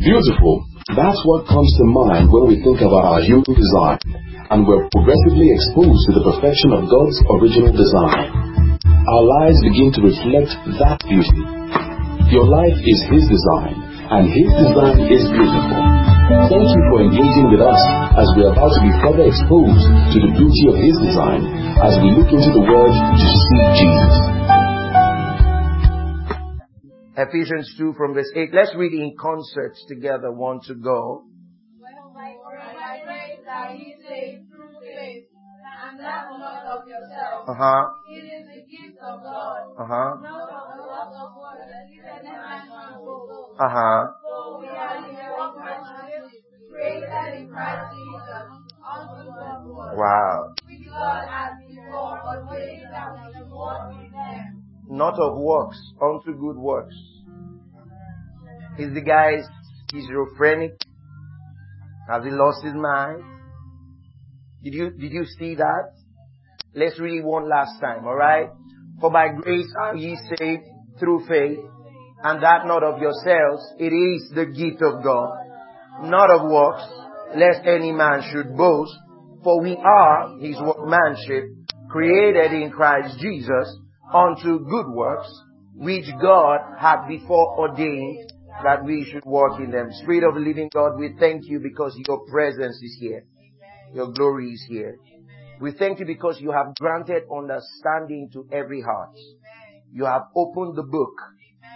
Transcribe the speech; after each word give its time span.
Beautiful. 0.00 0.64
That's 0.96 1.20
what 1.28 1.44
comes 1.44 1.68
to 1.76 1.84
mind 1.84 2.32
when 2.32 2.48
we 2.48 2.56
think 2.64 2.80
about 2.80 3.04
our 3.04 3.20
human 3.20 3.52
design. 3.52 4.00
And 4.48 4.64
we're 4.64 4.88
progressively 4.88 5.52
exposed 5.52 6.00
to 6.08 6.12
the 6.16 6.24
perfection 6.24 6.72
of 6.72 6.88
God's 6.88 7.20
original 7.28 7.68
design. 7.76 8.32
Our 8.80 9.24
lives 9.28 9.60
begin 9.60 9.92
to 9.92 10.00
reflect 10.00 10.56
that 10.80 11.04
beauty. 11.04 11.44
Your 12.32 12.48
life 12.48 12.80
is 12.80 13.00
His 13.12 13.28
design, 13.28 13.76
and 14.08 14.24
His 14.32 14.48
design 14.48 15.04
is 15.04 15.24
beautiful. 15.36 15.82
Thank 16.48 16.64
you 16.64 16.82
for 16.88 17.04
engaging 17.04 17.52
with 17.52 17.60
us 17.60 17.82
as 18.16 18.28
we 18.40 18.48
are 18.48 18.56
about 18.56 18.72
to 18.72 18.80
be 18.80 18.92
further 19.04 19.28
exposed 19.28 19.84
to 19.84 20.16
the 20.16 20.32
beauty 20.32 20.64
of 20.72 20.80
His 20.80 20.96
design 20.96 21.44
as 21.84 22.00
we 22.00 22.16
look 22.16 22.32
into 22.32 22.56
the 22.56 22.64
Word 22.64 22.94
to 22.96 23.26
see 23.28 23.62
Jesus. 23.84 24.59
Ephesians 27.16 27.74
2 27.76 27.94
from 27.96 28.14
verse 28.14 28.30
8. 28.34 28.50
Let's 28.54 28.74
read 28.76 28.92
in 28.92 29.16
concert 29.18 29.74
together. 29.88 30.30
One 30.30 30.60
to 30.68 30.74
go. 30.74 31.24
Well, 31.80 32.12
by 32.14 32.36
grace 33.04 33.42
are 33.50 33.74
ye 33.74 33.96
saved 34.06 34.48
through 34.50 34.70
faith, 34.80 35.24
and 35.90 35.98
that 35.98 36.30
not 36.38 36.64
of 36.66 36.86
yourself. 36.86 37.48
Uh 37.48 37.54
huh. 37.54 37.82
It 38.08 38.24
is 38.24 38.46
the 38.46 38.62
gift 38.62 38.98
of 39.02 39.22
God, 39.22 39.74
Uh 39.76 39.86
huh. 39.86 40.10
not 40.22 40.50
of 40.54 40.78
the 40.78 40.82
works 40.86 41.16
of 41.18 41.34
God, 41.34 41.58
that 41.58 41.90
even 41.90 42.06
a 42.06 42.30
man 42.30 42.62
can 42.70 43.02
boast. 43.04 43.58
Uh 43.58 43.68
huh. 43.68 44.06
For 44.22 44.60
we 44.60 44.68
are 44.68 45.02
the 45.02 45.10
workmanship, 45.34 46.30
created 46.70 47.42
in 47.42 47.50
Christ 47.50 47.90
Jesus, 47.90 48.70
unto 48.86 49.26
good 49.26 49.98
Wow. 49.98 50.54
which 50.66 50.86
God 50.86 51.26
has 51.26 51.58
before 51.66 52.22
ordained 52.22 52.86
that 52.92 53.18
we 53.18 53.34
should 53.34 53.50
walk 53.50 53.90
in 53.98 53.98
them. 53.98 54.09
Not 54.90 55.14
of 55.20 55.38
works, 55.38 55.80
unto 56.02 56.32
good 56.36 56.56
works. 56.56 56.96
Is 58.76 58.92
the 58.92 59.00
guy 59.00 59.38
schizophrenic? 59.92 60.72
Has 62.08 62.24
he 62.24 62.30
lost 62.30 62.64
his 62.64 62.74
mind? 62.74 63.22
Did 64.64 64.74
you, 64.74 64.90
did 64.90 65.12
you 65.12 65.24
see 65.38 65.54
that? 65.54 65.92
Let's 66.74 66.98
read 66.98 67.24
one 67.24 67.48
last 67.48 67.80
time, 67.80 68.04
alright? 68.04 68.48
For 69.00 69.12
by 69.12 69.28
grace 69.28 69.72
are 69.80 69.94
ye 69.94 70.18
saved 70.36 70.64
through 70.98 71.24
faith, 71.28 71.60
and 72.24 72.42
that 72.42 72.66
not 72.66 72.82
of 72.82 73.00
yourselves, 73.00 73.62
it 73.78 73.92
is 73.92 74.32
the 74.34 74.46
gift 74.46 74.82
of 74.82 75.04
God, 75.04 75.30
not 76.02 76.30
of 76.30 76.50
works, 76.50 76.82
lest 77.36 77.64
any 77.64 77.92
man 77.92 78.22
should 78.32 78.56
boast, 78.56 78.92
for 79.44 79.62
we 79.62 79.76
are 79.76 80.36
his 80.40 80.56
workmanship, 80.60 81.44
created 81.88 82.52
in 82.52 82.70
Christ 82.70 83.18
Jesus, 83.20 83.78
unto 84.12 84.64
good 84.64 84.88
works, 84.88 85.30
which 85.74 86.06
God 86.20 86.60
had 86.78 87.06
before 87.08 87.58
ordained 87.58 88.32
that 88.62 88.84
we 88.84 89.08
should 89.10 89.24
walk 89.24 89.60
in 89.60 89.70
them. 89.70 89.88
Spirit 90.02 90.24
of 90.28 90.34
the 90.34 90.40
living 90.40 90.68
God, 90.72 90.98
we 90.98 91.14
thank 91.18 91.46
you 91.46 91.60
because 91.60 91.96
your 92.06 92.26
presence 92.30 92.76
is 92.82 92.96
here. 93.00 93.24
Your 93.94 94.12
glory 94.12 94.50
is 94.50 94.64
here. 94.68 94.96
We 95.60 95.72
thank 95.72 96.00
you 96.00 96.06
because 96.06 96.38
you 96.40 96.52
have 96.52 96.74
granted 96.76 97.24
understanding 97.34 98.30
to 98.32 98.46
every 98.52 98.80
heart. 98.80 99.14
You 99.92 100.04
have 100.04 100.22
opened 100.34 100.76
the 100.76 100.82
book 100.82 101.14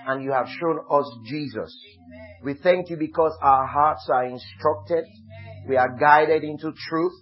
and 0.06 0.22
you 0.22 0.32
have 0.32 0.46
shown 0.60 0.78
us 0.90 1.10
Jesus. 1.26 1.76
We 2.42 2.54
thank 2.54 2.90
you 2.90 2.96
because 2.96 3.36
our 3.42 3.66
hearts 3.66 4.08
are 4.12 4.24
instructed. 4.24 5.04
We 5.68 5.76
are 5.76 5.96
guided 5.98 6.44
into 6.44 6.72
truth 6.88 7.12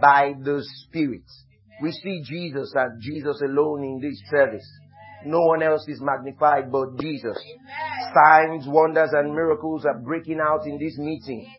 by 0.00 0.34
the 0.42 0.64
Spirit. 0.86 1.24
We 1.82 1.92
see 1.92 2.22
Jesus 2.24 2.72
and 2.74 3.00
Jesus 3.00 3.40
alone 3.42 3.84
in 3.84 4.00
this 4.00 4.20
service. 4.30 4.66
No 5.26 5.40
one 5.40 5.62
else 5.62 5.86
is 5.88 6.00
magnified 6.00 6.70
but 6.70 6.98
Jesus. 7.00 7.36
Signs, 8.14 8.66
wonders, 8.68 9.10
and 9.12 9.34
miracles 9.34 9.84
are 9.86 9.98
breaking 9.98 10.38
out 10.40 10.66
in 10.66 10.78
this 10.78 10.98
meeting. 10.98 11.50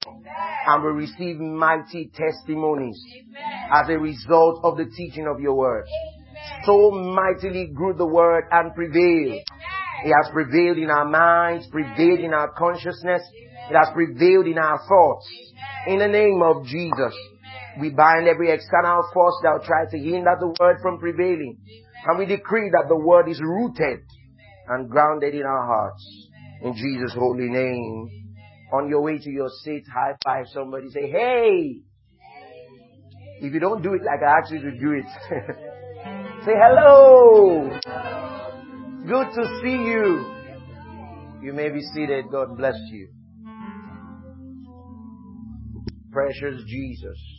And 0.67 0.83
we 0.83 0.89
receive 0.91 1.37
mighty 1.37 2.11
testimonies 2.13 2.99
as 3.71 3.89
a 3.89 3.97
result 3.97 4.61
of 4.63 4.77
the 4.77 4.85
teaching 4.95 5.27
of 5.27 5.41
your 5.41 5.55
word. 5.55 5.85
So 6.65 6.91
mightily 6.91 7.71
grew 7.73 7.93
the 7.93 8.05
word 8.05 8.45
and 8.51 8.73
prevailed. 8.73 9.41
It 10.03 10.13
has 10.13 10.31
prevailed 10.31 10.77
in 10.77 10.89
our 10.89 11.05
minds, 11.05 11.67
prevailed 11.71 12.19
in 12.19 12.33
our 12.33 12.51
consciousness. 12.51 13.21
It 13.69 13.75
has 13.75 13.87
prevailed 13.93 14.45
in 14.45 14.57
our 14.57 14.77
thoughts. 14.87 15.27
In 15.87 15.99
the 15.99 16.07
name 16.07 16.41
of 16.43 16.65
Jesus, 16.65 17.15
we 17.79 17.89
bind 17.89 18.27
every 18.27 18.51
external 18.51 19.03
force 19.13 19.35
that 19.43 19.53
will 19.53 19.65
try 19.65 19.85
to 19.89 19.97
hinder 19.97 20.35
the 20.39 20.55
word 20.59 20.77
from 20.81 20.99
prevailing. 20.99 21.57
And 22.07 22.19
we 22.19 22.25
decree 22.25 22.69
that 22.71 22.85
the 22.87 22.97
word 22.97 23.27
is 23.29 23.41
rooted 23.41 23.99
and 24.69 24.89
grounded 24.89 25.33
in 25.33 25.43
our 25.43 25.65
hearts. 25.65 26.29
In 26.61 26.73
Jesus' 26.73 27.13
holy 27.13 27.49
name. 27.49 28.09
On 28.73 28.89
your 28.89 29.01
way 29.01 29.17
to 29.17 29.29
your 29.29 29.49
seat, 29.63 29.83
high 29.93 30.15
five 30.23 30.45
somebody. 30.53 30.89
Say, 30.89 31.09
hey! 31.09 31.81
If 33.41 33.53
you 33.53 33.59
don't 33.59 33.81
do 33.81 33.93
it 33.93 34.01
like 34.03 34.21
I 34.25 34.39
asked 34.39 34.51
you 34.51 34.61
to 34.61 34.71
do 34.71 34.91
it, 34.93 35.05
say 36.45 36.53
hello! 36.55 37.69
Good 39.05 39.27
to 39.35 39.59
see 39.61 39.77
you. 39.85 40.35
You 41.43 41.53
may 41.53 41.69
be 41.69 41.81
seated. 41.93 42.25
God 42.31 42.57
bless 42.57 42.75
you. 42.91 43.09
Precious 46.11 46.63
Jesus. 46.65 47.34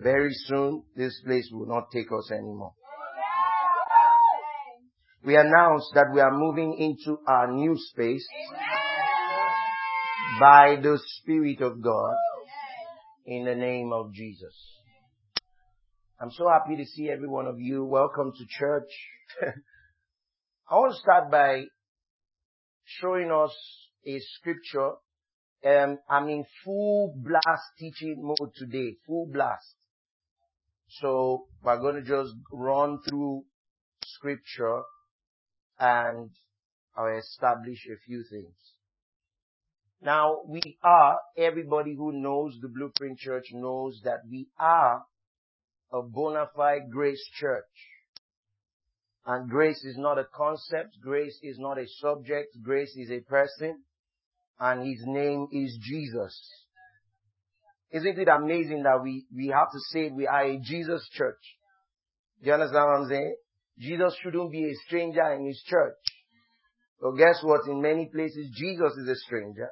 Very 0.00 0.32
soon, 0.32 0.84
this 0.94 1.20
place 1.24 1.48
will 1.52 1.66
not 1.66 1.90
take 1.92 2.06
us 2.12 2.30
anymore. 2.30 2.72
We 5.24 5.34
announced 5.34 5.88
that 5.94 6.12
we 6.14 6.20
are 6.20 6.30
moving 6.30 6.74
into 6.78 7.18
our 7.26 7.50
new 7.52 7.74
space 7.76 8.24
by 10.38 10.76
the 10.80 11.00
Spirit 11.04 11.60
of 11.62 11.82
God 11.82 12.14
in 13.26 13.44
the 13.44 13.56
name 13.56 13.92
of 13.92 14.12
Jesus. 14.14 14.54
I'm 16.20 16.30
so 16.30 16.48
happy 16.48 16.76
to 16.76 16.84
see 16.84 17.10
every 17.10 17.28
one 17.28 17.46
of 17.46 17.58
you. 17.58 17.84
Welcome 17.84 18.32
to 18.38 18.44
church. 18.48 18.90
I 20.70 20.74
want 20.76 20.94
to 20.94 21.00
start 21.00 21.28
by 21.28 21.64
showing 22.84 23.32
us 23.32 23.56
a 24.06 24.20
scripture. 24.36 24.92
Um, 25.66 25.98
I'm 26.08 26.28
in 26.28 26.44
full 26.64 27.14
blast 27.16 27.64
teaching 27.80 28.22
mode 28.22 28.52
today. 28.54 28.96
Full 29.04 29.26
blast. 29.32 29.74
So 30.88 31.46
we're 31.62 31.80
going 31.80 31.96
to 31.96 32.02
just 32.02 32.34
run 32.52 32.98
through 33.08 33.44
scripture 34.04 34.82
and 35.78 36.30
I'll 36.96 37.18
establish 37.18 37.86
a 37.86 37.98
few 38.06 38.24
things. 38.30 38.54
Now 40.00 40.40
we 40.46 40.78
are, 40.82 41.18
everybody 41.36 41.94
who 41.94 42.12
knows 42.12 42.58
the 42.60 42.68
Blueprint 42.68 43.18
Church 43.18 43.46
knows 43.52 44.00
that 44.04 44.20
we 44.30 44.48
are 44.58 45.04
a 45.92 46.02
bona 46.02 46.46
fide 46.56 46.90
grace 46.90 47.24
church. 47.38 47.64
And 49.26 49.50
grace 49.50 49.84
is 49.84 49.98
not 49.98 50.18
a 50.18 50.24
concept, 50.24 50.96
grace 51.02 51.38
is 51.42 51.58
not 51.58 51.78
a 51.78 51.86
subject, 52.00 52.62
grace 52.62 52.96
is 52.96 53.10
a 53.10 53.20
person, 53.20 53.82
and 54.58 54.88
his 54.88 55.04
name 55.04 55.48
is 55.52 55.76
Jesus. 55.82 56.66
Isn't 57.90 58.18
it 58.18 58.28
amazing 58.28 58.82
that 58.82 59.02
we, 59.02 59.26
we 59.34 59.48
have 59.48 59.70
to 59.72 59.78
say 59.90 60.10
we 60.10 60.26
are 60.26 60.44
a 60.44 60.58
Jesus 60.60 61.08
church? 61.12 61.40
Do 62.42 62.48
you 62.48 62.52
understand 62.52 62.84
what 62.84 63.00
I'm 63.00 63.08
saying? 63.08 63.36
Jesus 63.78 64.14
shouldn't 64.22 64.52
be 64.52 64.64
a 64.64 64.74
stranger 64.86 65.32
in 65.32 65.46
his 65.46 65.62
church. 65.66 65.94
So 67.00 67.12
guess 67.12 67.40
what? 67.42 67.66
In 67.68 67.80
many 67.80 68.10
places, 68.12 68.50
Jesus 68.54 68.92
is 68.98 69.08
a 69.08 69.14
stranger. 69.14 69.70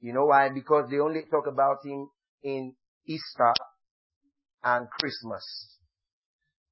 You 0.00 0.14
know 0.14 0.26
why? 0.26 0.48
Because 0.52 0.88
they 0.90 0.98
only 0.98 1.22
talk 1.30 1.46
about 1.46 1.84
him 1.84 2.08
in 2.42 2.74
Easter 3.06 3.52
and 4.64 4.88
Christmas. 4.98 5.44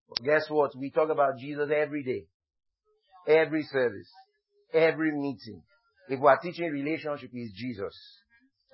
But 0.09 0.25
guess 0.25 0.47
what? 0.49 0.77
We 0.77 0.91
talk 0.91 1.11
about 1.11 1.39
Jesus 1.39 1.69
every 1.75 2.03
day. 2.03 2.27
Every 3.27 3.65
service. 3.65 4.09
Every 4.73 5.13
meeting. 5.13 5.63
If 6.09 6.21
we 6.21 6.27
are 6.27 6.39
teaching 6.39 6.71
relationship, 6.71 7.31
is 7.35 7.53
Jesus. 7.57 7.95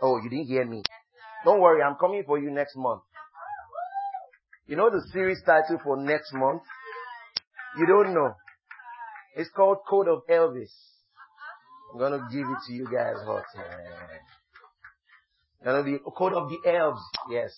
Oh, 0.01 0.21
you 0.23 0.29
didn't 0.29 0.47
hear 0.47 0.67
me. 0.67 0.83
Don't 1.45 1.61
worry, 1.61 1.83
I'm 1.83 1.97
coming 1.97 2.23
for 2.25 2.39
you 2.39 2.51
next 2.51 2.77
month. 2.77 3.03
You 4.67 4.77
know 4.77 4.91
the 4.91 5.03
series 5.13 5.43
title 5.45 5.81
for 5.83 5.97
next 5.97 6.33
month? 6.33 6.63
You 7.79 7.87
don't 7.87 8.15
know. 8.15 8.35
It's 9.37 9.51
called 9.51 9.79
Code 9.89 10.09
of 10.09 10.23
Elvis. 10.31 10.71
I'm 11.93 11.99
gonna 11.99 12.27
give 12.31 12.47
it 12.47 12.59
to 12.67 12.73
you 12.73 12.85
guys 12.85 13.17
hot. 13.25 13.45
Gonna 15.65 15.83
be 15.83 15.99
Code 16.17 16.35
of 16.35 16.49
the 16.49 16.71
Elves. 16.71 17.03
Yes. 17.31 17.53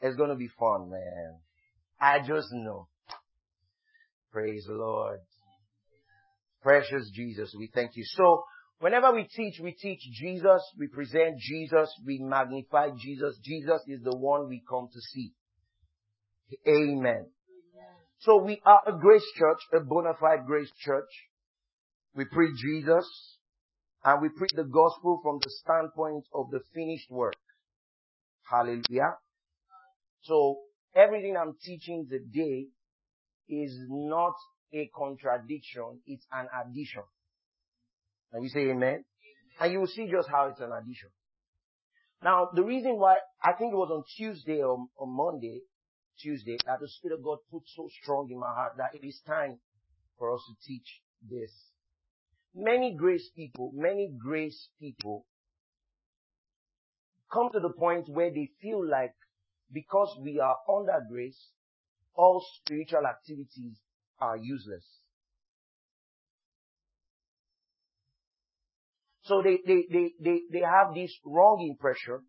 It's 0.00 0.16
gonna 0.16 0.36
be 0.36 0.48
fun, 0.48 0.90
man. 0.90 1.38
I 2.00 2.20
just 2.20 2.48
know. 2.52 2.88
Praise 4.32 4.64
the 4.66 4.74
Lord. 4.74 5.20
Precious 6.62 7.10
Jesus, 7.12 7.54
we 7.58 7.70
thank 7.74 7.96
you. 7.96 8.04
So, 8.04 8.44
whenever 8.80 9.12
we 9.12 9.24
teach, 9.24 9.60
we 9.62 9.72
teach 9.72 10.00
Jesus, 10.12 10.62
we 10.78 10.88
present 10.88 11.38
Jesus, 11.38 11.88
we 12.04 12.18
magnify 12.18 12.90
Jesus. 12.98 13.38
Jesus 13.42 13.80
is 13.86 14.02
the 14.02 14.16
one 14.16 14.48
we 14.48 14.62
come 14.68 14.88
to 14.92 15.00
see. 15.00 15.32
Amen. 16.66 17.26
So 18.18 18.42
we 18.42 18.60
are 18.66 18.82
a 18.86 18.92
grace 18.98 19.24
church, 19.38 19.60
a 19.72 19.80
bona 19.80 20.12
fide 20.20 20.44
grace 20.46 20.70
church. 20.78 21.08
We 22.14 22.24
preach 22.26 22.56
Jesus 22.60 23.06
and 24.04 24.20
we 24.20 24.28
preach 24.28 24.50
the 24.54 24.64
gospel 24.64 25.20
from 25.22 25.38
the 25.42 25.50
standpoint 25.62 26.24
of 26.34 26.50
the 26.50 26.60
finished 26.74 27.10
work. 27.10 27.36
Hallelujah. 28.50 29.16
So 30.22 30.58
everything 30.94 31.36
I'm 31.36 31.54
teaching 31.64 32.08
today 32.10 32.66
is 33.48 33.78
not 33.88 34.34
a 34.74 34.90
contradiction, 34.94 36.00
it's 36.06 36.26
an 36.32 36.46
addition. 36.62 37.02
And 38.32 38.42
we 38.42 38.48
say 38.48 38.70
amen. 38.70 39.04
And 39.60 39.72
you 39.72 39.80
will 39.80 39.86
see 39.86 40.08
just 40.10 40.28
how 40.28 40.48
it's 40.48 40.60
an 40.60 40.72
addition. 40.72 41.10
Now, 42.22 42.50
the 42.54 42.62
reason 42.62 42.98
why, 42.98 43.16
I 43.42 43.52
think 43.52 43.72
it 43.72 43.76
was 43.76 43.90
on 43.90 44.04
Tuesday 44.16 44.62
or, 44.62 44.86
or 44.96 45.06
Monday, 45.06 45.60
Tuesday, 46.20 46.58
that 46.66 46.80
the 46.80 46.88
Spirit 46.88 47.18
of 47.18 47.24
God 47.24 47.38
put 47.50 47.62
so 47.74 47.88
strong 48.02 48.28
in 48.30 48.38
my 48.38 48.52
heart 48.54 48.72
that 48.76 48.94
it 48.94 49.06
is 49.06 49.20
time 49.26 49.58
for 50.18 50.34
us 50.34 50.42
to 50.48 50.66
teach 50.66 51.00
this. 51.28 51.50
Many 52.54 52.94
grace 52.96 53.30
people, 53.34 53.72
many 53.74 54.12
grace 54.18 54.68
people 54.78 55.26
come 57.32 57.50
to 57.52 57.60
the 57.60 57.70
point 57.70 58.08
where 58.08 58.30
they 58.30 58.50
feel 58.60 58.86
like 58.86 59.14
because 59.72 60.16
we 60.20 60.40
are 60.40 60.56
under 60.68 61.00
grace, 61.08 61.50
all 62.14 62.44
spiritual 62.62 63.06
activities 63.06 63.78
are 64.20 64.36
useless. 64.36 64.84
So 69.30 69.42
they, 69.44 69.58
they, 69.64 69.84
they, 69.88 70.10
they, 70.20 70.40
they 70.50 70.58
have 70.58 70.92
this 70.92 71.16
wrong 71.24 71.64
impression 71.70 72.24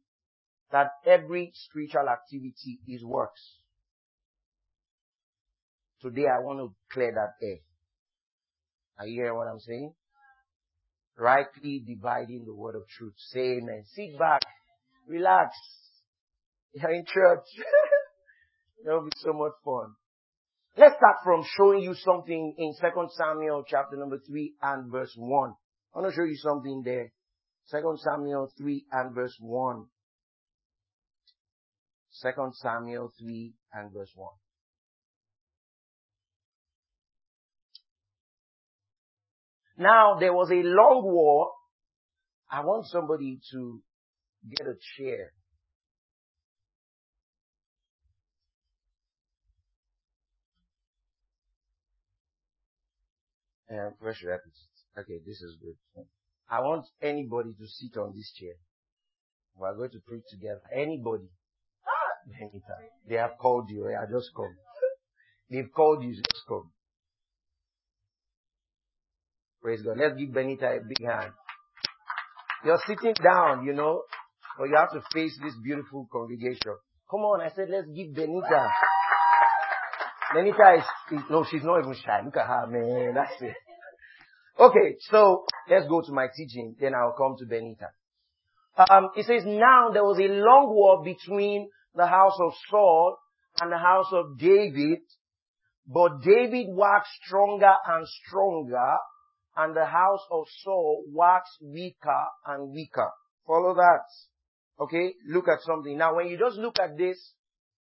that 0.72 0.92
every 1.04 1.52
spiritual 1.56 2.08
activity 2.08 2.80
is 2.88 3.04
works. 3.04 3.42
Today 6.00 6.28
I 6.28 6.44
want 6.44 6.60
to 6.60 6.76
clear 6.94 7.12
that 7.12 7.44
air. 7.44 7.58
Are 9.00 9.08
you 9.08 9.24
hearing 9.24 9.36
what 9.36 9.48
I'm 9.48 9.60
saying? 9.60 9.96
Rightly 11.18 11.84
dividing 11.88 12.46
the 12.46 12.54
word 12.54 12.76
of 12.76 12.84
truth. 12.88 13.16
Say 13.18 13.58
amen. 13.58 13.84
Sit 13.96 14.20
back. 14.20 14.42
Relax. 15.08 15.56
You're 16.74 16.94
in 16.94 17.06
church. 17.12 17.48
That'll 18.86 19.06
be 19.06 19.10
so 19.16 19.34
much 19.34 19.54
fun. 19.66 19.96
Let's 20.78 20.98
start 20.98 21.16
from 21.24 21.44
showing 21.58 21.82
you 21.82 21.96
something 21.96 22.54
in 22.60 22.76
2 22.80 23.08
Samuel 23.18 23.64
chapter 23.68 23.98
number 23.98 24.20
3 24.28 24.54
and 24.62 24.92
verse 24.92 25.14
1. 25.18 25.54
I 25.94 26.00
want 26.00 26.14
to 26.14 26.16
show 26.16 26.24
you 26.24 26.38
something 26.38 26.82
there. 26.86 27.12
Second 27.66 28.00
Samuel 28.00 28.52
3 28.58 28.86
and 28.92 29.16
verse 29.16 29.36
1. 29.40 29.86
Second 32.12 32.54
Samuel 32.56 33.12
3 33.20 33.54
and 33.74 33.94
verse 33.94 34.12
1. 34.16 34.30
Now 39.78 40.18
there 40.20 40.34
was 40.34 40.52
a 40.52 40.62
long 40.64 41.02
war. 41.04 41.52
I 42.50 42.64
want 42.64 42.86
somebody 42.88 43.40
to 43.52 43.82
get 44.50 44.68
a 44.68 44.76
chair. 44.98 45.34
Put 54.00 54.10
it? 54.10 54.71
Okay, 54.98 55.20
this 55.26 55.42
is 55.42 55.56
good. 55.62 56.06
I 56.50 56.60
want 56.60 56.86
anybody 57.02 57.54
to 57.54 57.68
sit 57.68 57.98
on 57.98 58.14
this 58.16 58.32
chair. 58.38 58.56
We're 59.56 59.76
going 59.76 59.92
to 59.92 60.00
preach 60.00 60.24
together. 60.30 60.62
Anybody. 60.74 61.30
Benita. 62.28 62.76
They 63.08 63.16
have 63.16 63.38
called 63.40 63.70
you. 63.70 63.88
I 63.88 64.06
just 64.12 64.30
come. 64.36 64.56
They've 65.50 65.72
called 65.74 66.04
you. 66.04 66.14
Just 66.14 66.44
come. 66.48 66.72
Praise 69.62 69.82
God. 69.82 69.98
Let's 69.98 70.16
give 70.18 70.34
Benita 70.34 70.66
a 70.66 70.80
big 70.88 71.06
hand. 71.06 71.32
You're 72.66 72.80
sitting 72.86 73.14
down, 73.24 73.66
you 73.66 73.74
know, 73.74 74.04
but 74.58 74.66
you 74.66 74.76
have 74.76 74.92
to 74.92 75.02
face 75.14 75.38
this 75.44 75.54
beautiful 75.64 76.08
congregation. 76.12 76.76
Come 77.10 77.22
on, 77.22 77.42
I 77.42 77.50
said, 77.56 77.70
let's 77.70 77.88
give 77.88 78.14
Benita. 78.14 78.70
Benita 80.34 80.84
is, 81.12 81.22
no, 81.30 81.44
she's 81.50 81.64
not 81.64 81.80
even 81.80 81.96
shy. 81.96 82.22
Look 82.24 82.38
at 82.38 82.48
her, 82.48 82.68
man. 82.68 83.16
That's 83.16 83.42
it. 83.42 83.56
Okay, 84.62 84.98
so 85.10 85.44
let's 85.68 85.88
go 85.88 86.02
to 86.02 86.12
my 86.12 86.28
teaching. 86.38 86.76
Then 86.80 86.94
I'll 86.94 87.16
come 87.18 87.36
to 87.40 87.48
Benita. 87.48 87.88
Um, 88.92 89.10
it 89.16 89.26
says, 89.26 89.42
now 89.44 89.90
there 89.92 90.04
was 90.04 90.20
a 90.20 90.30
long 90.30 90.70
war 90.70 91.04
between 91.04 91.68
the 91.96 92.06
house 92.06 92.38
of 92.40 92.52
Saul 92.70 93.18
and 93.60 93.72
the 93.72 93.80
house 93.80 94.06
of 94.12 94.38
David, 94.38 95.00
but 95.88 96.22
David 96.22 96.68
waxed 96.70 97.10
stronger 97.26 97.74
and 97.88 98.08
stronger, 98.08 98.98
and 99.58 99.76
the 99.76 99.86
house 99.86 100.22
of 100.30 100.46
Saul 100.64 101.06
waxed 101.12 101.58
weaker 101.64 102.24
and 102.46 102.72
weaker. 102.72 103.10
Follow 103.48 103.74
that. 103.74 104.06
Okay, 104.80 105.16
look 105.28 105.48
at 105.48 105.64
something. 105.64 105.98
Now 105.98 106.16
when 106.16 106.28
you 106.28 106.38
just 106.38 106.58
look 106.58 106.78
at 106.80 107.00
this, 107.00 107.34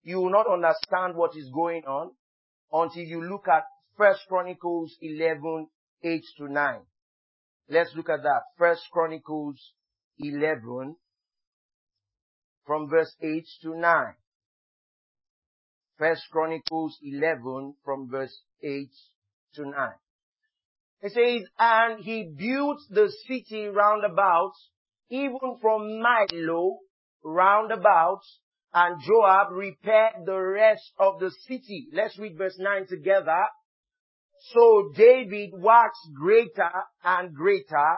you 0.05 0.19
will 0.19 0.31
not 0.31 0.47
understand 0.47 1.17
what 1.17 1.37
is 1.37 1.51
going 1.53 1.83
on 1.89 2.13
until 2.73 3.03
you 3.03 3.29
look 3.29 3.49
at 3.49 3.65
First 3.97 4.21
Chronicles 4.29 4.97
11, 5.03 5.67
8 6.03 6.23
to 6.39 6.49
9. 6.49 6.81
Let's 7.69 7.91
look 7.95 8.09
at 8.09 8.23
that. 8.23 8.43
First 8.57 8.83
Chronicles 8.93 9.75
11 10.19 10.97
from 12.67 12.89
verse 12.89 13.15
8 13.21 13.45
to 13.63 13.77
9. 13.77 14.15
First 15.99 16.23
Chronicles 16.31 16.97
11 17.03 17.75
from 17.85 18.09
verse 18.09 18.43
8 18.63 18.89
to 19.55 19.63
9. 19.65 19.73
It 21.01 21.13
says, 21.13 21.49
and 21.59 22.05
he 22.05 22.25
built 22.37 22.81
the 22.91 23.13
city 23.27 23.67
round 23.67 24.05
about, 24.05 24.53
even 25.11 25.59
from 25.61 26.03
Millo 26.03 26.77
round 27.25 27.71
about, 27.73 28.21
and 28.75 29.01
Joab 29.03 29.53
repaired 29.53 30.27
the 30.27 30.39
rest 30.39 30.93
of 30.99 31.21
the 31.21 31.31
city. 31.47 31.89
Let's 31.93 32.19
read 32.19 32.37
verse 32.37 32.57
9 32.59 32.87
together. 32.89 33.45
So 34.41 34.93
David 34.95 35.51
waxed 35.53 36.13
greater 36.15 36.71
and 37.05 37.35
greater, 37.35 37.97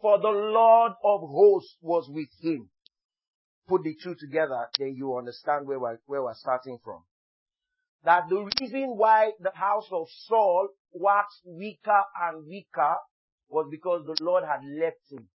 for 0.00 0.18
the 0.18 0.28
Lord 0.28 0.92
of 1.02 1.20
hosts 1.22 1.76
was 1.80 2.08
with 2.08 2.28
him. 2.40 2.70
Put 3.66 3.82
the 3.82 3.96
two 4.02 4.14
together, 4.14 4.68
then 4.78 4.94
you 4.96 5.16
understand 5.16 5.66
where 5.66 5.78
we're, 5.78 5.98
where 6.06 6.22
we're 6.22 6.34
starting 6.34 6.78
from. 6.84 7.02
That 8.04 8.28
the 8.28 8.50
reason 8.60 8.96
why 8.96 9.32
the 9.40 9.52
house 9.54 9.88
of 9.90 10.06
Saul 10.26 10.68
waxed 10.92 11.42
weaker 11.44 12.02
and 12.22 12.46
weaker 12.46 12.96
was 13.48 13.68
because 13.70 14.06
the 14.06 14.16
Lord 14.20 14.44
had 14.44 14.60
left 14.64 15.10
him. 15.10 15.28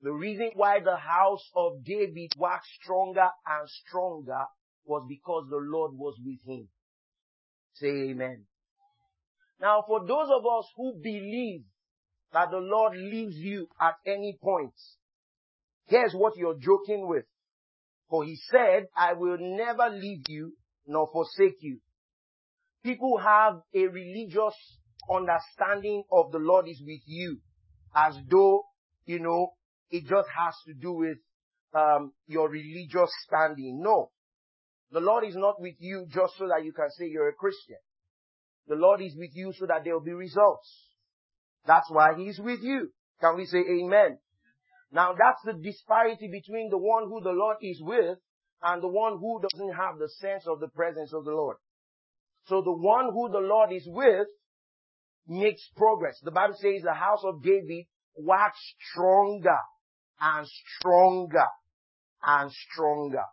The 0.00 0.12
reason 0.12 0.50
why 0.54 0.80
the 0.80 0.96
house 0.96 1.50
of 1.54 1.84
David 1.84 2.30
waxed 2.34 2.70
stronger 2.82 3.28
and 3.46 3.68
stronger 3.68 4.44
was 4.84 5.04
because 5.08 5.46
the 5.50 5.56
Lord 5.56 5.92
was 5.94 6.18
with 6.24 6.40
him. 6.44 6.68
Say 7.74 8.10
amen. 8.10 8.46
Now 9.60 9.84
for 9.86 10.00
those 10.00 10.28
of 10.30 10.44
us 10.46 10.66
who 10.76 10.94
believe 11.02 11.62
that 12.32 12.50
the 12.50 12.58
Lord 12.58 12.96
leaves 12.96 13.36
you 13.36 13.68
at 13.80 13.94
any 14.06 14.36
point, 14.42 14.74
here's 15.86 16.12
what 16.12 16.36
you're 16.36 16.58
joking 16.58 17.08
with. 17.08 17.24
For 18.10 18.24
he 18.24 18.36
said, 18.50 18.86
I 18.96 19.14
will 19.14 19.38
never 19.38 19.88
leave 19.88 20.24
you 20.28 20.52
nor 20.86 21.08
forsake 21.12 21.58
you. 21.60 21.78
People 22.82 23.18
have 23.18 23.62
a 23.74 23.86
religious 23.86 24.54
understanding 25.10 26.04
of 26.12 26.32
the 26.32 26.38
Lord 26.38 26.68
is 26.68 26.82
with 26.84 27.00
you 27.06 27.38
as 27.94 28.16
though, 28.30 28.64
you 29.06 29.20
know, 29.20 29.52
it 29.90 30.02
just 30.02 30.28
has 30.36 30.54
to 30.66 30.74
do 30.74 30.92
with 30.92 31.18
um, 31.74 32.12
your 32.26 32.48
religious 32.48 33.10
standing. 33.26 33.80
No. 33.82 34.10
The 34.90 35.00
Lord 35.00 35.24
is 35.24 35.36
not 35.36 35.60
with 35.60 35.74
you 35.78 36.06
just 36.08 36.34
so 36.38 36.48
that 36.48 36.64
you 36.64 36.72
can 36.72 36.90
say 36.90 37.06
you're 37.06 37.28
a 37.28 37.34
Christian. 37.34 37.76
The 38.68 38.76
Lord 38.76 39.02
is 39.02 39.14
with 39.16 39.30
you 39.34 39.52
so 39.58 39.66
that 39.66 39.84
there 39.84 39.94
will 39.94 40.04
be 40.04 40.12
results. 40.12 40.88
That's 41.66 41.90
why 41.90 42.14
He's 42.16 42.38
with 42.38 42.60
you. 42.62 42.90
Can 43.20 43.36
we 43.36 43.46
say 43.46 43.58
amen? 43.58 44.18
Now 44.92 45.12
that's 45.12 45.42
the 45.44 45.60
disparity 45.60 46.28
between 46.30 46.70
the 46.70 46.78
one 46.78 47.08
who 47.08 47.20
the 47.20 47.32
Lord 47.32 47.56
is 47.60 47.80
with 47.82 48.18
and 48.62 48.82
the 48.82 48.88
one 48.88 49.18
who 49.18 49.40
doesn't 49.42 49.74
have 49.74 49.98
the 49.98 50.08
sense 50.08 50.44
of 50.46 50.60
the 50.60 50.68
presence 50.68 51.12
of 51.12 51.24
the 51.24 51.32
Lord. 51.32 51.56
So 52.46 52.62
the 52.62 52.72
one 52.72 53.10
who 53.12 53.30
the 53.30 53.38
Lord 53.38 53.72
is 53.72 53.86
with 53.86 54.28
makes 55.26 55.68
progress. 55.76 56.18
The 56.22 56.30
Bible 56.30 56.54
says 56.60 56.82
the 56.82 56.94
house 56.94 57.22
of 57.24 57.42
David 57.42 57.86
waxed 58.16 58.60
stronger 58.90 59.58
and 60.20 60.46
stronger 60.78 61.46
and 62.22 62.50
stronger. 62.52 63.24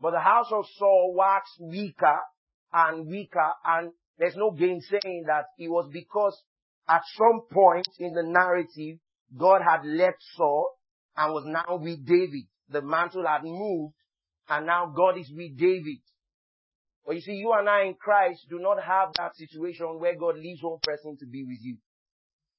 But 0.00 0.12
the 0.12 0.20
house 0.20 0.48
of 0.52 0.64
Saul 0.76 1.14
waxed 1.16 1.60
weaker 1.60 2.18
and 2.72 3.06
weaker 3.06 3.52
and 3.64 3.92
there's 4.18 4.36
no 4.36 4.50
gainsaying 4.50 5.24
that 5.26 5.46
it 5.58 5.68
was 5.68 5.88
because 5.92 6.40
at 6.88 7.02
some 7.16 7.42
point 7.52 7.86
in 7.98 8.14
the 8.14 8.22
narrative, 8.22 8.98
God 9.36 9.60
had 9.62 9.84
left 9.84 10.18
Saul 10.36 10.70
and 11.16 11.32
was 11.32 11.44
now 11.46 11.76
with 11.76 12.06
David. 12.06 12.46
The 12.68 12.82
mantle 12.82 13.26
had 13.26 13.44
moved 13.44 13.94
and 14.48 14.66
now 14.66 14.92
God 14.94 15.18
is 15.18 15.30
with 15.34 15.58
David. 15.58 15.98
But 17.04 17.16
you 17.16 17.20
see, 17.20 17.32
you 17.32 17.52
and 17.56 17.68
I 17.68 17.84
in 17.84 17.94
Christ 17.94 18.46
do 18.50 18.58
not 18.58 18.82
have 18.82 19.10
that 19.16 19.36
situation 19.36 19.98
where 19.98 20.16
God 20.18 20.36
leaves 20.36 20.62
one 20.62 20.78
person 20.84 21.16
to 21.20 21.26
be 21.26 21.44
with 21.44 21.58
you. 21.60 21.76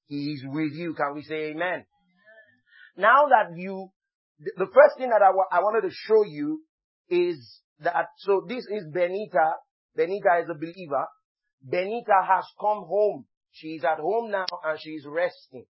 He 0.06 0.32
is 0.32 0.44
with 0.46 0.72
you. 0.72 0.94
Can 0.94 1.14
we 1.14 1.22
say 1.22 1.50
amen? 1.50 1.84
Now 2.96 3.26
that 3.28 3.56
you, 3.56 3.90
the 4.38 4.66
first 4.66 4.96
thing 4.96 5.10
that 5.10 5.22
I, 5.22 5.56
I 5.56 5.60
wanted 5.60 5.88
to 5.88 5.94
show 5.94 6.24
you 6.24 6.62
is 7.10 7.60
that, 7.80 8.06
so 8.18 8.42
this 8.48 8.64
is 8.70 8.86
Benita. 8.92 9.52
Benita 9.94 10.40
is 10.42 10.48
a 10.50 10.54
believer. 10.54 11.06
Benita 11.62 12.22
has 12.26 12.44
come 12.60 12.84
home. 12.84 13.26
She 13.52 13.68
is 13.68 13.84
at 13.84 13.98
home 13.98 14.30
now 14.30 14.46
and 14.64 14.78
she 14.80 14.90
is 14.90 15.04
resting. 15.06 15.66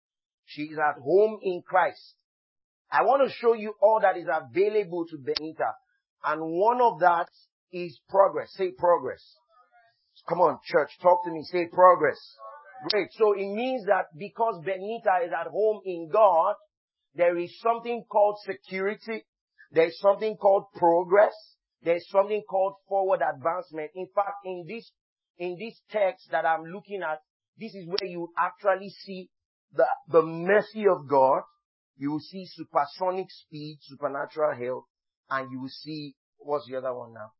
She 0.44 0.62
is 0.62 0.78
at 0.78 1.00
home 1.00 1.38
in 1.42 1.62
Christ. 1.66 2.14
I 2.90 3.02
want 3.02 3.28
to 3.28 3.34
show 3.34 3.54
you 3.54 3.74
all 3.82 4.00
that 4.02 4.16
is 4.16 4.26
available 4.30 5.06
to 5.10 5.18
Benita. 5.18 5.72
And 6.24 6.40
one 6.42 6.80
of 6.80 7.00
that 7.00 7.28
is 7.72 7.98
progress. 8.08 8.52
Say 8.54 8.72
progress. 8.76 9.22
Come 10.28 10.40
on, 10.40 10.58
church, 10.64 10.90
talk 11.02 11.24
to 11.24 11.30
me. 11.30 11.42
Say 11.44 11.66
progress. 11.72 12.18
Great. 12.90 13.08
So 13.12 13.32
it 13.32 13.46
means 13.46 13.86
that 13.86 14.06
because 14.16 14.60
Benita 14.64 15.24
is 15.24 15.32
at 15.32 15.48
home 15.48 15.80
in 15.84 16.08
God, 16.12 16.54
there 17.14 17.36
is 17.38 17.58
something 17.60 18.04
called 18.10 18.38
security. 18.44 19.24
There's 19.72 19.98
something 20.00 20.36
called 20.36 20.64
progress. 20.74 21.34
There's 21.82 22.06
something 22.10 22.42
called 22.48 22.74
forward 22.88 23.20
advancement. 23.22 23.90
In 23.94 24.08
fact, 24.14 24.44
in 24.44 24.64
this, 24.68 24.90
in 25.38 25.56
this 25.58 25.80
text 25.90 26.28
that 26.30 26.44
I'm 26.44 26.64
looking 26.64 27.02
at, 27.02 27.20
this 27.58 27.74
is 27.74 27.86
where 27.86 28.08
you 28.08 28.32
actually 28.38 28.90
see 28.90 29.30
the, 29.74 29.86
the 30.08 30.22
mercy 30.22 30.86
of 30.88 31.08
God. 31.08 31.42
You 31.96 32.12
will 32.12 32.20
see 32.20 32.46
supersonic 32.46 33.26
speed, 33.30 33.78
supernatural 33.82 34.54
health, 34.54 34.84
and 35.30 35.50
you 35.50 35.60
will 35.60 35.70
see, 35.70 36.14
what's 36.38 36.66
the 36.68 36.76
other 36.76 36.94
one 36.94 37.14
now? 37.14 37.32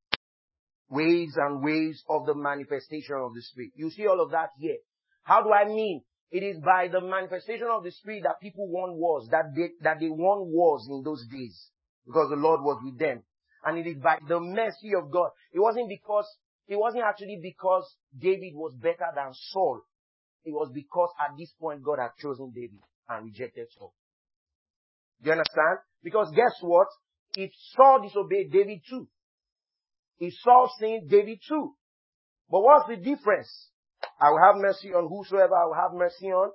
Waves 0.88 1.36
and 1.36 1.62
waves 1.62 2.02
of 2.08 2.26
the 2.26 2.34
manifestation 2.34 3.16
of 3.16 3.34
the 3.34 3.42
Spirit. 3.42 3.72
You 3.74 3.90
see 3.90 4.06
all 4.06 4.20
of 4.22 4.30
that 4.30 4.50
here. 4.58 4.78
How 5.24 5.42
do 5.42 5.52
I 5.52 5.66
mean? 5.66 6.02
It 6.30 6.42
is 6.42 6.58
by 6.64 6.88
the 6.88 7.00
manifestation 7.00 7.68
of 7.70 7.84
the 7.84 7.90
Spirit 7.90 8.22
that 8.24 8.40
people 8.40 8.68
won 8.68 8.96
wars, 8.96 9.28
that 9.30 9.54
they, 9.54 9.70
that 9.82 10.00
they 10.00 10.08
won 10.08 10.50
wars 10.50 10.86
in 10.90 11.02
those 11.04 11.24
days, 11.30 11.70
because 12.04 12.30
the 12.30 12.36
Lord 12.36 12.62
was 12.62 12.80
with 12.84 12.98
them. 12.98 13.22
And 13.64 13.78
it 13.78 13.86
is 13.88 13.96
by 14.02 14.18
the 14.26 14.40
mercy 14.40 14.92
of 14.96 15.10
God. 15.10 15.30
It 15.52 15.60
wasn't 15.60 15.88
because, 15.88 16.26
it 16.68 16.76
wasn't 16.76 17.04
actually 17.04 17.38
because 17.40 17.96
David 18.16 18.54
was 18.54 18.74
better 18.74 19.06
than 19.14 19.32
Saul. 19.52 19.80
It 20.44 20.52
was 20.52 20.70
because 20.72 21.10
at 21.20 21.36
this 21.38 21.52
point 21.60 21.82
God 21.82 21.98
had 22.00 22.10
chosen 22.18 22.52
David 22.54 22.80
and 23.08 23.26
rejected 23.26 23.68
Saul. 23.76 23.94
Do 25.22 25.26
you 25.26 25.32
understand? 25.32 25.78
Because 26.02 26.30
guess 26.34 26.54
what? 26.60 26.88
If 27.36 27.50
Saul 27.74 28.02
disobeyed 28.02 28.52
David 28.52 28.80
too. 28.88 29.08
If 30.18 30.32
Saul 30.42 30.70
sinned, 30.78 31.10
David 31.10 31.38
too. 31.46 31.74
But 32.50 32.62
what's 32.62 32.88
the 32.88 32.96
difference? 32.96 33.70
I 34.20 34.30
will 34.30 34.40
have 34.40 34.56
mercy 34.56 34.88
on 34.94 35.08
whosoever 35.08 35.54
I 35.54 35.66
will 35.66 35.74
have 35.74 35.92
mercy 35.92 36.26
on. 36.26 36.50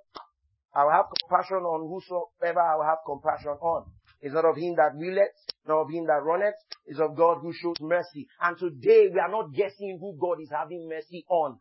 I 0.73 0.83
will 0.83 0.91
have 0.91 1.05
compassion 1.11 1.57
on 1.57 1.87
whosoever 1.87 2.61
I 2.61 2.75
will 2.75 2.85
have 2.85 2.99
compassion 3.05 3.57
on. 3.61 3.85
It's 4.21 4.33
not 4.33 4.45
of 4.45 4.55
him 4.55 4.75
that 4.75 4.95
willeth, 4.95 5.33
nor 5.67 5.81
of 5.81 5.89
him 5.89 6.05
that 6.05 6.23
runneth. 6.23 6.55
It's 6.85 6.99
of 6.99 7.15
God 7.15 7.39
who 7.41 7.53
shows 7.53 7.77
mercy. 7.81 8.27
And 8.39 8.57
today 8.57 9.07
we 9.11 9.19
are 9.19 9.31
not 9.31 9.53
guessing 9.53 9.97
who 9.99 10.15
God 10.19 10.41
is 10.41 10.49
having 10.51 10.87
mercy 10.87 11.25
on. 11.27 11.57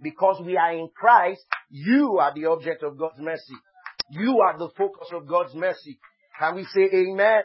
Because 0.00 0.40
we 0.44 0.56
are 0.56 0.72
in 0.72 0.88
Christ, 0.94 1.44
you 1.70 2.18
are 2.18 2.32
the 2.32 2.46
object 2.46 2.84
of 2.84 2.96
God's 2.96 3.18
mercy. 3.18 3.54
You 4.10 4.40
are 4.40 4.56
the 4.56 4.70
focus 4.76 5.08
of 5.12 5.26
God's 5.26 5.54
mercy. 5.54 5.98
Can 6.38 6.54
we 6.54 6.64
say 6.64 6.88
amen? 6.92 7.42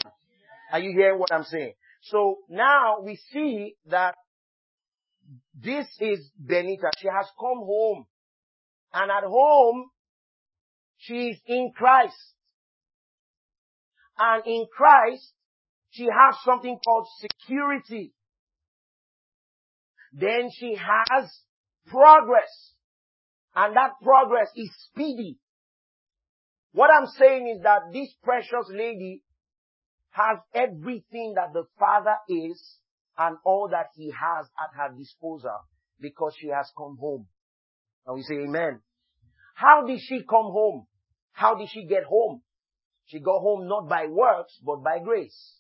Are 0.72 0.80
you 0.80 0.92
hearing 0.92 1.20
what 1.20 1.34
I'm 1.34 1.44
saying? 1.44 1.74
So 2.04 2.38
now 2.50 2.98
we 3.04 3.18
see 3.32 3.76
that 3.88 4.14
this 5.56 5.88
is 6.00 6.30
Benita. 6.38 6.92
She 7.00 7.08
has 7.08 7.26
come 7.40 7.60
home. 7.60 8.06
And 8.94 9.10
at 9.10 9.24
home, 9.24 9.90
she 10.98 11.30
is 11.30 11.38
in 11.48 11.72
Christ. 11.76 12.16
And 14.18 14.44
in 14.46 14.66
Christ, 14.76 15.34
she 15.90 16.06
has 16.06 16.36
something 16.44 16.78
called 16.84 17.08
security. 17.20 18.14
Then 20.12 20.50
she 20.58 20.76
has 20.76 21.32
progress. 21.88 22.74
And 23.56 23.76
that 23.76 23.92
progress 24.02 24.50
is 24.56 24.70
speedy. 24.90 25.38
What 26.72 26.90
I'm 26.90 27.08
saying 27.08 27.56
is 27.56 27.64
that 27.64 27.94
this 27.94 28.10
precious 28.24 28.68
lady 28.70 29.22
has 30.12 30.38
everything 30.54 31.34
that 31.36 31.54
the 31.54 31.66
Father 31.80 32.16
is 32.30 32.80
and 33.18 33.38
all 33.46 33.70
that 33.72 33.88
He 33.96 34.12
has 34.12 34.48
at 34.60 34.76
her 34.76 34.96
disposal 34.98 35.60
because 36.00 36.34
she 36.40 36.48
has 36.48 36.72
come 36.78 36.98
home. 37.00 37.28
Now 38.08 38.16
we 38.16 38.24
say 38.24 38.36
amen. 38.36 38.82
How 39.56 39.86
did 39.86 40.00
she 40.02 40.22
come 40.28 40.52
home? 40.52 40.88
How 41.32 41.56
did 41.56 41.70
she 41.72 41.86
get 41.86 42.04
home? 42.04 42.42
She 43.14 43.20
got 43.20 43.42
home 43.42 43.68
not 43.68 43.88
by 43.88 44.08
works, 44.08 44.58
but 44.66 44.84
by 44.84 44.98
grace. 44.98 45.60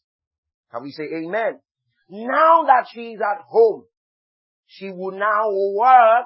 Can 0.71 0.81
we 0.81 0.91
say 0.91 1.03
amen? 1.03 1.59
Now 2.09 2.63
that 2.65 2.87
she 2.91 3.11
is 3.11 3.19
at 3.21 3.43
home, 3.45 3.83
she 4.65 4.89
will 4.89 5.11
now 5.11 5.51
work 5.51 6.25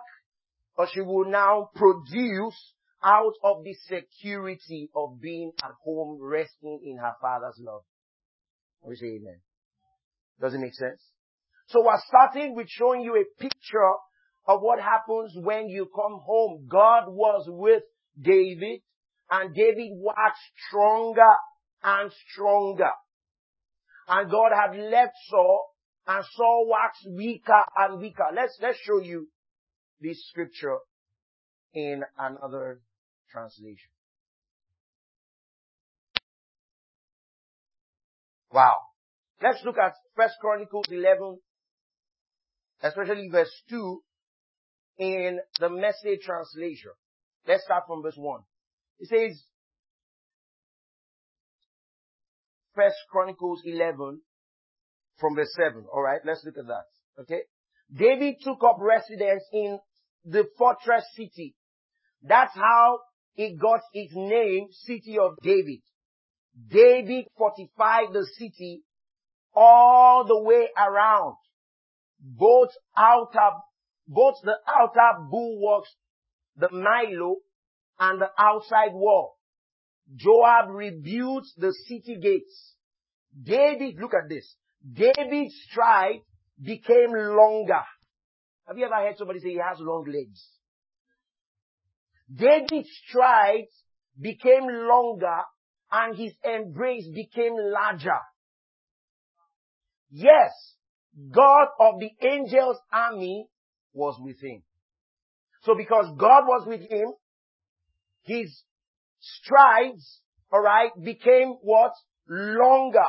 or 0.78 0.88
she 0.94 1.02
will 1.02 1.30
now 1.30 1.70
produce 1.76 2.56
out 3.04 3.34
of 3.44 3.66
the 3.66 3.74
security 3.74 4.90
of 4.96 5.20
being 5.20 5.52
at 5.62 5.72
home 5.84 6.18
resting 6.22 6.80
in 6.86 6.98
her 6.98 7.12
father's 7.22 7.60
love. 7.60 7.82
Can 8.82 8.92
we 8.92 8.96
say 8.96 9.08
amen. 9.08 9.42
Does 10.40 10.54
it 10.54 10.60
make 10.60 10.76
sense? 10.76 11.02
So 11.68 11.84
we're 11.84 12.00
starting 12.08 12.56
with 12.56 12.70
showing 12.70 13.02
you 13.02 13.16
a 13.16 13.42
picture 13.42 13.92
of 14.48 14.62
what 14.62 14.80
happens 14.80 15.34
when 15.36 15.68
you 15.68 15.90
come 15.94 16.22
home. 16.24 16.68
God 16.70 17.10
was 17.10 17.48
with 17.50 17.84
David 18.18 18.80
and 19.30 19.54
David 19.54 19.92
waxed 19.96 20.42
stronger 20.68 21.34
and 21.84 22.12
stronger. 22.32 22.92
And 24.08 24.32
God 24.32 24.52
had 24.56 24.78
left 24.78 25.14
Saul 25.30 25.66
and 26.08 26.24
Saul 26.36 26.68
waxed 26.70 27.08
weaker 27.16 27.64
and 27.78 28.00
weaker. 28.00 28.28
Let's, 28.34 28.58
let's 28.62 28.80
show 28.80 29.02
you 29.02 29.28
this 30.00 30.26
scripture 30.30 30.78
in 31.74 32.04
another 32.18 32.82
translation. 33.30 33.90
Wow. 38.52 38.76
Let's 39.42 39.60
look 39.66 39.78
at 39.78 39.94
First 40.16 40.36
Chronicles 40.40 40.86
11, 40.90 41.40
especially 42.82 43.30
verse 43.30 43.52
2 43.70 44.02
in 45.00 45.40
the 45.60 45.70
message 45.70 46.22
translation. 46.26 46.92
Let's 47.48 47.64
start 47.66 47.84
from 47.88 48.02
verse 48.02 48.16
1. 48.18 48.42
It 49.00 49.10
says, 49.10 49.44
First 52.76 52.98
Chronicles 53.10 53.62
11 53.66 54.22
from 55.20 55.36
verse 55.36 55.54
7. 55.56 55.86
Alright, 55.94 56.22
let's 56.26 56.44
look 56.46 56.58
at 56.58 56.68
that. 56.68 57.22
Okay? 57.22 57.42
David 57.94 58.36
took 58.42 58.64
up 58.64 58.78
residence 58.80 59.44
in 59.52 59.80
the 60.26 60.46
fortress 60.58 61.06
city. 61.16 61.56
That's 62.22 62.54
how 62.54 63.00
it 63.36 63.60
got 63.60 63.82
its 63.94 64.14
name, 64.16 64.68
City 64.72 65.18
of 65.20 65.38
David. 65.42 65.82
David 66.70 67.26
fortified 67.38 68.14
the 68.14 68.28
city 68.38 68.84
all 69.54 70.26
the 70.26 70.42
way 70.42 70.68
around. 70.78 71.36
Both 72.20 72.70
outer, 72.96 73.58
both 74.08 74.36
the 74.44 74.56
outer 74.68 75.28
bulwarks, 75.30 75.90
the 76.56 76.70
Millo, 76.70 77.36
and 78.00 78.22
the 78.22 78.30
outside 78.38 78.94
wall. 78.94 79.38
Joab 80.16 80.70
rebuilt 80.70 81.46
the 81.58 81.74
city 81.88 82.18
gates. 82.22 82.76
David, 83.42 83.96
look 84.00 84.14
at 84.14 84.30
this. 84.30 84.56
David's 84.92 85.54
stride 85.70 86.22
became 86.62 87.12
longer. 87.12 87.84
Have 88.68 88.78
you 88.78 88.86
ever 88.86 88.96
heard 88.96 89.18
somebody 89.18 89.40
say 89.40 89.50
he 89.50 89.62
has 89.64 89.80
long 89.80 90.06
legs? 90.06 90.46
David's 92.34 92.90
stride 93.08 93.68
became 94.20 94.68
longer 94.68 95.42
and 95.92 96.18
his 96.18 96.34
embrace 96.44 97.08
became 97.14 97.54
larger. 97.58 98.20
Yes, 100.10 100.52
God 101.32 101.68
of 101.80 101.96
the 102.00 102.12
angels 102.28 102.78
army 102.92 103.48
was 103.94 104.18
with 104.20 104.42
him. 104.42 104.64
So 105.64 105.76
because 105.76 106.06
God 106.18 106.44
was 106.46 106.66
with 106.68 106.82
him, 106.82 107.14
his 108.28 108.64
strides, 109.20 110.22
alright, 110.54 110.92
became 111.04 111.56
what? 111.62 111.94
Longer. 112.28 113.00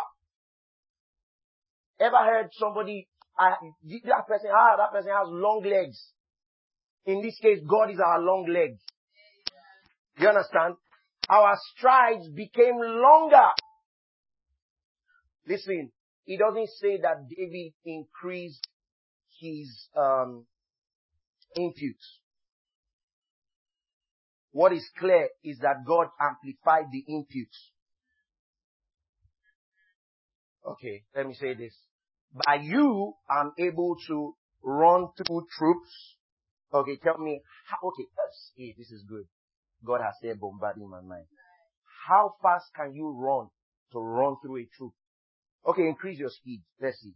Ever 2.01 2.17
heard 2.17 2.49
somebody, 2.53 3.09
uh, 3.39 3.51
that 4.05 4.27
person, 4.29 4.51
ah, 4.55 4.77
that 4.77 4.93
person 4.93 5.11
has 5.11 5.27
long 5.29 5.63
legs. 5.65 6.13
In 7.05 7.23
this 7.23 7.39
case, 7.41 7.59
God 7.69 7.91
is 7.91 7.99
our 7.99 8.21
long 8.21 8.47
legs. 8.49 8.81
You 10.19 10.29
understand? 10.29 10.75
Our 11.29 11.57
strides 11.75 12.29
became 12.29 12.77
longer. 12.79 13.49
Listen, 15.47 15.91
it 16.27 16.39
doesn't 16.39 16.69
say 16.81 16.99
that 17.03 17.29
David 17.29 17.73
increased 17.85 18.67
his 19.41 19.89
um, 19.97 20.47
input. 21.57 21.97
What 24.59 24.73
is 24.73 24.91
clear 24.99 25.29
is 25.45 25.61
that 25.61 25.85
God 25.87 26.09
amplified 26.21 26.91
the 26.91 27.05
input. 27.07 27.53
Okay, 30.67 31.05
let 31.15 31.29
me 31.29 31.35
say 31.35 31.55
this. 31.55 31.73
By 32.45 32.57
you, 32.57 33.13
I'm 33.31 33.53
able 33.57 33.95
to 34.09 34.35
run 34.65 35.11
through 35.17 35.47
troops. 35.57 36.17
Okay, 36.75 36.97
tell 37.05 37.19
me, 37.19 37.41
how, 37.71 37.87
okay, 37.87 38.03
see, 38.57 38.75
this 38.77 38.91
is 38.91 39.05
good. 39.09 39.27
God 39.87 40.01
has 40.01 40.15
said 40.21 40.41
bombarding 40.41 40.91
my 40.91 41.03
mind. 41.03 41.27
How 42.09 42.35
fast 42.43 42.65
can 42.75 42.97
you 42.97 43.11
run 43.17 43.47
to 43.93 44.01
run 44.01 44.39
through 44.43 44.57
a 44.63 44.67
troop? 44.77 44.93
Okay, 45.69 45.83
increase 45.83 46.19
your 46.19 46.31
speed. 46.31 46.63
Let's 46.83 46.99
see. 46.99 47.15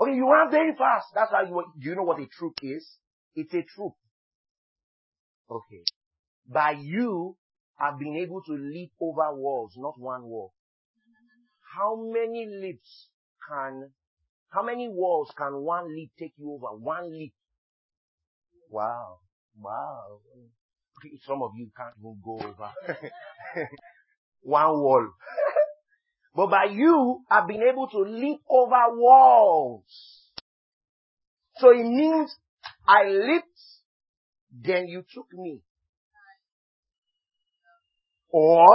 Okay, 0.00 0.16
you 0.16 0.28
run 0.28 0.50
very 0.50 0.72
fast. 0.72 1.06
That's 1.14 1.30
how 1.30 1.42
you, 1.44 1.62
do 1.80 1.88
you 1.88 1.94
know 1.94 2.02
what 2.02 2.18
a 2.18 2.26
troop 2.26 2.54
is? 2.60 2.84
It's 3.36 3.54
a 3.54 3.62
troop. 3.62 3.92
Okay. 5.48 5.84
By 6.46 6.72
you, 6.72 7.36
I've 7.78 7.98
been 7.98 8.16
able 8.16 8.42
to 8.42 8.52
leap 8.52 8.92
over 9.00 9.34
walls, 9.34 9.74
not 9.76 9.98
one 9.98 10.24
wall. 10.24 10.52
How 11.76 11.96
many 11.96 12.46
leaps 12.46 13.08
can, 13.48 13.90
how 14.50 14.62
many 14.62 14.88
walls 14.88 15.32
can 15.36 15.54
one 15.62 15.94
leap 15.94 16.12
take 16.18 16.34
you 16.38 16.52
over? 16.52 16.76
One 16.76 17.10
leap. 17.10 17.34
Wow. 18.70 19.18
Wow. 19.58 20.20
Some 21.26 21.42
of 21.42 21.50
you 21.56 21.70
can't 21.76 21.94
even 21.98 22.16
go 22.24 22.38
over 22.38 22.70
one 24.42 24.80
wall. 24.80 25.08
but 26.34 26.46
by 26.50 26.64
you, 26.70 27.22
I've 27.30 27.48
been 27.48 27.62
able 27.62 27.88
to 27.88 27.98
leap 27.98 28.40
over 28.48 28.82
walls. 28.90 30.30
So 31.56 31.70
it 31.70 31.84
means 31.84 32.34
I 32.86 33.08
leaped, 33.08 33.46
then 34.52 34.86
you 34.86 35.04
took 35.12 35.26
me. 35.32 35.60
Or 38.36 38.66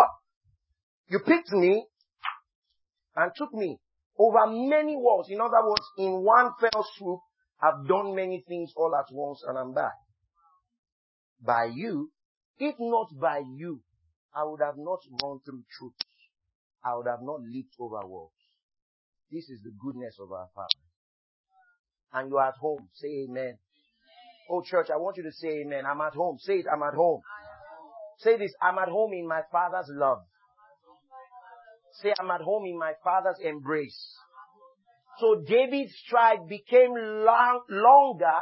you 1.09 1.19
picked 1.19 1.51
me 1.51 1.85
and 3.13 3.31
took 3.35 3.53
me 3.53 3.77
over 4.17 4.47
many 4.47 4.95
walls. 4.95 5.27
In 5.29 5.41
other 5.41 5.67
words, 5.67 5.85
in 5.97 6.23
one 6.23 6.51
fell 6.61 6.87
swoop, 6.95 7.19
I've 7.61 7.85
done 7.85 8.15
many 8.15 8.41
things 8.47 8.71
all 8.77 8.95
at 8.95 9.13
once 9.13 9.43
and 9.45 9.57
I'm 9.57 9.73
back. 9.73 9.91
By 11.45 11.71
you, 11.75 12.09
if 12.57 12.75
not 12.79 13.07
by 13.19 13.41
you, 13.53 13.81
I 14.33 14.45
would 14.45 14.61
have 14.61 14.77
not 14.77 14.99
run 15.21 15.41
through 15.43 15.63
troops. 15.77 16.05
I 16.81 16.95
would 16.95 17.07
have 17.07 17.21
not 17.21 17.41
leaped 17.41 17.75
over 17.81 17.99
walls. 18.07 18.31
This 19.29 19.49
is 19.49 19.59
the 19.61 19.73
goodness 19.77 20.15
of 20.21 20.31
our 20.31 20.47
Father. 20.55 20.69
And 22.13 22.29
you're 22.29 22.47
at 22.47 22.55
home. 22.61 22.87
Say 22.93 23.25
amen. 23.29 23.57
Oh 24.49 24.61
church, 24.61 24.87
I 24.89 24.95
want 24.95 25.17
you 25.17 25.23
to 25.23 25.33
say 25.33 25.63
amen. 25.65 25.83
I'm 25.85 25.99
at 25.99 26.13
home. 26.13 26.37
Say 26.39 26.59
it, 26.59 26.65
I'm 26.73 26.81
at 26.81 26.93
home. 26.93 27.19
Say 28.19 28.38
this, 28.38 28.53
I'm 28.61 28.77
at 28.77 28.89
home 28.89 29.13
in 29.13 29.27
my 29.27 29.41
Father's 29.51 29.89
love. 29.89 30.19
Say, 32.01 32.13
I'm 32.19 32.29
at 32.31 32.41
home 32.41 32.65
in 32.65 32.77
my 32.77 32.93
Father's 33.03 33.39
embrace. 33.41 34.15
So 35.19 35.43
David's 35.45 35.93
stride 36.05 36.47
became 36.47 36.93
long, 36.95 37.61
longer, 37.69 38.39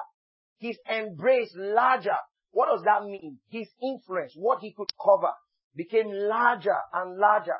his 0.58 0.78
embrace 0.90 1.52
larger. 1.56 2.18
What 2.52 2.70
does 2.72 2.84
that 2.86 3.04
mean? 3.06 3.40
His 3.50 3.68
influence, 3.82 4.34
what 4.36 4.62
he 4.62 4.74
could 4.74 4.90
cover, 5.04 5.32
became 5.76 6.10
larger 6.12 6.78
and 6.94 7.18
larger. 7.18 7.58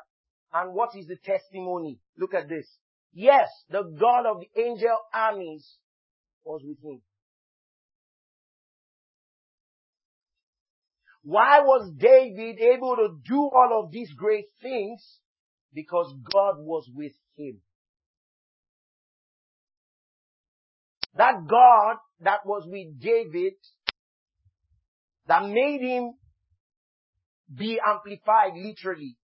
And 0.52 0.74
what 0.74 0.90
is 0.96 1.06
the 1.06 1.16
testimony? 1.16 2.00
Look 2.16 2.34
at 2.34 2.48
this. 2.48 2.66
Yes, 3.12 3.48
the 3.70 3.82
God 3.82 4.26
of 4.26 4.40
the 4.40 4.60
angel 4.60 4.96
armies 5.14 5.78
was 6.44 6.62
with 6.64 6.78
him. 6.82 7.00
Why 11.28 11.60
was 11.60 11.92
David 11.94 12.58
able 12.58 12.96
to 12.96 13.18
do 13.22 13.50
all 13.52 13.82
of 13.84 13.92
these 13.92 14.10
great 14.16 14.46
things? 14.62 15.04
Because 15.74 16.10
God 16.32 16.54
was 16.60 16.88
with 16.94 17.12
him. 17.36 17.60
That 21.16 21.46
God 21.46 21.96
that 22.20 22.46
was 22.46 22.66
with 22.66 22.98
David, 22.98 23.52
that 25.26 25.42
made 25.42 25.82
him 25.82 26.14
be 27.54 27.78
amplified 27.86 28.52
literally, 28.56 29.18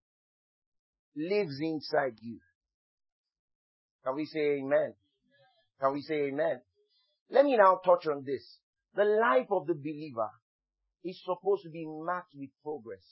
lives 1.16 1.58
inside 1.58 2.18
you. 2.20 2.38
Can 4.04 4.14
we 4.14 4.26
say 4.26 4.58
amen? 4.58 4.92
Can 5.80 5.94
we 5.94 6.02
say 6.02 6.26
amen? 6.26 6.60
Let 7.30 7.46
me 7.46 7.56
now 7.56 7.80
touch 7.82 8.06
on 8.08 8.24
this. 8.26 8.58
The 8.94 9.04
life 9.04 9.46
of 9.50 9.66
the 9.66 9.74
believer 9.74 10.28
is 11.04 11.20
supposed 11.22 11.62
to 11.64 11.70
be 11.70 11.84
marked 11.86 12.32
with 12.34 12.50
progress. 12.62 13.04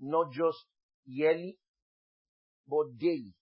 Not 0.00 0.32
just 0.32 0.58
yearly, 1.04 1.58
but 2.68 2.98
daily. 2.98 3.34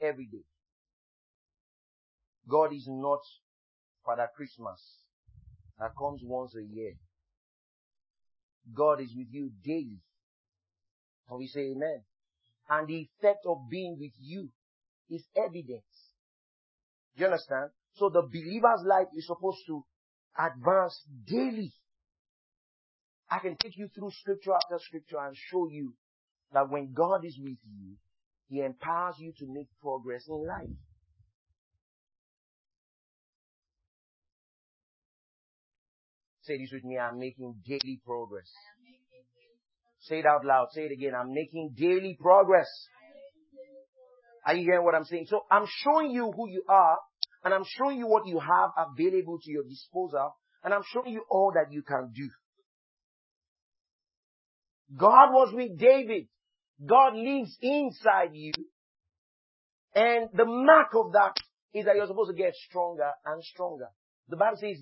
Every 0.00 0.26
day. 0.26 0.44
God 2.48 2.72
is 2.72 2.86
not 2.88 3.20
Father 4.04 4.28
Christmas 4.36 4.80
that 5.78 5.90
comes 5.98 6.20
once 6.24 6.54
a 6.56 6.62
year. 6.62 6.92
God 8.74 9.00
is 9.00 9.12
with 9.16 9.28
you 9.30 9.50
daily. 9.64 10.00
Can 11.28 11.38
we 11.38 11.46
say 11.46 11.72
amen? 11.72 12.02
And 12.70 12.86
the 12.86 12.96
effect 12.96 13.40
of 13.46 13.68
being 13.70 13.96
with 13.98 14.12
you 14.18 14.50
is 15.10 15.24
evidence. 15.36 15.82
Do 17.16 17.22
you 17.22 17.26
understand? 17.26 17.70
So 17.94 18.08
the 18.08 18.22
believer's 18.22 18.84
life 18.86 19.08
is 19.16 19.26
supposed 19.26 19.58
to 19.66 19.84
advance 20.38 21.02
daily. 21.26 21.72
I 23.30 23.40
can 23.40 23.56
take 23.56 23.76
you 23.76 23.88
through 23.94 24.10
scripture 24.12 24.52
after 24.54 24.78
scripture 24.78 25.18
and 25.20 25.36
show 25.50 25.68
you 25.68 25.94
that 26.52 26.70
when 26.70 26.92
God 26.94 27.24
is 27.24 27.38
with 27.38 27.58
you, 27.64 27.96
He 28.48 28.60
empowers 28.60 29.16
you 29.18 29.32
to 29.38 29.46
make 29.52 29.68
progress 29.80 30.24
in 30.28 30.46
life. 30.46 30.76
Say 36.42 36.56
this 36.56 36.70
with 36.72 36.84
me, 36.84 36.96
I'm 36.96 37.18
making 37.18 37.56
daily 37.66 38.00
progress. 38.06 38.48
Say 40.00 40.20
it 40.20 40.26
out 40.26 40.46
loud. 40.46 40.68
Say 40.72 40.82
it 40.82 40.92
again. 40.92 41.12
I'm 41.14 41.34
making 41.34 41.74
daily 41.76 42.16
progress. 42.18 42.68
Are 44.46 44.54
you 44.54 44.62
hearing 44.62 44.84
what 44.84 44.94
I'm 44.94 45.04
saying? 45.04 45.26
So 45.28 45.40
I'm 45.50 45.66
showing 45.84 46.10
you 46.10 46.32
who 46.34 46.48
you 46.48 46.62
are 46.66 46.96
and 47.44 47.54
I'm 47.54 47.64
showing 47.64 47.98
you 47.98 48.06
what 48.06 48.26
you 48.26 48.40
have 48.40 48.70
available 48.76 49.38
to 49.42 49.50
your 49.50 49.64
disposal. 49.64 50.34
And 50.64 50.74
I'm 50.74 50.82
showing 50.92 51.12
you 51.12 51.24
all 51.30 51.52
that 51.54 51.72
you 51.72 51.82
can 51.82 52.10
do. 52.14 52.28
God 54.96 55.32
was 55.32 55.52
with 55.54 55.78
David. 55.78 56.26
God 56.84 57.14
lives 57.14 57.56
inside 57.60 58.30
you. 58.32 58.52
And 59.94 60.28
the 60.34 60.44
mark 60.44 60.88
of 60.94 61.12
that 61.12 61.36
is 61.74 61.84
that 61.84 61.96
you're 61.96 62.06
supposed 62.06 62.30
to 62.30 62.36
get 62.36 62.54
stronger 62.68 63.10
and 63.24 63.42
stronger. 63.44 63.88
The 64.28 64.36
Bible 64.36 64.58
says, 64.60 64.78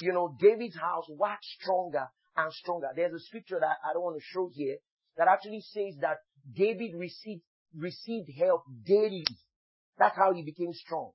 you 0.00 0.12
know, 0.12 0.36
David's 0.40 0.76
house 0.76 1.04
waxed 1.08 1.50
stronger 1.60 2.06
and 2.36 2.52
stronger. 2.52 2.88
There's 2.94 3.14
a 3.14 3.20
scripture 3.20 3.58
that 3.60 3.76
I 3.84 3.92
don't 3.92 4.02
want 4.02 4.16
to 4.16 4.24
show 4.32 4.50
here 4.52 4.76
that 5.16 5.28
actually 5.28 5.60
says 5.60 5.94
that 6.00 6.18
David 6.54 6.92
received, 6.94 7.42
received 7.76 8.30
help 8.38 8.62
daily. 8.84 9.26
That's 9.98 10.16
how 10.16 10.32
he 10.32 10.42
became 10.42 10.72
strong. 10.72 11.12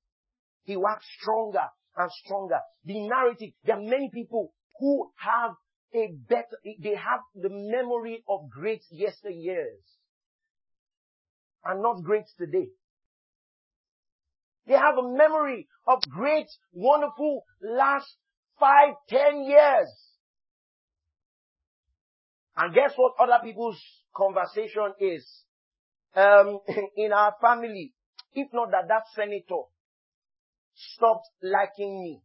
He 0.63 0.77
works 0.77 1.05
stronger 1.19 1.67
and 1.97 2.11
stronger. 2.23 2.59
The 2.85 3.07
narrative, 3.07 3.49
there 3.63 3.75
are 3.75 3.81
many 3.81 4.09
people 4.13 4.53
who 4.79 5.11
have 5.17 5.51
a 5.93 6.13
better, 6.27 6.57
they 6.63 6.95
have 6.95 7.19
the 7.35 7.49
memory 7.49 8.23
of 8.27 8.49
great 8.49 8.81
yesteryears 8.91 9.83
and 11.65 11.81
not 11.81 12.03
great 12.03 12.25
today. 12.37 12.69
They 14.65 14.73
have 14.73 14.97
a 14.97 15.03
memory 15.03 15.67
of 15.87 15.99
great, 16.09 16.47
wonderful 16.71 17.43
last 17.61 18.07
five, 18.59 18.95
ten 19.09 19.43
years. 19.43 19.89
And 22.55 22.73
guess 22.73 22.93
what 22.95 23.13
other 23.19 23.43
people's 23.43 23.81
conversation 24.15 24.93
is? 24.99 25.27
Um, 26.15 26.59
in 26.95 27.11
our 27.11 27.35
family, 27.41 27.93
if 28.33 28.47
not 28.53 28.71
that 28.71 28.87
that 28.87 29.03
senator 29.15 29.63
stopped 30.75 31.27
liking 31.41 32.01
me. 32.01 32.21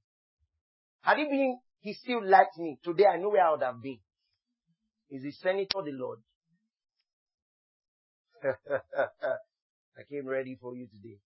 Had 1.03 1.19
it 1.19 1.31
been 1.31 1.59
he 1.81 1.95
still 1.95 2.25
liked 2.27 2.59
me, 2.59 2.79
today 2.83 3.05
I 3.07 3.19
know 3.19 3.31
where 3.31 3.47
I 3.47 3.53
would 3.53 3.63
have 3.63 3.81
been. 3.81 3.99
Is 5.11 5.23
the 5.23 5.33
senator 5.33 5.81
the 5.85 5.93
Lord? 5.93 6.19
I 8.45 10.03
came 10.11 10.27
ready 10.27 10.59
for 10.61 10.75
you 10.75 10.87
today. 10.87 11.19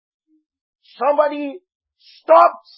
Somebody 0.98 1.58
stopped, 1.98 2.68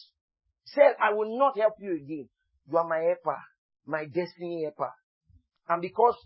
said, 0.66 0.94
I 1.02 1.12
will 1.14 1.38
not 1.38 1.58
help 1.58 1.74
you 1.80 1.94
again. 1.96 2.28
You 2.70 2.78
are 2.78 2.86
my 2.86 2.98
helper, 2.98 3.38
my 3.86 4.04
destiny 4.04 4.62
helper. 4.64 4.92
And 5.68 5.80
because 5.82 6.16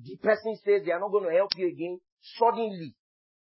the 0.00 0.16
person 0.16 0.56
says 0.64 0.82
they 0.84 0.92
are 0.92 1.00
not 1.00 1.12
going 1.12 1.28
to 1.28 1.36
help 1.36 1.50
you 1.56 1.68
again, 1.68 1.98
suddenly, 2.38 2.94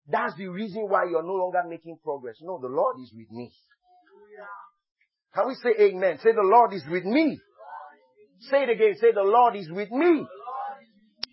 that's 0.08 0.36
the 0.38 0.48
reason 0.48 0.88
why 0.90 1.06
you're 1.10 1.24
no 1.24 1.34
longer 1.34 1.62
making 1.68 1.98
progress. 2.04 2.36
No, 2.42 2.60
the 2.62 2.68
Lord 2.68 2.98
is 3.02 3.12
with 3.16 3.32
me. 3.32 3.52
Can 5.38 5.48
we 5.50 5.56
say 5.56 5.70
amen? 5.80 6.18
Say 6.24 6.32
the 6.32 6.42
Lord 6.42 6.74
is 6.74 6.84
with 6.90 7.06
me. 7.06 7.40
Say 8.50 8.64
it 8.64 8.70
again. 8.70 8.96
Say 9.00 9.12
the 9.14 9.22
Lord 9.22 9.56
is 9.56 9.70
with 9.70 9.92
me. 9.92 10.26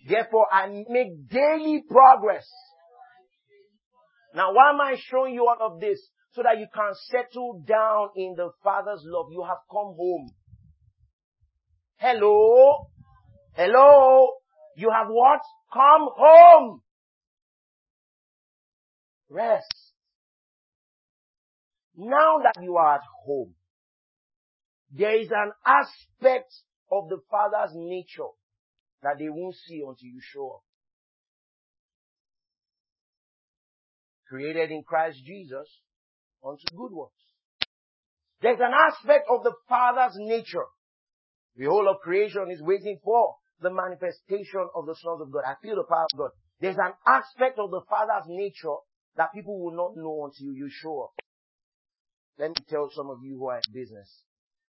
Therefore 0.07 0.45
I 0.51 0.67
make 0.87 1.27
daily 1.27 1.83
progress. 1.89 2.45
Now 4.35 4.53
why 4.53 4.69
am 4.69 4.79
I 4.79 4.95
showing 5.09 5.33
you 5.33 5.47
all 5.47 5.57
of 5.59 5.79
this? 5.79 5.99
So 6.33 6.43
that 6.43 6.59
you 6.59 6.67
can 6.71 6.91
settle 7.09 7.63
down 7.67 8.09
in 8.15 8.35
the 8.37 8.51
Father's 8.63 9.01
love. 9.05 9.27
You 9.31 9.41
have 9.41 9.57
come 9.71 9.95
home. 9.97 10.29
Hello? 11.95 12.85
Hello? 13.53 14.27
You 14.77 14.91
have 14.91 15.07
what? 15.09 15.39
Come 15.73 16.09
home. 16.15 16.81
Rest. 19.29 19.65
Now 21.97 22.37
that 22.43 22.61
you 22.61 22.75
are 22.75 22.95
at 22.95 23.01
home, 23.25 23.54
there 24.97 25.19
is 25.19 25.29
an 25.29 25.51
aspect 25.65 26.53
of 26.91 27.09
the 27.09 27.19
Father's 27.29 27.71
nature 27.75 28.31
that 29.03 29.17
they 29.19 29.27
won't 29.29 29.55
see 29.67 29.81
until 29.81 30.07
you 30.07 30.21
show 30.21 30.49
up. 30.55 30.63
Created 34.29 34.71
in 34.71 34.83
Christ 34.83 35.19
Jesus 35.25 35.67
unto 36.43 36.63
good 36.75 36.91
works. 36.91 37.13
There's 38.41 38.59
an 38.59 38.71
aspect 38.73 39.27
of 39.29 39.43
the 39.43 39.53
Father's 39.67 40.15
nature. 40.17 40.65
The 41.57 41.65
whole 41.65 41.89
of 41.89 41.99
creation 42.01 42.47
is 42.51 42.61
waiting 42.61 42.99
for 43.03 43.35
the 43.61 43.71
manifestation 43.71 44.67
of 44.75 44.85
the 44.85 44.95
sons 44.95 45.21
of 45.21 45.31
God. 45.31 45.43
I 45.45 45.55
feel 45.61 45.75
the 45.75 45.83
power 45.83 46.07
of 46.13 46.17
God. 46.17 46.31
There's 46.59 46.77
an 46.77 46.93
aspect 47.07 47.59
of 47.59 47.71
the 47.71 47.81
Father's 47.89 48.27
nature 48.27 48.75
that 49.17 49.33
people 49.33 49.59
will 49.59 49.75
not 49.75 49.95
know 49.95 50.25
until 50.25 50.53
you 50.53 50.69
show 50.69 51.03
up. 51.03 51.11
Let 52.37 52.49
me 52.49 52.65
tell 52.69 52.89
some 52.95 53.09
of 53.09 53.19
you 53.23 53.37
who 53.39 53.47
are 53.47 53.57
in 53.57 53.73
business. 53.73 54.23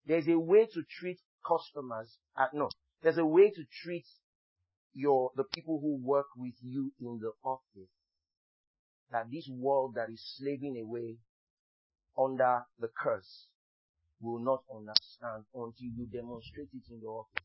There's 0.05 0.27
a 0.27 0.37
way 0.37 0.67
to 0.73 0.83
treat 0.99 1.19
customers. 1.45 2.17
At, 2.37 2.53
no, 2.53 2.69
there's 3.01 3.17
a 3.17 3.25
way 3.25 3.49
to 3.49 3.63
treat 3.83 4.05
your 4.93 5.31
the 5.35 5.43
people 5.43 5.79
who 5.81 5.97
work 6.01 6.27
with 6.37 6.55
you 6.61 6.91
in 6.99 7.19
the 7.21 7.31
office. 7.43 7.89
That 9.11 9.29
this 9.31 9.47
world 9.51 9.95
that 9.95 10.09
is 10.09 10.21
slaving 10.37 10.81
away 10.81 11.17
under 12.17 12.63
the 12.79 12.89
curse 12.97 13.47
will 14.21 14.39
not 14.39 14.63
understand 14.73 15.45
until 15.53 15.91
you 15.95 16.07
demonstrate 16.11 16.69
it 16.73 16.83
in 16.91 16.99
the 17.01 17.07
office. 17.07 17.43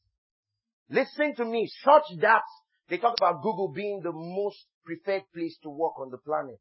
Listen 0.88 1.34
to 1.36 1.44
me, 1.44 1.70
such 1.84 2.18
that 2.20 2.42
they 2.88 2.98
talk 2.98 3.14
about 3.18 3.42
Google 3.42 3.68
being 3.68 4.00
the 4.02 4.12
most 4.12 4.66
preferred 4.84 5.22
place 5.34 5.56
to 5.62 5.70
work 5.70 5.98
on 6.00 6.10
the 6.10 6.18
planet. 6.18 6.58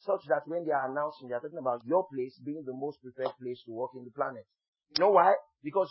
Such 0.00 0.20
that 0.28 0.46
when 0.46 0.64
they 0.66 0.72
are 0.72 0.90
announcing, 0.90 1.28
they 1.28 1.34
are 1.34 1.40
talking 1.40 1.58
about 1.58 1.82
your 1.86 2.06
place 2.12 2.38
being 2.44 2.62
the 2.66 2.74
most 2.74 3.00
preferred 3.00 3.34
place 3.40 3.62
to 3.66 3.72
work 3.72 3.90
in 3.96 4.04
the 4.04 4.10
planet. 4.10 4.46
You 4.96 5.00
know 5.04 5.10
why? 5.10 5.34
Because 5.62 5.88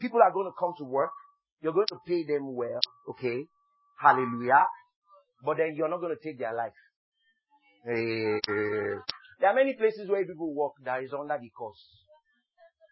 people 0.00 0.20
are 0.22 0.32
going 0.32 0.46
to 0.46 0.54
come 0.58 0.72
to 0.78 0.84
work. 0.84 1.10
You're 1.60 1.72
going 1.72 1.88
to 1.88 1.98
pay 2.06 2.24
them 2.24 2.54
well. 2.54 2.80
Okay. 3.10 3.44
Hallelujah. 4.00 4.66
But 5.44 5.58
then 5.58 5.74
you're 5.76 5.88
not 5.88 6.00
going 6.00 6.16
to 6.16 6.22
take 6.22 6.38
their 6.38 6.54
life. 6.54 6.72
Eh, 7.88 8.38
there 9.38 9.50
are 9.50 9.54
many 9.54 9.74
places 9.74 10.08
where 10.08 10.24
people 10.24 10.52
work 10.54 10.72
that 10.84 11.02
is 11.02 11.12
under 11.12 11.38
the 11.38 11.50
curse. 11.56 12.04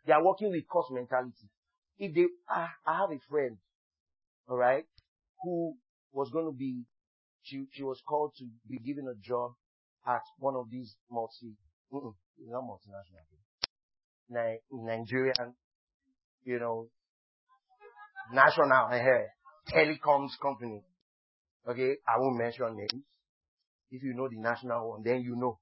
They 0.06 0.12
are 0.12 0.24
working 0.24 0.50
with 0.50 0.68
curse 0.70 0.90
mentality. 0.90 1.48
If 1.98 2.14
they, 2.14 2.26
I, 2.48 2.68
I 2.86 2.98
have 2.98 3.10
a 3.10 3.18
friend, 3.30 3.56
alright, 4.48 4.84
who 5.42 5.74
was 6.12 6.30
going 6.30 6.46
to 6.46 6.56
be, 6.56 6.84
she, 7.42 7.64
she 7.72 7.82
was 7.82 8.02
called 8.06 8.32
to 8.38 8.44
be 8.68 8.78
given 8.78 9.06
a 9.08 9.14
job 9.26 9.52
at 10.06 10.22
one 10.38 10.54
of 10.54 10.70
these 10.70 10.96
multi, 11.10 11.56
not 11.90 12.62
multinational, 12.62 13.24
Nigerian, 14.28 15.54
you 16.44 16.58
know, 16.58 16.88
national, 18.32 18.88
uh, 18.90 19.72
telecoms 19.72 20.30
company. 20.40 20.82
Okay, 21.68 21.96
I 22.06 22.18
won't 22.18 22.38
mention 22.38 22.76
names. 22.76 23.04
If 23.90 24.02
you 24.02 24.14
know 24.14 24.28
the 24.28 24.38
national 24.38 24.90
one, 24.90 25.02
then 25.02 25.22
you 25.22 25.36
know. 25.36 25.58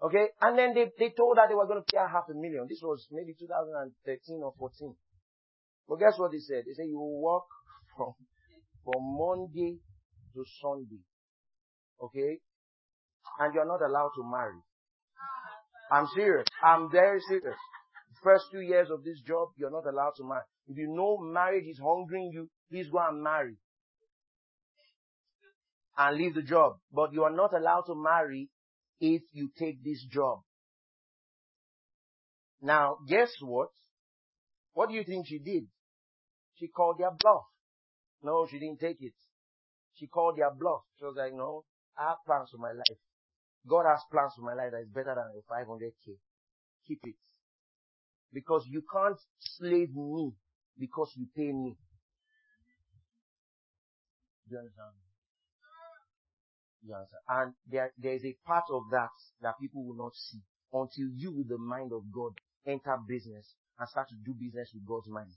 Okay, 0.00 0.28
and 0.40 0.56
then 0.56 0.74
they, 0.74 0.86
they 0.98 1.10
told 1.16 1.36
her 1.38 1.48
they 1.48 1.54
were 1.54 1.66
going 1.66 1.82
to 1.82 1.92
pay 1.92 1.98
half 1.98 2.28
a 2.30 2.34
million. 2.34 2.66
This 2.68 2.80
was 2.82 3.06
maybe 3.10 3.34
2013 3.38 4.40
or 4.42 4.54
14. 4.58 4.94
But 5.88 5.96
guess 5.98 6.14
what 6.18 6.30
they 6.30 6.38
said? 6.38 6.64
They 6.66 6.74
said 6.74 6.86
you 6.86 6.98
will 6.98 7.20
work 7.20 7.44
from, 7.96 8.12
from 8.84 9.02
Monday 9.18 9.78
to 10.34 10.44
Sunday. 10.62 11.02
Okay? 12.00 12.38
And 13.40 13.54
you're 13.54 13.66
not 13.66 13.82
allowed 13.82 14.12
to 14.16 14.22
marry. 14.22 14.62
I'm 15.90 16.06
serious. 16.14 16.46
I'm 16.62 16.90
very 16.90 17.20
serious. 17.28 17.56
First 18.22 18.46
two 18.52 18.60
years 18.60 18.88
of 18.90 19.04
this 19.04 19.20
job, 19.26 19.48
you're 19.56 19.70
not 19.70 19.86
allowed 19.86 20.12
to 20.16 20.24
marry. 20.24 20.42
If 20.66 20.76
you 20.76 20.88
know 20.88 21.18
marriage 21.18 21.66
is 21.66 21.78
hungering 21.78 22.30
you, 22.32 22.48
please 22.70 22.88
go 22.90 22.98
and 22.98 23.22
marry. 23.22 23.56
And 25.96 26.16
leave 26.16 26.34
the 26.34 26.42
job. 26.42 26.78
But 26.92 27.12
you 27.12 27.24
are 27.24 27.34
not 27.34 27.54
allowed 27.54 27.82
to 27.86 27.94
marry 27.94 28.50
if 29.00 29.22
you 29.32 29.50
take 29.58 29.82
this 29.82 30.04
job. 30.10 30.40
Now, 32.60 32.98
guess 33.08 33.30
what? 33.40 33.68
What 34.74 34.88
do 34.88 34.94
you 34.94 35.04
think 35.04 35.26
she 35.26 35.38
did? 35.38 35.64
She 36.56 36.68
called 36.68 36.98
their 36.98 37.10
bluff. 37.10 37.44
No, 38.22 38.46
she 38.50 38.58
didn't 38.58 38.80
take 38.80 38.98
it. 39.00 39.14
She 39.94 40.06
called 40.06 40.38
their 40.38 40.50
bluff. 40.50 40.82
She 40.98 41.04
was 41.04 41.14
like, 41.16 41.32
no, 41.32 41.64
I 41.96 42.08
have 42.10 42.18
plans 42.26 42.50
for 42.50 42.58
my 42.58 42.72
life. 42.72 42.98
God 43.66 43.84
has 43.86 44.00
plans 44.10 44.32
for 44.36 44.42
my 44.42 44.54
life 44.54 44.72
that 44.72 44.82
is 44.82 44.88
better 44.88 45.14
than 45.14 45.32
a 45.32 45.42
500k. 45.48 46.16
Keep 46.86 47.00
it. 47.04 47.14
Because 48.32 48.64
you 48.68 48.82
can't 48.92 49.18
slave 49.38 49.94
me 49.94 50.32
because 50.78 51.12
you 51.16 51.26
pay 51.34 51.52
me. 51.52 51.76
Do 54.48 54.54
you 54.54 54.58
understand? 54.58 54.94
You 56.82 56.94
understand? 56.94 57.22
And 57.28 57.54
there, 57.66 57.92
there 57.98 58.14
is 58.14 58.24
a 58.24 58.36
part 58.46 58.64
of 58.70 58.82
that 58.92 59.10
that 59.42 59.58
people 59.60 59.84
will 59.84 59.96
not 59.96 60.14
see 60.14 60.40
until 60.72 61.08
you 61.14 61.32
with 61.32 61.48
the 61.48 61.58
mind 61.58 61.92
of 61.92 62.04
God 62.12 62.32
enter 62.66 62.96
business 63.08 63.54
and 63.78 63.88
start 63.88 64.08
to 64.08 64.14
do 64.24 64.34
business 64.38 64.70
with 64.74 64.86
God's 64.86 65.08
mind. 65.08 65.32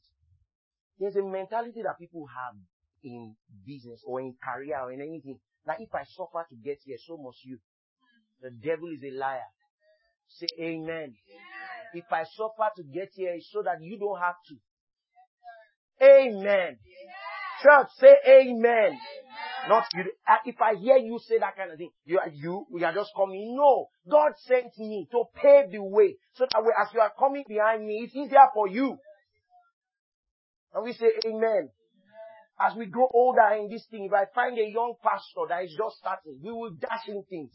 There's 0.99 1.15
a 1.15 1.23
mentality 1.23 1.81
that 1.83 1.97
people 1.99 2.27
have 2.27 2.55
in 3.03 3.35
business 3.65 4.03
or 4.05 4.21
in 4.21 4.35
career 4.43 4.79
or 4.79 4.91
in 4.91 5.01
anything. 5.01 5.39
That 5.65 5.81
if 5.81 5.93
I 5.93 6.03
suffer 6.03 6.45
to 6.49 6.55
get 6.55 6.79
here, 6.83 6.97
so 7.05 7.17
must 7.17 7.43
you. 7.43 7.59
The 8.41 8.49
devil 8.49 8.89
is 8.89 9.03
a 9.03 9.17
liar. 9.17 9.49
Say 10.27 10.47
amen. 10.59 11.13
If 11.93 12.05
I 12.11 12.23
suffer 12.23 12.69
to 12.77 12.83
get 12.83 13.09
here, 13.13 13.33
it's 13.33 13.49
so 13.51 13.61
that 13.63 13.81
you 13.81 13.99
don't 13.99 14.19
have 14.19 14.35
to. 14.47 14.55
Amen. 16.03 16.77
Church, 17.61 17.87
say 17.99 18.15
amen. 18.27 18.97
Not 19.69 19.85
you. 19.93 20.11
Uh, 20.27 20.37
if 20.45 20.55
I 20.59 20.73
hear 20.75 20.97
you 20.97 21.19
say 21.19 21.37
that 21.37 21.55
kind 21.55 21.71
of 21.71 21.77
thing, 21.77 21.91
you 22.05 22.17
are 22.17 22.29
you, 22.29 22.65
you 22.73 22.83
are 22.83 22.93
just 22.93 23.11
coming. 23.15 23.55
No, 23.55 23.89
God 24.09 24.31
sent 24.37 24.75
me 24.79 25.07
to 25.11 25.25
pave 25.35 25.71
the 25.71 25.83
way 25.83 26.15
so 26.33 26.47
that 26.51 26.63
way, 26.63 26.71
as 26.81 26.87
you 26.93 26.99
are 26.99 27.11
coming 27.19 27.43
behind 27.47 27.85
me, 27.85 28.01
it's 28.03 28.15
easier 28.15 28.47
for 28.55 28.67
you. 28.67 28.97
And 30.73 30.83
we 30.83 30.93
say 30.93 31.11
amen. 31.27 31.69
As 32.59 32.75
we 32.75 32.87
grow 32.87 33.07
older 33.13 33.55
in 33.59 33.69
this 33.69 33.85
thing, 33.91 34.05
if 34.05 34.13
I 34.13 34.25
find 34.33 34.57
a 34.57 34.67
young 34.67 34.95
pastor 35.03 35.45
that 35.49 35.63
is 35.63 35.75
just 35.77 35.97
starting, 35.97 36.39
we 36.41 36.51
will 36.51 36.71
dash 36.71 37.07
in 37.07 37.23
things. 37.29 37.51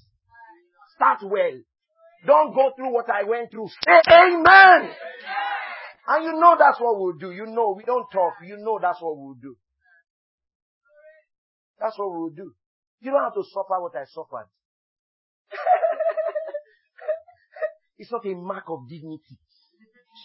Start 0.97 1.19
well. 1.23 1.61
Don't 2.27 2.55
go 2.55 2.73
through 2.77 2.93
what 2.93 3.09
I 3.11 3.25
went 3.25 3.51
through. 3.51 3.69
Say 3.69 4.01
amen. 4.11 4.91
And 6.09 6.25
you 6.25 6.33
know 6.41 6.57
that's 6.59 6.81
what 6.81 6.99
we'll 6.99 7.19
do. 7.19 7.33
You 7.33 7.47
know, 7.47 7.75
we 7.77 7.85
don't 7.85 8.07
talk. 8.13 8.35
You 8.45 8.57
know 8.59 8.79
that's 8.81 9.01
what 9.01 9.17
we'll 9.17 9.35
do. 9.35 9.57
That's 11.81 11.99
what 11.99 12.11
we'll 12.11 12.31
do. 12.31 12.53
You 13.01 13.11
don't 13.11 13.23
have 13.23 13.35
to 13.35 13.43
suffer 13.53 13.81
what 13.81 13.95
I 13.95 14.05
suffered. 14.07 14.49
it's 17.99 18.11
not 18.11 18.25
a 18.25 18.35
mark 18.35 18.65
of 18.69 18.89
dignity. 18.89 19.39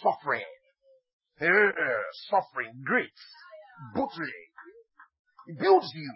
Suffering. 0.02 0.46
Suffering. 2.30 2.72
Great. 2.84 3.10
Bootleg. 3.94 4.28
It 5.48 5.58
builds 5.58 5.90
you. 5.94 6.12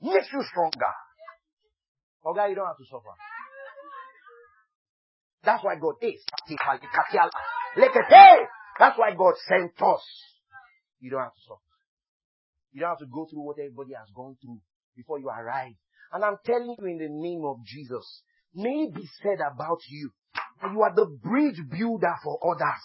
Makes 0.00 0.28
you 0.32 0.42
stronger. 0.50 0.94
Okay, 2.24 2.50
you 2.50 2.54
don't 2.54 2.66
have 2.66 2.78
to 2.78 2.84
suffer. 2.84 3.10
That's 5.44 5.62
why 5.64 5.76
God 5.76 5.94
is. 6.02 6.24
That's 8.78 8.98
why 8.98 9.14
God 9.16 9.34
sent 9.48 9.82
us. 9.82 10.02
You 11.00 11.10
don't 11.10 11.22
have 11.22 11.34
to 11.34 11.40
suffer. 11.46 11.60
You 12.72 12.80
don't 12.80 12.90
have 12.90 12.98
to 12.98 13.06
go 13.06 13.26
through 13.30 13.42
what 13.42 13.58
everybody 13.58 13.94
has 13.94 14.08
gone 14.14 14.36
through 14.40 14.60
before 14.96 15.18
you 15.18 15.28
arrive. 15.28 15.72
And 16.12 16.24
I'm 16.24 16.36
telling 16.44 16.76
you 16.78 16.86
in 16.86 16.98
the 16.98 17.08
name 17.08 17.44
of 17.44 17.64
Jesus, 17.64 18.22
may 18.54 18.88
it 18.88 18.94
be 18.94 19.08
said 19.22 19.38
about 19.40 19.80
you 19.88 20.10
that 20.62 20.72
you 20.72 20.82
are 20.82 20.94
the 20.94 21.06
bridge 21.06 21.60
builder 21.70 22.14
for 22.22 22.38
others. 22.44 22.82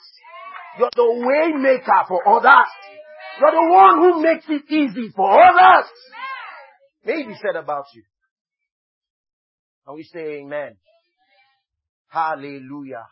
You're 0.78 0.90
the 0.96 1.26
way 1.26 1.54
maker 1.58 2.04
for 2.08 2.28
others. 2.28 2.68
You're 3.40 3.52
the 3.52 3.72
one 3.72 3.98
who 4.00 4.22
makes 4.22 4.46
it 4.48 4.72
easy 4.72 5.10
for 5.16 5.30
others. 5.32 5.90
May 7.06 7.22
it 7.22 7.28
be 7.28 7.36
said 7.36 7.56
about 7.56 7.86
you. 7.94 8.04
And 9.86 9.96
we 9.96 10.04
say 10.04 10.40
amen. 10.42 10.78
Hallelujah. 12.14 13.08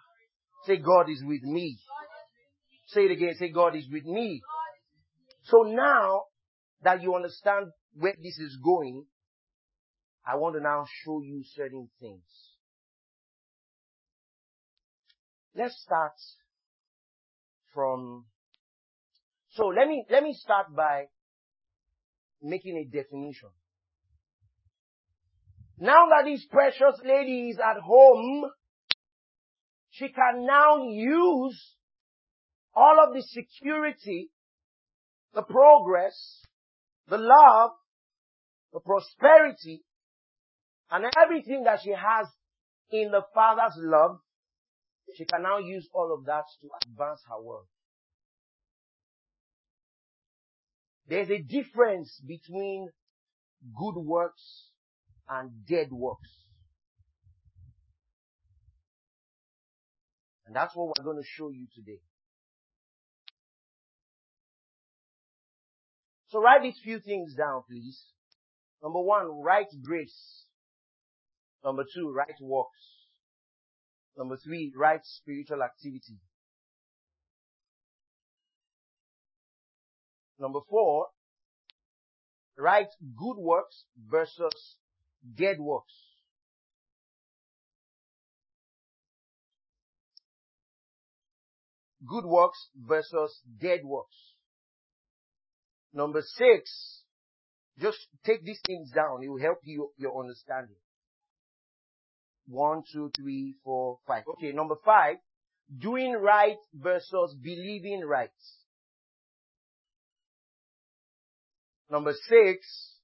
Say 0.68 0.78
God 0.78 1.10
is 1.10 1.24
with 1.26 1.42
me. 1.42 1.80
Say 2.90 3.06
it 3.06 3.12
again. 3.12 3.34
Say, 3.40 3.50
God 3.50 3.76
is 3.76 3.88
with 3.92 4.06
me. 4.06 4.42
So 5.46 5.64
now 5.64 6.26
that 6.84 7.02
you 7.02 7.16
understand 7.16 7.72
where 7.96 8.14
this 8.22 8.38
is 8.38 8.60
going, 8.64 9.06
I 10.24 10.36
want 10.36 10.56
to 10.56 10.62
now 10.62 10.86
show 11.04 11.20
you 11.24 11.42
certain 11.56 11.90
things. 12.00 12.22
Let's 15.56 15.82
start 15.82 16.14
from, 17.74 18.26
so 19.54 19.66
let 19.66 19.88
me, 19.88 20.06
let 20.12 20.22
me 20.22 20.34
start 20.34 20.68
by 20.76 21.06
making 22.40 22.78
a 22.78 22.86
definition. 22.86 23.50
Now 25.80 26.06
that 26.10 26.30
this 26.30 26.46
precious 26.52 27.02
lady 27.04 27.50
is 27.50 27.58
at 27.58 27.82
home, 27.82 28.44
she 29.92 30.08
can 30.10 30.46
now 30.46 30.84
use 30.88 31.76
all 32.74 32.98
of 33.06 33.14
the 33.14 33.22
security, 33.22 34.30
the 35.34 35.44
progress, 35.44 36.46
the 37.08 37.18
love, 37.18 37.72
the 38.74 38.80
prosperity, 38.80 39.84
and 40.90 41.06
everything 41.22 41.64
that 41.66 41.80
she 41.84 41.92
has 41.92 42.28
in 42.92 43.12
the 43.12 43.22
Father's 43.34 43.78
love, 43.78 44.20
she 45.16 45.26
can 45.26 45.44
now 45.44 45.58
use 45.58 45.88
all 45.94 46.14
of 46.18 46.26
that 46.26 46.44
to 46.62 46.70
advance 46.86 47.22
her 47.30 47.42
work. 47.42 47.66
There's 51.08 51.30
a 51.30 51.42
difference 51.42 52.22
between 52.26 52.90
good 53.78 53.96
works 53.98 54.70
and 55.30 55.52
dead 55.68 55.92
works. 55.92 56.30
And 60.52 60.56
that's 60.58 60.76
what 60.76 60.88
we're 60.88 61.06
going 61.06 61.16
to 61.16 61.24
show 61.26 61.50
you 61.50 61.66
today. 61.74 62.02
So 66.28 66.42
write 66.42 66.62
these 66.62 66.78
few 66.84 67.00
things 67.00 67.36
down, 67.36 67.62
please. 67.70 68.04
Number 68.84 69.00
one, 69.00 69.28
write 69.42 69.70
grace. 69.82 70.44
Number 71.64 71.86
two, 71.96 72.12
write 72.12 72.36
works. 72.42 73.08
Number 74.18 74.36
three, 74.36 74.74
write 74.76 75.06
spiritual 75.06 75.64
activity. 75.64 76.20
Number 80.38 80.60
four, 80.70 81.06
write 82.58 82.90
good 83.18 83.38
works 83.38 83.86
versus 84.10 84.76
dead 85.34 85.62
works. 85.62 86.11
Good 92.06 92.26
works 92.26 92.70
versus 92.76 93.42
dead 93.60 93.82
works. 93.84 94.16
Number 95.94 96.22
six, 96.22 97.04
just 97.80 98.00
take 98.26 98.44
these 98.44 98.60
things 98.66 98.92
down. 98.92 99.24
It 99.24 99.30
will 99.30 99.42
help 99.42 99.60
you 99.64 99.92
your 99.98 100.20
understanding. 100.20 100.76
One, 102.48 102.84
two, 102.92 103.12
three, 103.16 103.56
four, 103.64 104.00
five. 104.08 104.24
Okay, 104.28 104.52
number 104.52 104.76
five, 104.84 105.18
doing 105.78 106.14
right 106.14 106.58
versus 106.74 107.36
believing 107.42 108.02
right. 108.06 108.30
Number 111.90 112.14
six, 112.28 112.96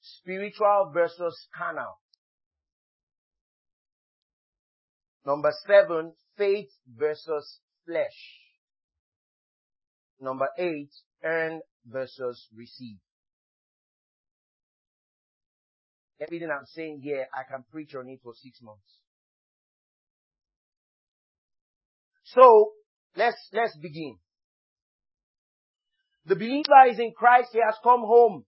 spiritual 0.00 0.90
versus 0.92 1.46
carnal. 1.56 1.98
Number 5.26 5.52
seven, 5.66 6.14
faith 6.36 6.70
versus 6.88 7.60
flesh. 7.86 8.39
Number 10.20 10.48
eight, 10.58 10.90
earn 11.24 11.60
versus 11.86 12.46
receive. 12.54 12.98
Everything 16.20 16.50
I'm 16.50 16.66
saying 16.66 17.00
here, 17.02 17.26
I 17.34 17.50
can 17.50 17.64
preach 17.70 17.94
on 17.94 18.08
it 18.08 18.20
for 18.22 18.34
six 18.34 18.60
months. 18.62 19.00
So, 22.24 22.72
let's, 23.16 23.38
let's 23.52 23.76
begin. 23.76 24.18
The 26.26 26.36
believer 26.36 26.90
is 26.90 26.98
in 26.98 27.12
Christ, 27.16 27.48
he 27.52 27.60
has 27.64 27.76
come 27.82 28.00
home. 28.00 28.44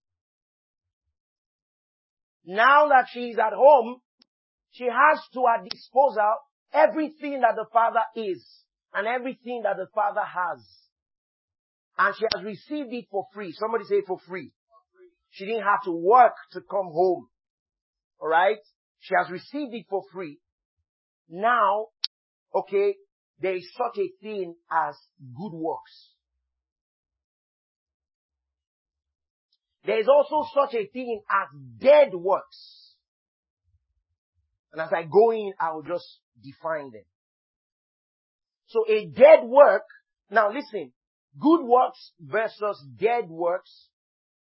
Now 2.44 2.88
that 2.88 3.06
she 3.10 3.30
is 3.30 3.38
at 3.38 3.54
home, 3.54 3.96
she 4.72 4.84
has 4.84 5.20
to 5.32 5.44
her 5.46 5.64
disposal 5.68 6.34
everything 6.72 7.40
that 7.40 7.54
the 7.56 7.66
Father 7.72 8.02
is 8.14 8.44
and 8.94 9.06
everything 9.06 9.62
that 9.64 9.76
the 9.76 9.86
Father 9.94 10.22
has. 10.22 10.64
And 11.98 12.14
she 12.16 12.24
has 12.34 12.44
received 12.44 12.92
it 12.92 13.06
for 13.10 13.26
free. 13.34 13.52
Somebody 13.52 13.84
say 13.84 14.02
for 14.06 14.18
free. 14.26 14.52
She 15.30 15.46
didn't 15.46 15.62
have 15.62 15.82
to 15.84 15.92
work 15.92 16.34
to 16.52 16.60
come 16.60 16.86
home. 16.92 17.28
Alright? 18.20 18.58
She 19.00 19.14
has 19.14 19.30
received 19.30 19.74
it 19.74 19.86
for 19.88 20.02
free. 20.12 20.38
Now, 21.28 21.86
okay, 22.54 22.94
there 23.40 23.56
is 23.56 23.68
such 23.76 23.98
a 23.98 24.10
thing 24.22 24.54
as 24.70 24.94
good 25.36 25.52
works. 25.52 26.10
There 29.84 29.98
is 29.98 30.06
also 30.08 30.48
such 30.54 30.74
a 30.74 30.86
thing 30.86 31.22
as 31.28 31.48
dead 31.78 32.14
works. 32.14 32.94
And 34.72 34.80
as 34.80 34.90
I 34.92 35.02
go 35.02 35.32
in, 35.32 35.52
I 35.58 35.72
will 35.72 35.82
just 35.82 36.06
define 36.40 36.90
them. 36.92 37.02
So 38.66 38.84
a 38.88 39.06
dead 39.06 39.44
work, 39.44 39.82
now 40.30 40.50
listen, 40.52 40.92
good 41.38 41.64
works 41.64 42.12
versus 42.20 42.84
dead 42.98 43.28
works, 43.28 43.88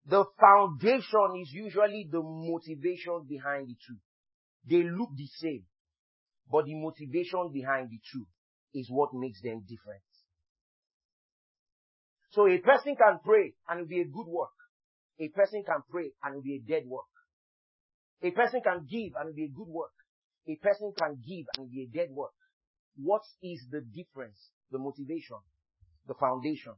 the 0.05 0.25
foundation 0.39 1.41
is 1.41 1.51
usually 1.51 2.07
the 2.11 2.21
motivation 2.21 3.25
behind 3.27 3.67
the 3.67 3.75
two. 3.87 3.97
They 4.69 4.83
look 4.83 5.09
the 5.15 5.27
same, 5.39 5.63
but 6.51 6.65
the 6.65 6.75
motivation 6.75 7.51
behind 7.53 7.89
the 7.89 7.99
two 8.11 8.25
is 8.73 8.87
what 8.89 9.13
makes 9.13 9.41
them 9.41 9.63
different. 9.67 10.01
So 12.31 12.47
a 12.47 12.57
person 12.57 12.95
can 12.95 13.19
pray 13.23 13.53
and 13.69 13.79
it 13.79 13.83
will 13.83 13.89
be 13.89 14.01
a 14.01 14.05
good 14.05 14.27
work. 14.27 14.57
A 15.19 15.27
person 15.29 15.63
can 15.63 15.83
pray 15.89 16.11
and 16.23 16.33
it 16.33 16.35
will 16.37 16.43
be 16.43 16.55
a 16.55 16.67
dead 16.67 16.83
work. 16.87 17.05
A 18.23 18.31
person 18.31 18.61
can 18.63 18.87
give 18.89 19.13
and 19.19 19.29
it 19.29 19.31
will 19.31 19.35
be 19.35 19.45
a 19.45 19.55
good 19.55 19.67
work. 19.67 19.93
A 20.47 20.55
person 20.55 20.93
can 20.97 21.21
give 21.21 21.45
and 21.53 21.57
it 21.57 21.61
will 21.61 21.69
be 21.69 21.83
a 21.83 21.95
dead 21.95 22.09
work. 22.11 22.33
What 22.95 23.21
is 23.43 23.63
the 23.69 23.81
difference? 23.81 24.49
The 24.71 24.79
motivation, 24.79 25.37
the 26.07 26.13
foundation. 26.13 26.73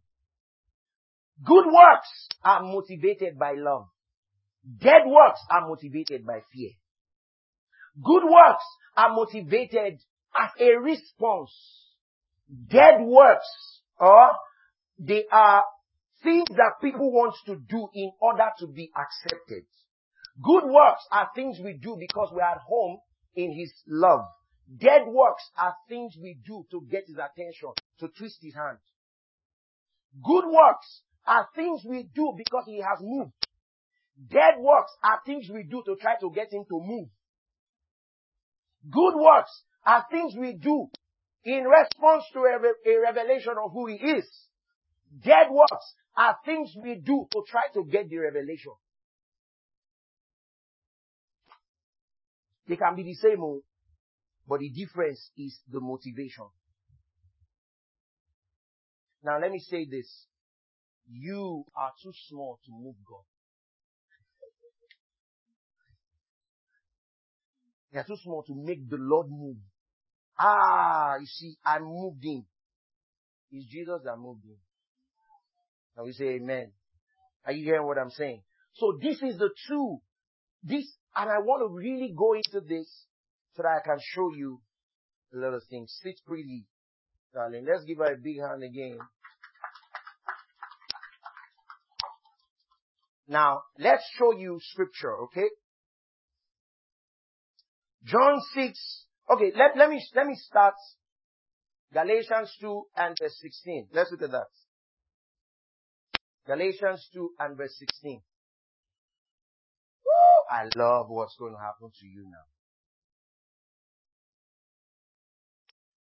Good 1.43 1.65
works 1.65 2.27
are 2.43 2.63
motivated 2.63 3.37
by 3.37 3.53
love. 3.57 3.87
Dead 4.79 5.03
works 5.05 5.41
are 5.49 5.67
motivated 5.67 6.25
by 6.25 6.39
fear. 6.51 6.71
Good 8.01 8.23
works 8.23 8.65
are 8.95 9.13
motivated 9.13 9.99
as 10.37 10.49
a 10.59 10.79
response. 10.79 11.51
Dead 12.67 13.01
works 13.01 13.81
or 13.99 14.31
they 14.99 15.25
are 15.31 15.63
things 16.23 16.47
that 16.49 16.73
people 16.81 17.11
want 17.11 17.35
to 17.45 17.55
do 17.55 17.87
in 17.93 18.11
order 18.19 18.49
to 18.59 18.67
be 18.67 18.91
accepted. 18.95 19.63
Good 20.41 20.63
works 20.65 21.05
are 21.11 21.29
things 21.35 21.59
we 21.63 21.73
do 21.73 21.95
because 21.99 22.31
we 22.33 22.41
are 22.41 22.55
at 22.55 22.61
home 22.67 22.99
in 23.35 23.53
His 23.53 23.71
love. 23.87 24.25
Dead 24.77 25.03
works 25.07 25.43
are 25.57 25.73
things 25.87 26.15
we 26.21 26.37
do 26.45 26.65
to 26.71 26.81
get 26.89 27.03
His 27.07 27.17
attention, 27.17 27.71
to 27.99 28.07
twist 28.17 28.39
His 28.41 28.55
hand. 28.55 28.79
Good 30.23 30.45
works 30.45 31.01
are 31.25 31.47
things 31.55 31.81
we 31.85 32.09
do 32.13 32.33
because 32.37 32.63
He 32.65 32.79
has 32.79 32.99
moved. 33.01 33.31
Dead 34.29 34.55
works 34.59 34.91
are 35.03 35.19
things 35.25 35.49
we 35.51 35.63
do 35.63 35.83
to 35.85 35.95
try 35.99 36.15
to 36.21 36.31
get 36.33 36.53
Him 36.53 36.63
to 36.69 36.79
move. 36.79 37.09
Good 38.89 39.15
works 39.15 39.63
are 39.85 40.05
things 40.09 40.33
we 40.37 40.53
do 40.53 40.87
in 41.43 41.63
response 41.63 42.23
to 42.33 42.39
a, 42.39 42.89
a 42.89 43.01
revelation 43.01 43.53
of 43.63 43.71
who 43.71 43.87
He 43.87 43.95
is. 43.95 44.25
Dead 45.23 45.47
works 45.51 45.95
are 46.17 46.37
things 46.45 46.73
we 46.81 46.95
do 46.95 47.27
to 47.31 47.43
try 47.47 47.63
to 47.73 47.83
get 47.85 48.09
the 48.09 48.17
revelation. 48.17 48.73
They 52.67 52.77
can 52.77 52.95
be 52.95 53.03
the 53.03 53.13
same, 53.13 53.43
oh, 53.43 53.61
but 54.47 54.59
the 54.59 54.69
difference 54.69 55.29
is 55.37 55.59
the 55.69 55.79
motivation. 55.79 56.45
Now 59.25 59.39
let 59.41 59.51
me 59.51 59.59
say 59.59 59.87
this. 59.89 60.27
You 61.11 61.65
are 61.75 61.91
too 62.01 62.11
small 62.29 62.59
to 62.63 62.71
move 62.71 62.95
God. 63.07 63.23
You 67.91 67.99
are 68.01 68.03
too 68.03 68.17
small 68.23 68.43
to 68.43 68.53
make 68.55 68.87
the 68.87 68.97
Lord 68.99 69.27
move. 69.29 69.57
Ah, 70.37 71.15
you 71.19 71.25
see, 71.25 71.55
I 71.65 71.79
moved 71.79 72.23
him. 72.23 72.45
It's 73.51 73.67
Jesus 73.71 74.01
that 74.03 74.17
moved 74.17 74.45
him. 74.45 74.57
And 75.97 76.05
we 76.05 76.11
say 76.11 76.35
amen. 76.35 76.71
Are 77.45 77.53
you 77.53 77.63
hearing 77.63 77.87
what 77.87 77.97
I'm 77.97 78.11
saying? 78.11 78.43
So 78.73 78.99
this 79.01 79.21
is 79.23 79.39
the 79.39 79.49
true, 79.67 80.01
this, 80.61 80.85
and 81.15 81.29
I 81.29 81.39
want 81.39 81.61
to 81.61 81.73
really 81.73 82.13
go 82.15 82.33
into 82.33 82.59
this 82.67 83.07
so 83.55 83.63
that 83.63 83.81
I 83.81 83.87
can 83.87 83.97
show 84.13 84.29
you 84.35 84.61
a 85.33 85.37
lot 85.37 85.53
of 85.53 85.63
things. 85.69 85.97
Sit 86.03 86.19
pretty, 86.27 86.65
darling. 87.35 87.65
Let's 87.69 87.83
give 87.83 87.97
her 87.97 88.13
a 88.13 88.17
big 88.17 88.39
hand 88.39 88.63
again. 88.63 88.97
Now, 93.27 93.61
let's 93.77 94.03
show 94.17 94.31
you 94.37 94.59
scripture, 94.61 95.15
okay? 95.25 95.49
John 98.05 98.39
6. 98.53 99.05
Okay, 99.31 99.51
let, 99.55 99.77
let 99.77 99.89
me, 99.89 100.03
let 100.15 100.27
me 100.27 100.35
start 100.35 100.75
Galatians 101.91 102.55
2 102.61 102.83
and 102.97 103.15
verse 103.19 103.37
16. 103.41 103.87
Let's 103.93 104.11
look 104.11 104.21
at 104.21 104.31
that. 104.31 104.47
Galatians 106.45 107.09
2 107.13 107.31
and 107.39 107.57
verse 107.57 107.75
16. 107.79 108.21
Woo! 110.05 110.11
I 110.51 110.65
love 110.75 111.07
what's 111.09 111.35
going 111.39 111.53
to 111.53 111.59
happen 111.59 111.89
to 111.89 112.05
you 112.05 112.25
now. 112.29 112.54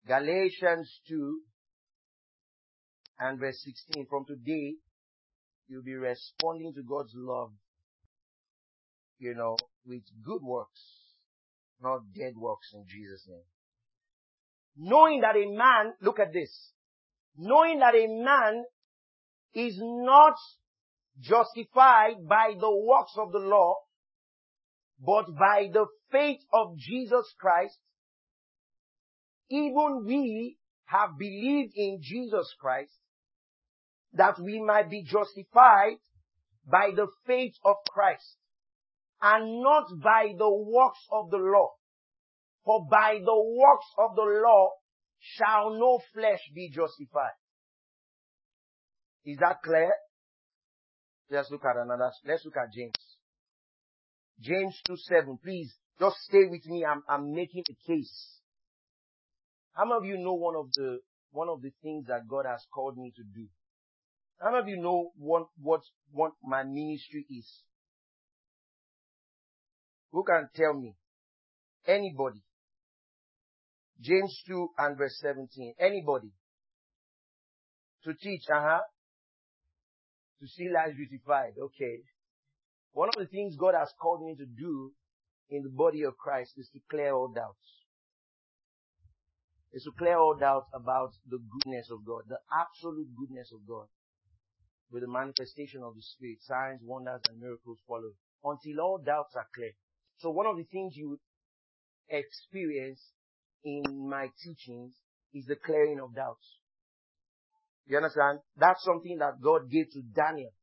Galatians 0.06 1.00
2 1.08 1.40
and 3.18 3.40
verse 3.40 3.60
16. 3.64 4.06
From 4.08 4.24
today, 4.24 4.74
you'll 5.68 5.82
be 5.82 5.94
responding 5.94 6.72
to 6.74 6.82
God's 6.82 7.12
love, 7.14 7.50
you 9.18 9.34
know, 9.34 9.56
with 9.84 10.02
good 10.24 10.42
works, 10.42 10.80
not 11.80 12.00
dead 12.14 12.34
works 12.36 12.70
in 12.72 12.84
Jesus' 12.86 13.26
name. 13.28 13.42
Knowing 14.76 15.22
that 15.22 15.34
a 15.36 15.46
man, 15.56 15.94
look 16.00 16.20
at 16.20 16.32
this, 16.32 16.72
knowing 17.36 17.80
that 17.80 17.94
a 17.94 18.06
man 18.06 18.64
is 19.54 19.76
not 19.80 20.34
justified 21.18 22.28
by 22.28 22.52
the 22.58 22.70
works 22.70 23.12
of 23.16 23.32
the 23.32 23.38
law, 23.38 23.74
but 25.00 25.26
by 25.36 25.68
the 25.72 25.86
faith 26.12 26.40
of 26.52 26.76
Jesus 26.76 27.34
Christ, 27.40 27.78
even 29.50 30.04
we 30.06 30.58
have 30.86 31.18
believed 31.18 31.72
in 31.74 32.00
Jesus 32.02 32.54
Christ 32.60 32.92
that 34.12 34.40
we 34.40 34.60
might 34.60 34.90
be 34.90 35.02
justified 35.02 35.96
by 36.70 36.90
the 36.94 37.06
faith 37.26 37.54
of 37.64 37.76
Christ 37.88 38.36
and 39.20 39.62
not 39.62 39.86
by 40.02 40.34
the 40.36 40.50
works 40.50 41.04
of 41.10 41.30
the 41.30 41.38
law. 41.38 41.72
For 42.64 42.86
by 42.90 43.18
the 43.24 43.56
works 43.56 43.86
of 43.98 44.16
the 44.16 44.42
law 44.44 44.70
shall 45.18 45.70
no 45.70 46.00
flesh 46.12 46.40
be 46.54 46.70
justified. 46.70 47.36
Is 49.24 49.38
that 49.38 49.62
clear? 49.64 49.92
Let's 51.30 51.50
look 51.50 51.64
at 51.64 51.76
another, 51.76 52.10
let's 52.24 52.44
look 52.44 52.56
at 52.56 52.72
James. 52.72 52.92
James 54.40 54.78
2 54.86 54.96
7. 54.96 55.38
Please, 55.42 55.74
just 55.98 56.16
stay 56.28 56.44
with 56.48 56.64
me. 56.66 56.84
I'm, 56.84 57.02
I'm 57.08 57.32
making 57.32 57.64
a 57.70 57.86
case. 57.86 58.40
How 59.76 59.84
many 59.84 59.96
of 59.98 60.04
you 60.06 60.16
know 60.16 60.32
one 60.32 60.56
of 60.56 60.72
the, 60.72 61.00
one 61.32 61.48
of 61.50 61.60
the 61.60 61.70
things 61.82 62.06
that 62.08 62.26
God 62.26 62.46
has 62.48 62.64
called 62.72 62.96
me 62.96 63.12
to 63.14 63.22
do? 63.22 63.46
How 64.40 64.50
many 64.50 64.62
of 64.62 64.68
you 64.68 64.78
know 64.78 65.10
what, 65.18 65.48
what, 65.60 65.82
what 66.10 66.32
my 66.42 66.62
ministry 66.62 67.26
is? 67.28 67.46
Who 70.12 70.24
can 70.24 70.48
tell 70.54 70.72
me? 70.72 70.94
Anybody. 71.86 72.42
James 74.00 74.42
2 74.46 74.68
and 74.78 74.96
verse 74.96 75.18
17. 75.20 75.74
Anybody. 75.78 76.32
To 78.04 78.14
teach, 78.14 78.42
uh-huh. 78.50 78.80
To 80.40 80.46
see 80.48 80.68
life 80.72 80.96
beautified. 80.96 81.52
Okay. 81.60 81.98
One 82.92 83.08
of 83.08 83.14
the 83.18 83.26
things 83.26 83.56
God 83.56 83.74
has 83.78 83.92
called 84.00 84.24
me 84.24 84.36
to 84.36 84.46
do 84.46 84.92
in 85.50 85.62
the 85.62 85.68
body 85.68 86.02
of 86.02 86.16
Christ 86.16 86.52
is 86.56 86.68
to 86.72 86.80
clear 86.90 87.12
all 87.12 87.28
doubts. 87.28 87.85
Is 89.76 89.84
to 89.84 89.92
clear 89.92 90.16
all 90.16 90.34
doubts 90.34 90.72
about 90.72 91.12
the 91.28 91.36
goodness 91.36 91.90
of 91.92 92.00
God, 92.00 92.22
the 92.32 92.40
absolute 92.48 93.12
goodness 93.12 93.52
of 93.52 93.60
God 93.68 93.84
with 94.90 95.02
the 95.02 95.08
manifestation 95.08 95.82
of 95.82 95.94
the 95.94 96.00
Spirit, 96.00 96.38
signs, 96.40 96.80
wonders, 96.82 97.20
and 97.28 97.38
miracles 97.38 97.76
follow 97.86 98.16
until 98.42 98.80
all 98.80 98.96
doubts 99.04 99.36
are 99.36 99.48
clear. 99.54 99.72
So 100.16 100.30
one 100.30 100.46
of 100.46 100.56
the 100.56 100.64
things 100.64 100.96
you 100.96 101.20
experience 102.08 103.02
in 103.64 104.08
my 104.08 104.28
teachings 104.42 104.94
is 105.34 105.44
the 105.44 105.56
clearing 105.56 106.00
of 106.00 106.14
doubts. 106.14 106.56
You 107.86 107.98
understand? 107.98 108.38
That's 108.56 108.82
something 108.82 109.18
that 109.18 109.42
God 109.42 109.68
gave 109.70 109.90
to 109.92 110.00
Daniel. 110.00 110.56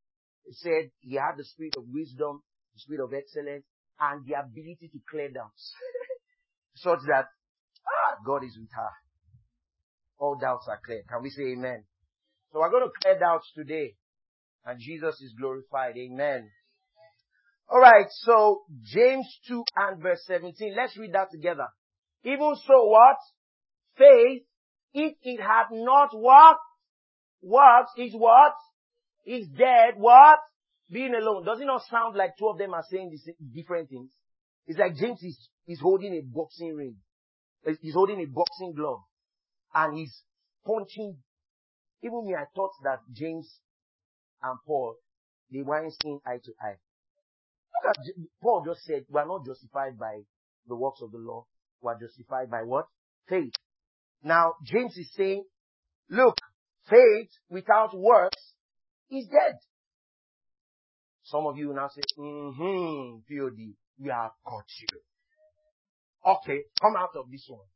He 0.44 0.54
said 0.54 0.90
he 0.98 1.14
had 1.14 1.36
the 1.38 1.44
spirit 1.44 1.74
of 1.76 1.84
wisdom, 1.86 2.42
the 2.74 2.80
spirit 2.80 3.04
of 3.04 3.14
excellence, 3.14 3.64
and 4.00 4.26
the 4.26 4.34
ability 4.34 4.90
to 4.92 4.98
clear 5.08 5.30
doubts. 5.30 5.72
Such 6.74 6.98
that, 7.06 7.26
ah, 7.86 8.16
God 8.26 8.42
is 8.42 8.58
with 8.58 8.74
her. 8.74 9.03
All 10.24 10.36
doubts 10.40 10.66
are 10.70 10.80
clear. 10.82 11.02
Can 11.06 11.22
we 11.22 11.28
say 11.28 11.52
amen? 11.52 11.84
So 12.50 12.60
we're 12.60 12.70
going 12.70 12.88
to 12.88 12.92
clear 13.02 13.18
doubts 13.18 13.52
today 13.54 13.92
and 14.64 14.80
Jesus 14.80 15.20
is 15.20 15.34
glorified. 15.38 15.98
Amen. 15.98 16.48
Alright, 17.70 18.06
so 18.08 18.62
James 18.84 19.26
2 19.48 19.64
and 19.76 20.02
verse 20.02 20.22
17. 20.26 20.74
Let's 20.74 20.96
read 20.96 21.12
that 21.12 21.28
together. 21.30 21.66
Even 22.24 22.54
so 22.66 22.86
what? 22.86 23.18
Faith, 23.98 24.44
if 24.94 25.12
it 25.22 25.40
had 25.42 25.66
not 25.72 26.08
what? 26.12 26.56
Works 27.42 27.90
is 27.98 28.14
what? 28.14 28.54
Is 29.26 29.46
dead. 29.48 29.94
What? 29.98 30.38
Being 30.90 31.14
alone. 31.14 31.44
Does 31.44 31.60
it 31.60 31.66
not 31.66 31.82
sound 31.90 32.16
like 32.16 32.38
two 32.38 32.48
of 32.48 32.56
them 32.56 32.72
are 32.72 32.84
saying 32.90 33.14
different 33.54 33.90
things? 33.90 34.10
It's 34.66 34.78
like 34.78 34.96
James 34.96 35.22
is, 35.22 35.50
is 35.66 35.80
holding 35.80 36.14
a 36.14 36.22
boxing 36.22 36.74
ring. 36.74 36.96
He's 37.82 37.92
holding 37.92 38.22
a 38.22 38.26
boxing 38.26 38.72
glove. 38.74 39.00
And 39.74 39.98
he's 39.98 40.22
punching. 40.66 41.16
Even 42.02 42.26
me, 42.26 42.34
I 42.34 42.44
thought 42.54 42.72
that 42.84 42.98
James 43.12 43.60
and 44.42 44.58
Paul, 44.66 44.96
they 45.52 45.62
weren't 45.62 45.92
seeing 46.02 46.20
eye 46.26 46.38
to 46.44 46.52
eye. 46.60 46.76
Look 47.84 47.96
at 47.96 48.14
Paul 48.42 48.64
just 48.66 48.84
said, 48.84 49.04
we 49.08 49.20
are 49.20 49.26
not 49.26 49.46
justified 49.46 49.98
by 49.98 50.20
the 50.66 50.76
works 50.76 51.00
of 51.02 51.12
the 51.12 51.18
law. 51.18 51.46
We 51.80 51.90
are 51.90 51.98
justified 51.98 52.50
by 52.50 52.62
what? 52.62 52.86
Faith. 53.28 53.52
Now, 54.22 54.54
James 54.64 54.96
is 54.96 55.12
saying, 55.14 55.44
look, 56.08 56.36
faith 56.88 57.30
without 57.50 57.96
works 57.96 58.52
is 59.10 59.26
dead. 59.26 59.58
Some 61.24 61.46
of 61.46 61.56
you 61.56 61.72
now 61.74 61.88
say, 61.88 62.02
mm-hmm, 62.18 63.18
POD, 63.28 63.74
we 63.98 64.10
have 64.10 64.32
caught 64.46 64.64
you. 64.80 65.00
Okay, 66.26 66.64
come 66.80 66.96
out 66.96 67.16
of 67.16 67.30
this 67.30 67.44
one. 67.48 67.66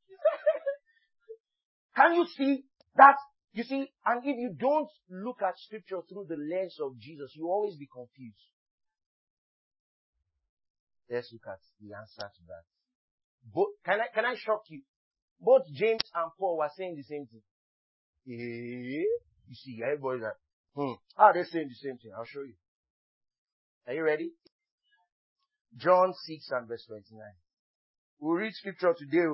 Can 1.99 2.15
you 2.15 2.27
see 2.37 2.65
that 2.95 3.17
you 3.53 3.65
see, 3.65 3.91
and 4.07 4.23
if 4.25 4.37
you 4.39 4.55
don't 4.57 4.89
look 5.11 5.43
at 5.43 5.59
scripture 5.59 5.99
through 6.09 6.27
the 6.29 6.37
lens 6.37 6.77
of 6.81 6.97
Jesus, 7.01 7.33
you 7.35 7.49
always 7.49 7.75
be 7.75 7.89
confused. 7.93 8.39
Let's 11.11 11.33
look 11.33 11.43
at 11.49 11.59
the 11.81 11.97
answer 11.97 12.31
to 12.31 12.43
that. 12.47 12.63
Both, 13.53 13.83
can 13.85 13.99
I, 14.01 14.07
can 14.15 14.25
I 14.25 14.37
shock 14.37 14.63
you? 14.69 14.83
Both 15.41 15.63
James 15.75 16.03
and 16.15 16.31
Paul 16.39 16.59
were 16.59 16.71
saying 16.77 16.95
the 16.95 17.03
same 17.03 17.27
thing. 17.27 17.43
Eh? 18.29 19.03
You 19.49 19.55
see, 19.55 19.81
everybody's 19.83 20.23
like, 20.23 20.39
hmm, 20.77 20.93
ah, 21.17 21.33
they're 21.33 21.47
saying 21.47 21.69
the 21.69 21.89
same 21.89 21.99
thing. 21.99 22.13
I'll 22.17 22.27
show 22.27 22.43
you. 22.43 22.55
Are 23.89 23.95
you 23.95 24.05
ready? 24.05 24.31
John 25.77 26.13
6 26.15 26.49
and 26.53 26.69
verse 26.69 26.85
29. 26.87 27.19
We'll 28.21 28.37
read 28.37 28.53
scripture 28.55 28.95
today. 28.97 29.27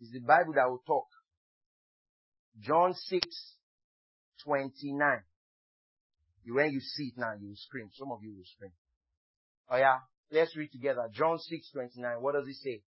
It's 0.00 0.12
the 0.12 0.20
Bible 0.20 0.54
that 0.54 0.70
will 0.70 0.82
talk. 0.86 1.06
John 2.60 2.94
6, 2.94 3.54
29. 4.44 5.22
When 6.50 6.70
you 6.72 6.80
see 6.80 7.12
it 7.14 7.18
now, 7.18 7.32
you 7.38 7.48
will 7.48 7.56
scream. 7.56 7.90
Some 7.94 8.10
of 8.10 8.22
you 8.22 8.34
will 8.34 8.44
scream. 8.56 8.72
Oh 9.70 9.76
yeah? 9.76 9.98
Let's 10.30 10.56
read 10.56 10.70
together. 10.72 11.08
John 11.12 11.38
6, 11.38 11.70
29. 11.72 12.22
What 12.22 12.34
does 12.34 12.48
it 12.48 12.56
say? 12.56 12.82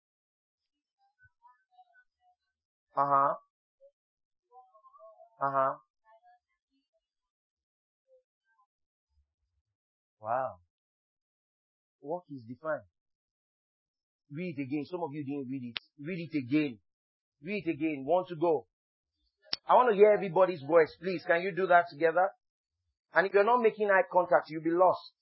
Uh-huh. 2.97 3.35
Uh-huh. 5.41 5.75
Wow. 10.21 10.57
Work 12.03 12.25
is 12.31 12.43
defined. 12.43 12.83
Read 14.33 14.59
it 14.59 14.63
again. 14.63 14.85
Some 14.85 15.03
of 15.03 15.15
you 15.15 15.25
didn't 15.25 15.49
read 15.51 15.63
it. 15.65 15.81
Read 16.05 16.29
it 16.33 16.39
again. 16.39 16.79
Read 17.43 17.65
it 17.67 17.71
again. 17.71 18.05
Want 18.05 18.29
to 18.29 18.37
go? 18.37 18.67
I 19.69 19.75
want 19.75 19.91
to 19.91 19.97
hear 19.97 20.11
everybody's 20.13 20.63
voice. 20.63 20.97
Please, 21.01 21.23
can 21.27 21.43
you 21.43 21.53
do 21.53 21.67
that 21.67 21.85
together? 21.91 22.29
And 23.15 23.27
if 23.27 23.35
you're 23.35 23.45
not 23.45 23.61
making 23.61 23.91
eye 23.91 24.03
contact, 24.11 24.49
you'll 24.49 24.63
be 24.63 24.71
lost. 24.71 25.13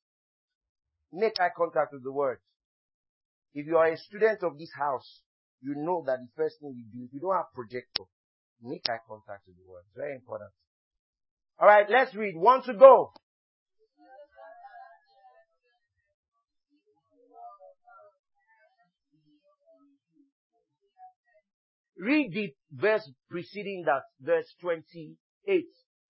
Make 1.12 1.40
eye 1.40 1.51
contact 1.57 1.92
with 1.92 2.05
the 2.05 2.12
word. 2.12 2.38
If 3.55 3.66
you 3.66 3.76
are 3.76 3.86
a 3.86 3.97
student 3.97 4.42
of 4.42 4.59
this 4.59 4.70
house, 4.78 5.22
you 5.61 5.74
know 5.74 6.05
that 6.07 6.18
the 6.18 6.28
first 6.36 6.61
thing 6.61 6.74
you 6.76 6.84
do, 6.92 7.07
if 7.07 7.12
you 7.12 7.20
don't 7.20 7.34
have 7.34 7.47
projector, 7.55 8.05
make 8.62 8.88
eye 8.88 9.01
contact 9.09 9.47
with 9.47 9.57
the 9.57 9.68
word. 9.68 9.82
Very 9.97 10.14
important. 10.14 10.51
Alright, 11.61 11.86
let's 11.90 12.14
read. 12.14 12.36
One 12.36 12.62
to 12.64 12.74
go. 12.74 13.12
Read 21.99 22.32
the 22.32 22.55
verse 22.72 23.09
preceding 23.30 23.84
that, 23.86 24.03
verse 24.20 24.47
28. 24.61 25.64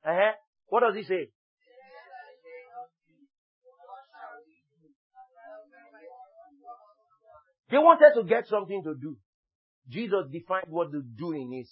Uh-huh. 0.05 0.32
What 0.68 0.80
does 0.80 0.97
it 0.97 1.07
say? 1.07 1.30
They 7.70 7.78
wanted 7.78 8.14
to 8.14 8.24
get 8.24 8.47
something 8.47 8.82
to 8.84 8.95
do. 8.95 9.16
Jesus 9.89 10.26
defined 10.32 10.66
what 10.68 10.93
the 10.93 11.03
doing 11.16 11.53
is. 11.61 11.70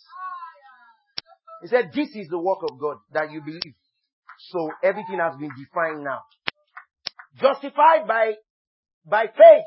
He 1.62 1.68
said, 1.68 1.90
this 1.94 2.08
is 2.14 2.28
the 2.28 2.38
work 2.38 2.58
of 2.68 2.78
God 2.78 2.96
that 3.12 3.30
you 3.30 3.40
believe. 3.40 3.74
So 4.50 4.70
everything 4.82 5.18
has 5.18 5.36
been 5.38 5.50
defined 5.56 6.04
now. 6.04 6.20
Justified 7.40 8.06
by, 8.06 8.32
by 9.06 9.26
faith, 9.26 9.64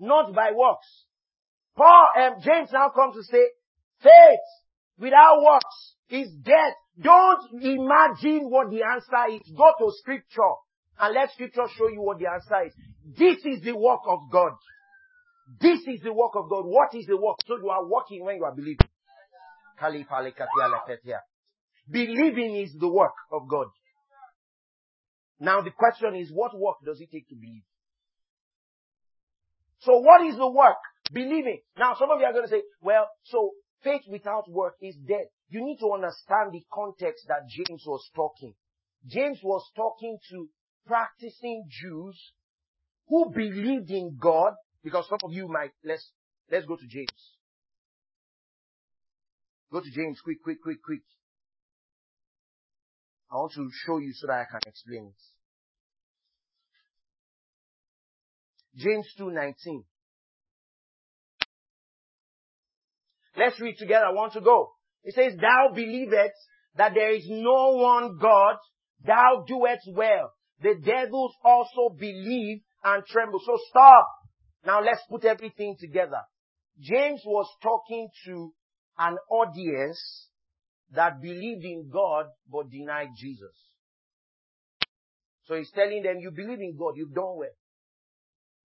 not 0.00 0.34
by 0.34 0.50
works. 0.54 0.86
Paul 1.76 2.08
and 2.16 2.42
James 2.42 2.70
now 2.72 2.90
come 2.94 3.12
to 3.12 3.22
say, 3.22 3.44
faith 4.02 4.46
without 4.98 5.42
works 5.42 5.94
is 6.10 6.30
dead. 6.42 6.74
Don't 7.00 7.62
imagine 7.62 8.50
what 8.50 8.70
the 8.70 8.82
answer 8.82 9.34
is. 9.34 9.52
Go 9.56 9.70
to 9.78 9.92
scripture 9.98 10.54
and 10.98 11.14
let 11.14 11.30
scripture 11.32 11.66
show 11.76 11.88
you 11.88 12.02
what 12.02 12.18
the 12.18 12.26
answer 12.26 12.66
is. 12.66 12.74
This 13.16 13.38
is 13.44 13.62
the 13.62 13.76
work 13.76 14.00
of 14.06 14.20
God. 14.30 14.52
This 15.60 15.80
is 15.86 16.00
the 16.02 16.12
work 16.12 16.32
of 16.34 16.50
God. 16.50 16.64
What 16.66 16.94
is 16.94 17.06
the 17.06 17.16
work? 17.16 17.36
So 17.46 17.56
you 17.56 17.68
are 17.70 17.86
working 17.86 18.24
when 18.24 18.36
you 18.36 18.44
are 18.44 18.54
believing. 18.54 18.88
Believing 21.90 22.56
is 22.56 22.74
the 22.78 22.88
work 22.88 23.14
of 23.32 23.48
God. 23.48 23.68
Now 25.40 25.62
the 25.62 25.70
question 25.70 26.16
is, 26.16 26.30
what 26.32 26.58
work 26.58 26.76
does 26.84 27.00
it 27.00 27.10
take 27.12 27.28
to 27.28 27.34
believe? 27.34 27.62
So 29.80 29.98
what 29.98 30.26
is 30.26 30.36
the 30.36 30.48
work? 30.48 30.76
Believing. 31.12 31.60
Now 31.78 31.94
some 31.98 32.10
of 32.10 32.18
you 32.20 32.26
are 32.26 32.32
going 32.32 32.44
to 32.44 32.50
say, 32.50 32.62
well, 32.82 33.08
so 33.22 33.52
faith 33.82 34.02
without 34.08 34.50
work 34.50 34.74
is 34.80 34.96
dead. 35.06 35.26
You 35.48 35.64
need 35.64 35.78
to 35.78 35.92
understand 35.92 36.52
the 36.52 36.64
context 36.72 37.24
that 37.28 37.48
James 37.48 37.84
was 37.86 38.08
talking. 38.14 38.54
James 39.06 39.38
was 39.42 39.62
talking 39.76 40.18
to 40.30 40.48
practicing 40.86 41.64
Jews 41.68 42.32
who 43.08 43.30
believed 43.30 43.90
in 43.90 44.16
God, 44.20 44.52
because 44.82 45.06
some 45.08 45.18
of 45.24 45.32
you 45.32 45.48
might, 45.48 45.70
let's, 45.84 46.10
let's 46.50 46.66
go 46.66 46.76
to 46.76 46.86
James. 46.86 47.36
Go 49.72 49.80
to 49.80 49.90
James 49.90 50.20
quick, 50.22 50.42
quick, 50.42 50.62
quick, 50.62 50.82
quick. 50.82 51.02
I 53.30 53.36
want 53.36 53.52
to 53.54 53.68
show 53.86 53.98
you 53.98 54.12
so 54.14 54.26
that 54.26 54.40
I 54.40 54.44
can 54.50 54.60
explain 54.66 55.12
it. 55.12 55.22
James 58.78 59.06
2.19. 59.18 59.84
Let's 63.38 63.60
read 63.60 63.76
together. 63.78 64.06
I 64.06 64.12
want 64.12 64.32
to 64.34 64.40
go. 64.40 64.72
It 65.04 65.14
says, 65.14 65.34
Thou 65.40 65.74
believest 65.74 66.34
that 66.76 66.92
there 66.94 67.14
is 67.14 67.24
no 67.28 67.76
one 67.76 68.18
God, 68.20 68.56
thou 69.04 69.44
doest 69.46 69.88
well. 69.94 70.32
The 70.60 70.74
devils 70.84 71.34
also 71.44 71.94
believe 71.96 72.58
and 72.84 73.04
tremble. 73.06 73.40
So 73.44 73.56
stop. 73.70 74.08
Now 74.66 74.82
let's 74.82 75.02
put 75.08 75.24
everything 75.24 75.76
together. 75.78 76.20
James 76.80 77.22
was 77.24 77.46
talking 77.62 78.08
to 78.26 78.52
an 78.98 79.16
audience 79.30 80.28
that 80.92 81.20
believed 81.20 81.64
in 81.64 81.90
God 81.92 82.26
but 82.50 82.70
denied 82.70 83.08
Jesus. 83.16 83.54
So 85.44 85.56
he's 85.56 85.70
telling 85.70 86.02
them, 86.02 86.18
you 86.20 86.30
believe 86.30 86.60
in 86.60 86.76
God, 86.78 86.94
you've 86.96 87.14
done 87.14 87.36
well. 87.36 87.48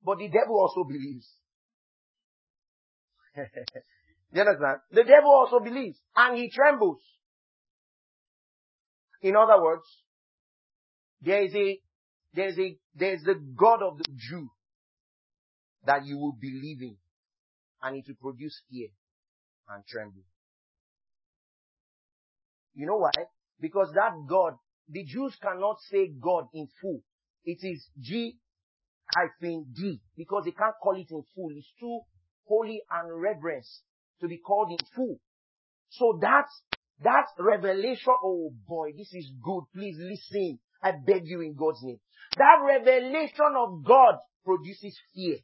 But 0.03 0.17
the 0.17 0.27
devil 0.27 0.59
also 0.59 0.83
believes. 0.83 1.27
you 4.33 4.41
understand? 4.41 4.79
The 4.91 5.03
devil 5.03 5.29
also 5.29 5.59
believes 5.59 5.99
and 6.15 6.37
he 6.37 6.49
trembles. 6.49 7.01
In 9.21 9.35
other 9.35 9.61
words, 9.61 9.85
there 11.21 11.43
is 11.43 11.53
a, 11.55 11.79
there 12.33 12.47
is 12.47 12.57
a, 12.57 12.77
there 12.95 13.13
is 13.13 13.23
the 13.23 13.35
God 13.35 13.81
of 13.83 13.97
the 13.97 14.11
Jew 14.15 14.49
that 15.85 16.05
you 16.05 16.17
will 16.17 16.35
believe 16.39 16.81
in 16.81 16.97
and 17.81 17.95
it 17.95 18.05
will 18.07 18.31
produce 18.31 18.59
fear 18.69 18.87
and 19.69 19.85
tremble. 19.85 20.23
You 22.73 22.87
know 22.87 22.97
why? 22.97 23.11
Because 23.59 23.91
that 23.93 24.13
God, 24.27 24.53
the 24.89 25.05
Jews 25.05 25.37
cannot 25.41 25.77
say 25.91 26.09
God 26.19 26.45
in 26.53 26.67
full. 26.81 27.01
It 27.45 27.59
is 27.61 27.87
G 27.99 28.37
hyphen 29.15 29.67
D 29.75 30.01
because 30.17 30.45
they 30.45 30.51
can't 30.51 30.75
call 30.81 30.95
it 30.95 31.11
in 31.11 31.23
full. 31.35 31.51
It's 31.55 31.71
too 31.79 31.99
holy 32.45 32.81
and 32.91 33.21
reverence 33.21 33.83
to 34.21 34.27
be 34.27 34.37
called 34.37 34.71
in 34.71 34.77
full. 34.95 35.19
So 35.89 36.17
that, 36.21 36.45
that 37.03 37.25
revelation, 37.37 38.13
oh 38.23 38.51
boy, 38.67 38.91
this 38.97 39.13
is 39.13 39.31
good. 39.43 39.63
Please 39.73 39.95
listen. 39.99 40.59
I 40.81 40.91
beg 41.05 41.23
you 41.25 41.41
in 41.41 41.55
God's 41.55 41.81
name. 41.83 41.99
That 42.37 42.59
revelation 42.65 43.53
of 43.57 43.83
God 43.85 44.15
produces 44.43 44.97
fear. 45.13 45.37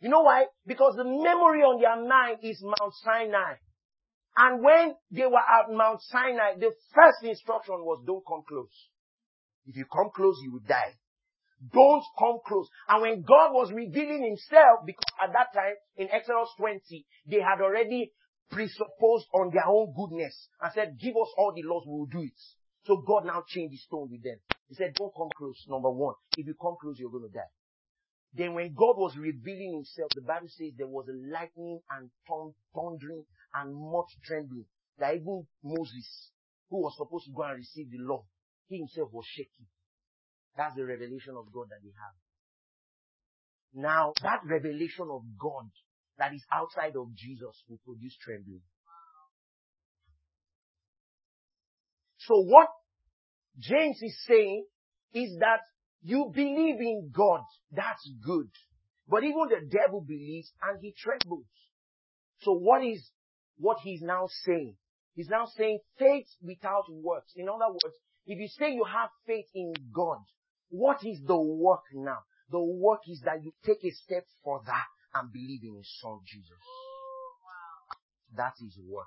You 0.00 0.08
know 0.10 0.22
why? 0.22 0.46
Because 0.66 0.94
the 0.96 1.04
memory 1.04 1.62
on 1.62 1.80
their 1.80 1.96
mind 1.96 2.38
is 2.42 2.62
Mount 2.62 2.94
Sinai. 3.02 3.54
And 4.36 4.62
when 4.62 4.94
they 5.10 5.26
were 5.26 5.38
at 5.38 5.70
Mount 5.70 6.00
Sinai, 6.02 6.54
the 6.58 6.70
first 6.94 7.24
instruction 7.24 7.76
was 7.80 8.02
don't 8.06 8.24
come 8.26 8.42
close. 8.48 8.88
If 9.66 9.76
you 9.76 9.84
come 9.92 10.10
close, 10.14 10.36
you 10.42 10.52
will 10.52 10.66
die. 10.66 10.94
Don't 11.72 12.04
come 12.18 12.38
close. 12.46 12.68
And 12.88 13.02
when 13.02 13.22
God 13.22 13.52
was 13.52 13.72
revealing 13.72 14.22
himself, 14.22 14.86
because 14.86 15.04
at 15.22 15.32
that 15.32 15.52
time 15.52 15.74
in 15.96 16.08
Exodus 16.10 16.48
20, 16.56 17.04
they 17.26 17.40
had 17.40 17.60
already 17.60 18.12
presupposed 18.50 19.26
on 19.34 19.50
their 19.52 19.66
own 19.66 19.92
goodness 19.92 20.48
and 20.62 20.72
said, 20.72 20.98
give 21.00 21.16
us 21.16 21.32
all 21.36 21.52
the 21.54 21.66
laws, 21.66 21.84
we 21.86 21.98
will 21.98 22.06
do 22.06 22.22
it. 22.22 22.40
So 22.84 23.02
God 23.06 23.26
now 23.26 23.42
changed 23.46 23.72
his 23.72 23.86
tone 23.90 24.08
with 24.10 24.22
them. 24.22 24.38
He 24.68 24.74
said, 24.74 24.94
don't 24.96 25.12
come 25.16 25.30
close, 25.36 25.64
number 25.68 25.90
one. 25.90 26.14
If 26.36 26.46
you 26.46 26.54
come 26.60 26.76
close, 26.80 26.96
you're 26.98 27.10
going 27.10 27.28
to 27.28 27.34
die. 27.34 27.52
Then 28.34 28.54
when 28.54 28.74
God 28.74 28.96
was 28.96 29.16
revealing 29.16 29.82
himself, 29.82 30.12
the 30.14 30.20
Bible 30.20 30.48
says 30.48 30.72
there 30.76 30.86
was 30.86 31.08
a 31.08 31.32
lightning 31.32 31.80
and 31.90 32.10
thundering 32.74 33.24
and 33.54 33.74
much 33.74 34.12
trembling. 34.24 34.66
That 34.98 35.14
even 35.14 35.46
Moses, 35.64 36.30
who 36.70 36.82
was 36.82 36.94
supposed 36.96 37.26
to 37.26 37.32
go 37.32 37.42
and 37.42 37.56
receive 37.56 37.90
the 37.90 37.98
law, 37.98 38.24
he 38.68 38.78
himself 38.78 39.10
was 39.12 39.24
shaking. 39.26 39.66
That's 40.58 40.74
the 40.74 40.84
revelation 40.84 41.34
of 41.38 41.52
God 41.52 41.68
that 41.70 41.78
they 41.84 41.94
have. 41.94 42.18
Now, 43.72 44.12
that 44.22 44.40
revelation 44.44 45.06
of 45.08 45.22
God 45.38 45.70
that 46.18 46.34
is 46.34 46.42
outside 46.52 46.96
of 46.96 47.14
Jesus 47.14 47.62
will 47.68 47.78
produce 47.86 48.16
trembling. 48.20 48.62
So 52.18 52.42
what 52.42 52.68
James 53.60 54.02
is 54.02 54.18
saying 54.26 54.66
is 55.14 55.36
that 55.38 55.60
you 56.02 56.32
believe 56.34 56.80
in 56.80 57.12
God. 57.14 57.42
That's 57.70 58.10
good. 58.26 58.50
But 59.08 59.22
even 59.22 59.46
the 59.48 59.64
devil 59.70 60.00
believes 60.00 60.50
and 60.60 60.78
he 60.82 60.92
trembles. 60.98 61.46
So 62.40 62.52
what 62.52 62.84
is 62.84 63.08
what 63.58 63.78
he's 63.84 64.02
now 64.02 64.26
saying? 64.44 64.74
He's 65.14 65.28
now 65.28 65.46
saying 65.56 65.78
faith 65.98 66.26
without 66.42 66.84
works. 66.90 67.32
In 67.36 67.48
other 67.48 67.70
words, 67.70 67.96
if 68.26 68.38
you 68.38 68.48
say 68.58 68.72
you 68.72 68.84
have 68.84 69.10
faith 69.26 69.46
in 69.54 69.72
God, 69.92 70.18
what 70.70 70.98
is 71.04 71.20
the 71.26 71.38
work 71.38 71.84
now? 71.94 72.18
The 72.50 72.60
work 72.60 73.00
is 73.08 73.20
that 73.24 73.42
you 73.42 73.52
take 73.64 73.84
a 73.84 73.90
step 73.90 74.24
further 74.44 74.80
and 75.14 75.32
believe 75.32 75.62
in 75.62 75.76
his 75.76 75.90
son 76.00 76.20
Jesus. 76.26 76.58
That 78.36 78.54
is 78.64 78.78
work. 78.86 79.06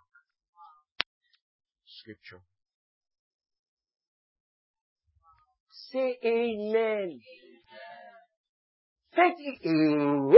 Scripture. 2.00 2.42
Say 5.92 6.18
amen. 6.24 7.20
Faith 9.16 9.36
is, 9.40 9.60
eh? 9.66 10.38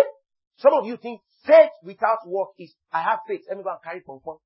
Some 0.58 0.74
of 0.74 0.86
you 0.86 0.98
think 0.98 1.22
faith 1.46 1.70
without 1.84 2.20
work 2.26 2.50
is, 2.58 2.74
I 2.92 3.04
have 3.04 3.20
faith. 3.28 3.42
Let 3.48 3.58
me 3.58 3.64
go 3.64 3.70
and 3.70 3.84
carry 3.84 4.02
pom 4.02 4.20
pom. 4.24 4.38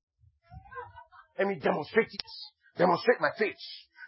Let 1.38 1.48
me 1.48 1.58
demonstrate 1.62 2.08
it. 2.12 2.22
Demonstrate 2.76 3.20
my 3.20 3.30
faith. 3.38 3.54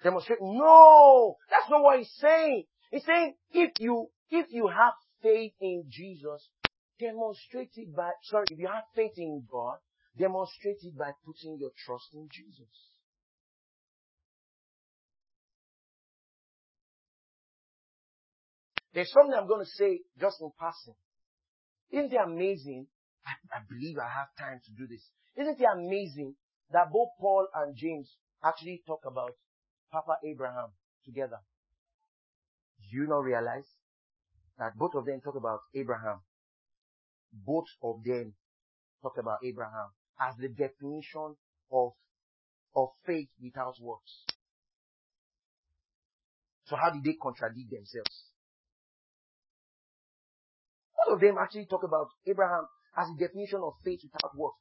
Demonstrate. 0.03 0.39
No! 0.41 1.37
That's 1.51 1.71
not 1.71 1.83
what 1.83 1.99
he's 1.99 2.13
saying. 2.21 2.65
He's 2.91 3.05
saying 3.05 3.35
if 3.53 3.73
you, 3.79 4.09
if 4.31 4.47
you 4.51 4.69
have 4.69 4.95
faith 5.23 5.53
in 5.61 5.85
Jesus, 5.89 6.49
demonstrate 6.99 7.71
it 7.77 7.95
by, 7.95 8.11
sorry, 8.25 8.47
if 8.51 8.59
you 8.59 8.67
have 8.67 8.85
faith 8.95 9.13
in 9.17 9.45
God, 9.51 9.77
demonstrate 10.19 10.79
it 10.83 10.97
by 10.97 11.13
putting 11.25 11.59
your 11.59 11.71
trust 11.87 12.09
in 12.15 12.29
Jesus. 12.31 12.91
There's 18.93 19.13
something 19.13 19.35
I'm 19.39 19.47
going 19.47 19.65
to 19.65 19.71
say 19.71 20.01
just 20.21 20.41
in 20.41 20.51
passing. 20.59 20.95
Isn't 21.93 22.13
it 22.13 22.21
amazing? 22.25 22.87
I, 23.25 23.59
I 23.59 23.61
believe 23.69 23.97
I 23.99 24.09
have 24.09 24.29
time 24.39 24.61
to 24.65 24.71
do 24.73 24.89
this. 24.89 25.07
Isn't 25.37 25.61
it 25.61 25.67
amazing 25.73 26.35
that 26.73 26.91
both 26.93 27.11
Paul 27.21 27.47
and 27.55 27.77
James 27.77 28.11
actually 28.43 28.83
talk 28.87 29.03
about 29.07 29.33
Papa 29.93 30.17
Abraham 30.25 30.71
together? 31.05 31.39
Do 32.81 32.97
you 32.97 33.07
not 33.07 33.25
realize 33.25 33.67
that 34.59 34.77
both 34.77 34.95
of 34.95 35.07
them 35.07 35.21
talk 35.21 35.37
about 35.37 35.61
Abraham? 35.75 36.21
Both 37.33 37.67
of 37.83 38.03
them 38.05 38.35
talk 39.03 39.17
about 39.19 39.39
Abraham 39.45 39.91
as 40.21 40.37
the 40.37 40.49
definition 40.49 41.37
of, 41.73 41.93
of 42.75 42.89
faith 43.07 43.29
without 43.43 43.75
works. 43.81 44.25
So 46.67 46.77
how 46.77 46.91
did 46.91 47.03
they 47.03 47.15
contradict 47.21 47.71
themselves? 47.71 48.31
All 50.99 51.15
of 51.15 51.21
them 51.21 51.37
actually 51.41 51.67
talk 51.67 51.83
about 51.83 52.09
Abraham 52.27 52.67
as 52.97 53.09
the 53.09 53.27
definition 53.27 53.61
of 53.63 53.75
faith 53.85 54.01
without 54.05 54.37
works. 54.37 54.59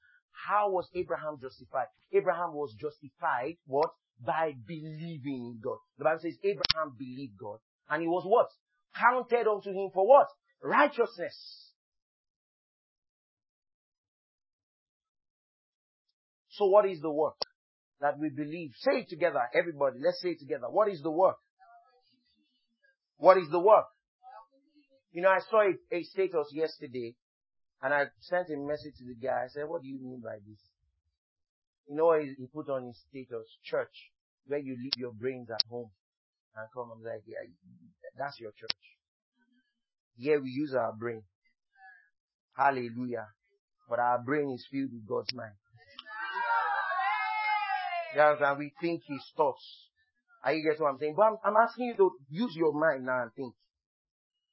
How 0.48 0.70
was 0.70 0.90
Abraham 0.96 1.38
justified? 1.42 1.88
Abraham 2.14 2.54
was 2.54 2.74
justified, 2.80 3.58
what? 3.66 3.90
By 4.26 4.54
believing 4.66 5.56
in 5.56 5.60
God. 5.64 5.78
The 5.98 6.04
Bible 6.06 6.20
says 6.22 6.38
Abraham 6.44 6.96
believed 6.98 7.38
God. 7.38 7.60
And 7.90 8.02
he 8.02 8.08
was 8.08 8.24
what? 8.26 8.48
Counted 8.96 9.48
unto 9.48 9.70
him 9.70 9.90
for 9.94 10.08
what? 10.08 10.28
Righteousness. 10.62 11.70
So 16.50 16.66
what 16.66 16.86
is 16.86 17.00
the 17.00 17.12
work 17.12 17.36
that 18.02 18.20
we 18.20 18.30
believe? 18.30 18.72
Say 18.80 19.02
it 19.02 19.10
together, 19.10 19.42
everybody. 19.54 20.00
Let's 20.04 20.22
say 20.22 20.30
it 20.30 20.40
together. 20.40 20.68
What 20.70 20.90
is 20.90 21.02
the 21.02 21.12
work? 21.12 21.38
What 23.18 23.38
is 23.38 23.50
the 23.50 23.60
work? 23.60 23.86
You 25.12 25.22
know, 25.22 25.30
I 25.30 25.40
saw 25.50 25.62
a, 25.62 25.96
a 25.96 26.04
status 26.04 26.48
yesterday 26.54 27.16
and 27.82 27.94
I 27.94 28.06
sent 28.20 28.50
a 28.50 28.58
message 28.58 28.96
to 29.00 29.06
the 29.06 29.16
guy. 29.16 29.46
I 29.46 29.48
said, 29.48 29.68
what 29.68 29.82
do 29.82 29.88
you 29.88 30.00
mean 30.02 30.22
by 30.24 30.36
this? 30.48 30.60
You 31.88 31.96
know 31.96 32.08
what 32.08 32.22
he, 32.22 32.36
put 32.54 32.70
on 32.70 32.88
his 32.88 33.00
status? 33.10 33.48
Church, 33.64 34.12
where 34.46 34.60
you 34.60 34.76
leave 34.82 34.98
your 34.98 35.14
brains 35.14 35.50
at 35.50 35.64
home 35.70 35.90
and 36.56 36.68
come. 36.74 36.92
I'm 36.94 37.04
like, 37.04 37.24
yeah, 37.26 37.48
that's 38.18 38.40
your 38.40 38.52
church. 38.52 38.78
Here 40.18 40.42
we 40.42 40.50
use 40.50 40.74
our 40.74 40.94
brain. 40.94 41.24
Hallelujah. 42.56 43.28
But 43.90 44.00
our 44.00 44.20
brain 44.20 44.52
is 44.52 44.66
filled 44.70 44.92
with 44.92 45.08
God's 45.08 45.34
mind. 45.34 45.56
Yes, 48.16 48.38
and 48.42 48.60
we 48.60 48.74
think 48.82 49.02
his 49.08 49.24
thoughts. 49.38 49.64
Are 50.44 50.54
you 50.54 50.64
getting 50.64 50.84
what 50.84 50.92
I'm 50.92 51.00
saying? 51.00 51.14
But 51.16 51.24
I'm, 51.24 51.38
I'm 51.44 51.58
asking 51.58 51.88
you 51.88 51.96
to 51.96 52.12
use 52.30 52.56
your 52.56 52.74
mind 52.74 53.06
now 53.06 53.24
and 53.24 53.32
think. 53.34 53.54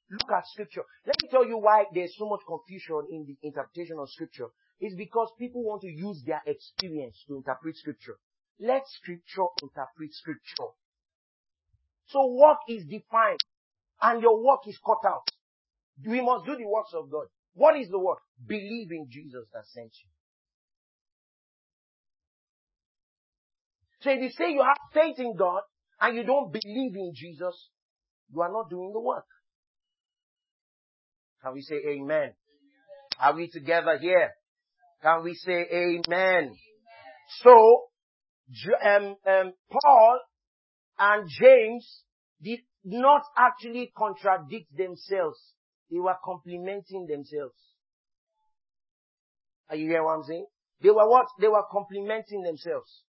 Look 0.09 0.31
at 0.31 0.47
scripture. 0.47 0.83
Let 1.05 1.15
me 1.21 1.29
tell 1.29 1.45
you 1.45 1.57
why 1.57 1.85
there's 1.93 2.15
so 2.17 2.29
much 2.29 2.41
confusion 2.47 3.07
in 3.11 3.25
the 3.25 3.37
interpretation 3.47 3.97
of 3.99 4.09
scripture. 4.09 4.47
It's 4.79 4.95
because 4.95 5.31
people 5.37 5.63
want 5.63 5.81
to 5.81 5.87
use 5.87 6.23
their 6.25 6.41
experience 6.45 7.23
to 7.27 7.35
interpret 7.35 7.75
scripture. 7.75 8.15
Let 8.59 8.83
scripture 8.87 9.47
interpret 9.61 10.13
scripture. 10.13 10.71
So 12.07 12.25
work 12.27 12.59
is 12.69 12.85
defined 12.85 13.39
and 14.01 14.21
your 14.21 14.41
work 14.41 14.61
is 14.67 14.79
cut 14.85 15.05
out. 15.05 15.27
We 16.05 16.21
must 16.21 16.45
do 16.45 16.55
the 16.55 16.67
works 16.67 16.91
of 16.93 17.11
God. 17.11 17.25
What 17.53 17.75
is 17.75 17.89
the 17.89 17.99
work? 17.99 18.19
Believe 18.45 18.91
in 18.91 19.07
Jesus 19.09 19.45
that 19.53 19.65
sent 19.65 19.91
you. 20.03 20.09
So 24.01 24.11
if 24.11 24.21
you 24.21 24.29
say 24.29 24.51
you 24.53 24.61
have 24.61 24.77
faith 24.93 25.19
in 25.19 25.35
God 25.35 25.61
and 25.99 26.15
you 26.15 26.23
don't 26.23 26.53
believe 26.53 26.95
in 26.95 27.11
Jesus, 27.15 27.69
you 28.31 28.41
are 28.41 28.51
not 28.51 28.69
doing 28.69 28.93
the 28.93 28.99
work. 28.99 29.25
Can 31.47 31.53
we 31.53 31.61
say 31.61 31.75
amen? 31.91 32.33
Are 33.21 33.33
we 33.33 33.47
together 33.47 33.97
here? 34.01 34.31
Can 35.01 35.23
we 35.23 35.33
say 35.33 35.65
amen? 35.71 36.51
So, 37.41 37.83
um, 38.85 39.15
um, 39.25 39.53
Paul 39.71 40.19
and 40.99 41.29
James 41.29 42.03
did 42.41 42.59
not 42.83 43.21
actually 43.37 43.93
contradict 43.97 44.75
themselves. 44.75 45.39
They 45.89 45.99
were 45.99 46.17
complementing 46.21 47.07
themselves. 47.09 47.55
Are 49.69 49.77
you 49.77 49.87
hearing 49.87 50.03
what 50.03 50.17
I'm 50.17 50.23
saying? 50.23 50.47
They 50.81 50.89
were 50.89 51.09
what? 51.09 51.27
They 51.39 51.47
were 51.47 51.63
complementing 51.71 52.41
themselves. 52.41 53.03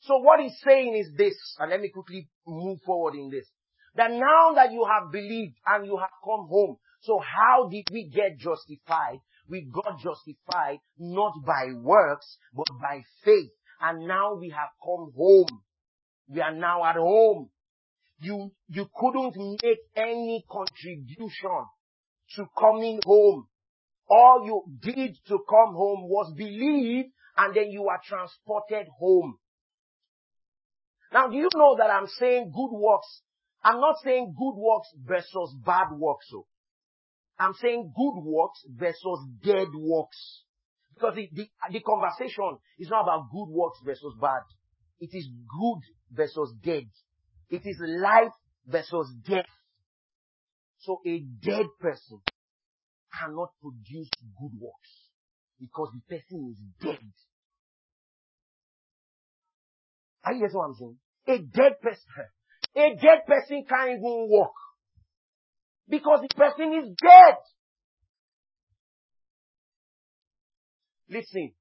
So 0.00 0.16
what 0.16 0.40
he's 0.40 0.58
saying 0.64 0.96
is 0.96 1.10
this, 1.14 1.34
and 1.58 1.70
let 1.70 1.82
me 1.82 1.90
quickly 1.90 2.30
move 2.46 2.78
forward 2.86 3.16
in 3.16 3.28
this. 3.28 3.46
That 3.96 4.12
now 4.12 4.54
that 4.54 4.72
you 4.72 4.86
have 4.90 5.12
believed 5.12 5.56
and 5.66 5.84
you 5.84 5.98
have 5.98 6.10
come 6.24 6.48
home, 6.48 6.78
so 7.02 7.18
how 7.18 7.68
did 7.68 7.84
we 7.90 8.08
get 8.08 8.38
justified? 8.38 9.18
We 9.48 9.68
got 9.72 9.98
justified 9.98 10.78
not 10.98 11.32
by 11.44 11.72
works, 11.74 12.38
but 12.54 12.68
by 12.80 13.02
faith. 13.24 13.50
And 13.80 14.06
now 14.06 14.34
we 14.34 14.50
have 14.50 14.68
come 14.82 15.12
home. 15.16 15.62
We 16.28 16.40
are 16.40 16.54
now 16.54 16.84
at 16.84 16.94
home. 16.94 17.50
You, 18.20 18.52
you 18.68 18.86
couldn't 18.94 19.34
make 19.62 19.78
any 19.96 20.44
contribution 20.48 21.66
to 22.36 22.46
coming 22.56 23.00
home. 23.04 23.48
All 24.08 24.44
you 24.46 24.62
did 24.80 25.16
to 25.26 25.38
come 25.48 25.74
home 25.74 26.08
was 26.08 26.32
believe 26.36 27.06
and 27.36 27.54
then 27.54 27.70
you 27.70 27.88
are 27.88 28.00
transported 28.06 28.86
home. 28.96 29.38
Now, 31.12 31.28
do 31.28 31.36
you 31.36 31.48
know 31.54 31.76
that 31.78 31.90
I'm 31.90 32.06
saying 32.06 32.52
good 32.54 32.70
works? 32.70 33.22
I'm 33.64 33.80
not 33.80 33.96
saying 34.04 34.34
good 34.38 34.54
works 34.54 34.88
versus 35.04 35.56
bad 35.64 35.88
works. 35.92 36.26
So. 36.28 36.46
I'm 37.42 37.54
saying 37.54 37.92
good 37.96 38.22
works 38.22 38.64
versus 38.68 39.26
dead 39.42 39.68
works. 39.74 40.44
Because 40.94 41.16
the, 41.16 41.28
the, 41.32 41.48
the 41.72 41.80
conversation 41.80 42.58
is 42.78 42.88
not 42.88 43.02
about 43.02 43.30
good 43.32 43.48
works 43.48 43.78
versus 43.84 44.14
bad. 44.20 44.42
It 45.00 45.10
is 45.12 45.28
good 45.48 45.80
versus 46.12 46.54
dead. 46.62 46.88
It 47.50 47.62
is 47.64 47.80
life 47.80 48.32
versus 48.66 49.12
death. 49.28 49.46
So 50.78 51.00
a 51.04 51.18
dead 51.42 51.66
person 51.80 52.20
cannot 53.18 53.50
produce 53.60 54.10
good 54.40 54.52
works 54.60 54.90
because 55.58 55.88
the 55.94 56.16
person 56.16 56.52
is 56.52 56.58
dead. 56.80 56.98
Are 60.24 60.32
you 60.32 60.40
getting 60.40 60.56
what 60.56 60.66
I'm 60.66 60.74
saying? 60.74 60.98
A 61.26 61.38
dead 61.38 61.80
person, 61.80 62.04
a 62.76 62.94
dead 63.00 63.26
person 63.26 63.64
can't 63.68 63.90
even 63.90 64.28
walk 64.30 64.54
because 65.88 66.20
the 66.22 66.34
person 66.34 66.72
is 66.74 66.94
dead. 67.00 67.36
Listen, 71.08 71.52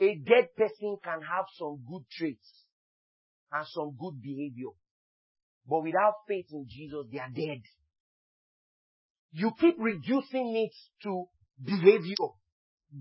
a 0.00 0.14
dead 0.16 0.48
person 0.56 0.96
can 1.02 1.20
have 1.20 1.46
some 1.58 1.82
good 1.88 2.02
traits 2.10 2.64
and 3.52 3.66
some 3.68 3.96
good 3.98 4.20
behavior, 4.22 4.70
but 5.68 5.82
without 5.82 6.14
faith 6.28 6.46
in 6.52 6.66
Jesus, 6.68 7.06
they 7.12 7.18
are 7.18 7.30
dead. 7.34 7.62
You 9.32 9.50
keep 9.58 9.74
reducing 9.78 10.56
it 10.56 10.72
to 11.02 11.24
behavior. 11.62 12.14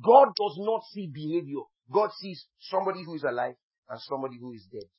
God 0.04 0.30
does 0.36 0.58
not 0.58 0.82
see 0.92 1.08
behavior. 1.14 1.62
God 1.92 2.10
sees 2.20 2.46
somebody 2.60 3.04
who 3.06 3.16
is 3.16 3.24
alive 3.24 3.56
and 3.90 4.00
somebody 4.02 4.38
who 4.40 4.54
is 4.54 4.66
dead. 4.72 4.90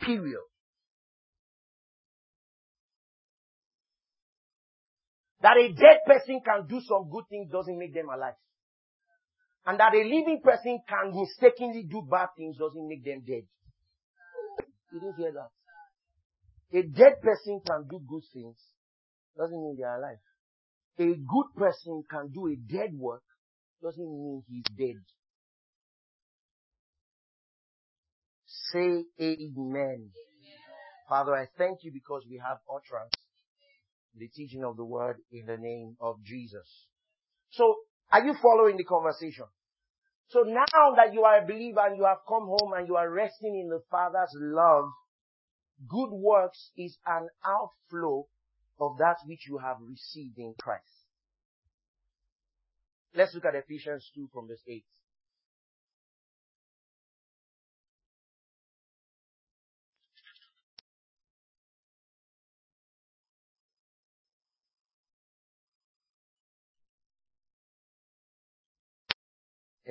Period. 0.00 0.40
That 5.42 5.56
a 5.58 5.68
dead 5.72 6.06
person 6.06 6.40
can 6.44 6.66
do 6.68 6.80
some 6.86 7.10
good 7.10 7.24
things 7.28 7.50
doesn't 7.50 7.78
make 7.78 7.92
them 7.92 8.08
alive. 8.08 8.38
And 9.66 9.78
that 9.78 9.94
a 9.94 10.02
living 10.02 10.40
person 10.42 10.80
can 10.88 11.12
mistakenly 11.14 11.84
do 11.88 12.06
bad 12.08 12.28
things 12.36 12.56
doesn't 12.58 12.88
make 12.88 13.04
them 13.04 13.22
dead. 13.26 13.42
You 14.92 15.00
didn't 15.00 15.16
hear 15.16 15.32
that? 15.32 15.50
A 16.78 16.82
dead 16.82 17.20
person 17.22 17.60
can 17.66 17.86
do 17.90 18.00
good 18.08 18.22
things 18.32 18.56
doesn't 19.36 19.56
mean 19.56 19.76
they 19.78 19.84
are 19.84 19.98
alive. 19.98 20.18
A 20.98 21.16
good 21.16 21.46
person 21.56 22.02
can 22.10 22.30
do 22.32 22.48
a 22.48 22.56
dead 22.56 22.90
work 22.94 23.22
doesn't 23.82 24.04
mean 24.04 24.42
he's 24.48 24.64
dead. 24.78 25.02
Say 28.46 29.04
amen. 29.20 29.56
amen. 29.58 30.10
Father, 31.08 31.34
I 31.34 31.46
thank 31.58 31.78
you 31.82 31.92
because 31.92 32.24
we 32.28 32.38
have 32.38 32.58
utterance, 32.68 33.12
the 34.16 34.28
teaching 34.28 34.64
of 34.64 34.76
the 34.76 34.84
word 34.84 35.16
in 35.30 35.46
the 35.46 35.56
name 35.56 35.96
of 36.00 36.22
Jesus. 36.24 36.86
So, 37.50 37.76
are 38.10 38.24
you 38.24 38.34
following 38.42 38.76
the 38.76 38.84
conversation? 38.84 39.46
So 40.28 40.44
now 40.46 40.94
that 40.96 41.12
you 41.12 41.24
are 41.24 41.42
a 41.42 41.46
believer 41.46 41.80
and 41.86 41.96
you 41.96 42.04
have 42.04 42.24
come 42.26 42.46
home 42.46 42.72
and 42.74 42.88
you 42.88 42.96
are 42.96 43.10
resting 43.10 43.54
in 43.54 43.68
the 43.68 43.82
Father's 43.90 44.34
love, 44.34 44.86
good 45.86 46.10
works 46.10 46.70
is 46.76 46.96
an 47.06 47.28
outflow 47.44 48.26
of 48.80 48.96
that 48.98 49.16
which 49.26 49.46
you 49.46 49.58
have 49.58 49.76
received 49.80 50.38
in 50.38 50.54
Christ. 50.58 50.88
Let's 53.14 53.34
look 53.34 53.44
at 53.44 53.54
Ephesians 53.54 54.10
2 54.14 54.30
from 54.32 54.48
verse 54.48 54.62
8. 54.66 54.82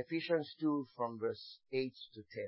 Ephesians 0.02 0.56
2 0.60 0.88
from 0.96 1.20
verse 1.20 1.60
8 1.72 1.94
to 2.16 2.22
10. 2.34 2.44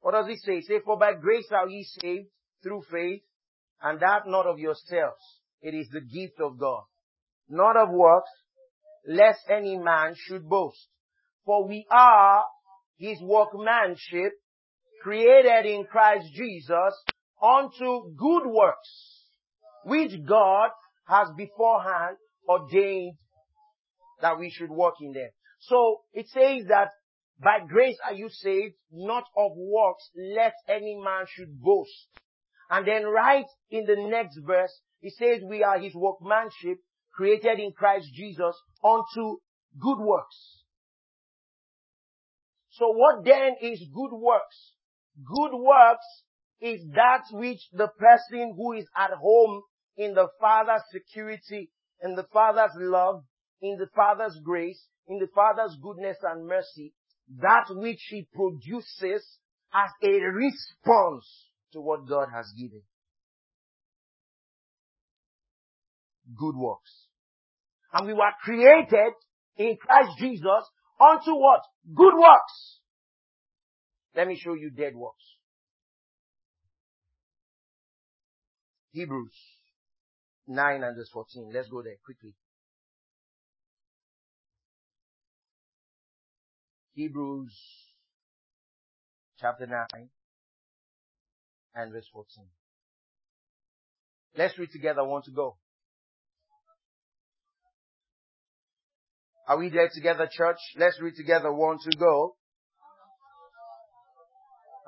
What 0.00 0.12
does 0.12 0.26
it 0.28 0.38
say? 0.44 0.60
Say, 0.60 0.80
for 0.84 0.96
by 0.98 1.14
grace 1.14 1.48
are 1.50 1.68
ye 1.68 1.84
saved 2.00 2.28
through 2.62 2.82
faith, 2.90 3.22
and 3.82 3.98
that 4.00 4.26
not 4.26 4.46
of 4.46 4.58
yourselves. 4.58 5.22
It 5.60 5.74
is 5.74 5.88
the 5.88 6.00
gift 6.00 6.40
of 6.40 6.58
God. 6.58 6.84
Not 7.48 7.76
of 7.76 7.90
works, 7.90 8.30
lest 9.06 9.40
any 9.50 9.76
man 9.76 10.14
should 10.16 10.48
boast. 10.48 10.88
For 11.44 11.66
we 11.66 11.86
are 11.90 12.44
his 12.98 13.20
workmanship, 13.20 14.32
created 15.02 15.66
in 15.66 15.84
Christ 15.90 16.26
Jesus, 16.34 16.94
unto 17.42 18.14
good 18.16 18.46
works, 18.46 19.24
which 19.84 20.12
God 20.24 20.70
has 21.08 21.28
beforehand 21.36 22.16
ordained 22.48 23.16
that 24.20 24.38
we 24.38 24.50
should 24.50 24.70
walk 24.70 24.94
in 25.00 25.12
them. 25.12 25.28
So 25.60 26.02
it 26.12 26.28
says 26.28 26.66
that 26.68 26.90
by 27.42 27.58
grace 27.66 27.98
are 28.04 28.14
you 28.14 28.28
saved, 28.30 28.74
not 28.90 29.24
of 29.36 29.52
works, 29.56 30.10
lest 30.16 30.56
any 30.68 30.96
man 30.96 31.26
should 31.28 31.60
boast. 31.60 32.08
And 32.70 32.86
then 32.86 33.04
right 33.04 33.46
in 33.70 33.84
the 33.84 33.96
next 33.96 34.38
verse, 34.44 34.80
it 35.02 35.12
says 35.18 35.42
we 35.46 35.62
are 35.62 35.78
his 35.78 35.94
workmanship, 35.94 36.78
created 37.12 37.58
in 37.58 37.72
Christ 37.72 38.08
Jesus 38.14 38.54
unto 38.82 39.38
good 39.78 39.98
works. 39.98 40.62
So 42.70 42.88
what 42.88 43.24
then 43.24 43.56
is 43.60 43.82
good 43.94 44.16
works? 44.16 44.72
Good 45.24 45.56
works 45.56 46.06
is 46.60 46.80
that 46.94 47.22
which 47.32 47.60
the 47.72 47.88
person 47.98 48.54
who 48.56 48.72
is 48.72 48.86
at 48.96 49.10
home 49.12 49.62
in 49.96 50.14
the 50.14 50.28
Father's 50.40 50.82
security, 50.90 51.70
in 52.02 52.14
the 52.14 52.26
Father's 52.32 52.72
love, 52.76 53.22
in 53.60 53.76
the 53.78 53.88
Father's 53.94 54.38
grace, 54.44 54.86
in 55.08 55.18
the 55.18 55.28
Father's 55.34 55.76
goodness 55.82 56.16
and 56.22 56.46
mercy, 56.46 56.92
that 57.40 57.66
which 57.70 58.00
he 58.08 58.26
produces 58.32 59.38
as 59.74 59.90
a 60.02 60.20
response 60.20 61.50
to 61.72 61.80
what 61.80 62.08
God 62.08 62.28
has 62.34 62.52
given. 62.56 62.82
Good 66.36 66.56
works. 66.56 67.06
And 67.92 68.06
we 68.06 68.12
were 68.12 68.32
created 68.42 69.12
in 69.56 69.76
Christ 69.80 70.18
Jesus 70.18 70.64
unto 71.00 71.34
what? 71.34 71.60
Good 71.94 72.14
works. 72.14 72.80
Let 74.14 74.26
me 74.26 74.36
show 74.36 74.54
you 74.54 74.70
dead 74.70 74.94
works. 74.96 75.24
Hebrews 78.92 79.36
9 80.48 80.82
and 80.82 80.96
verse 80.96 81.10
14. 81.12 81.50
Let's 81.52 81.68
go 81.68 81.82
there 81.82 81.96
quickly. 82.04 82.34
Hebrews 86.96 87.52
chapter 89.38 89.66
9 89.66 90.08
and 91.74 91.92
verse 91.92 92.08
14. 92.10 92.46
Let's 94.38 94.58
read 94.58 94.70
together. 94.72 95.00
I 95.00 95.04
want 95.04 95.26
to 95.26 95.30
go. 95.30 95.58
Are 99.46 99.58
we 99.58 99.68
there 99.68 99.90
together, 99.94 100.26
church? 100.32 100.56
Let's 100.78 100.98
read 101.02 101.16
together. 101.16 101.52
Want 101.52 101.82
to 101.82 101.98
go. 101.98 102.36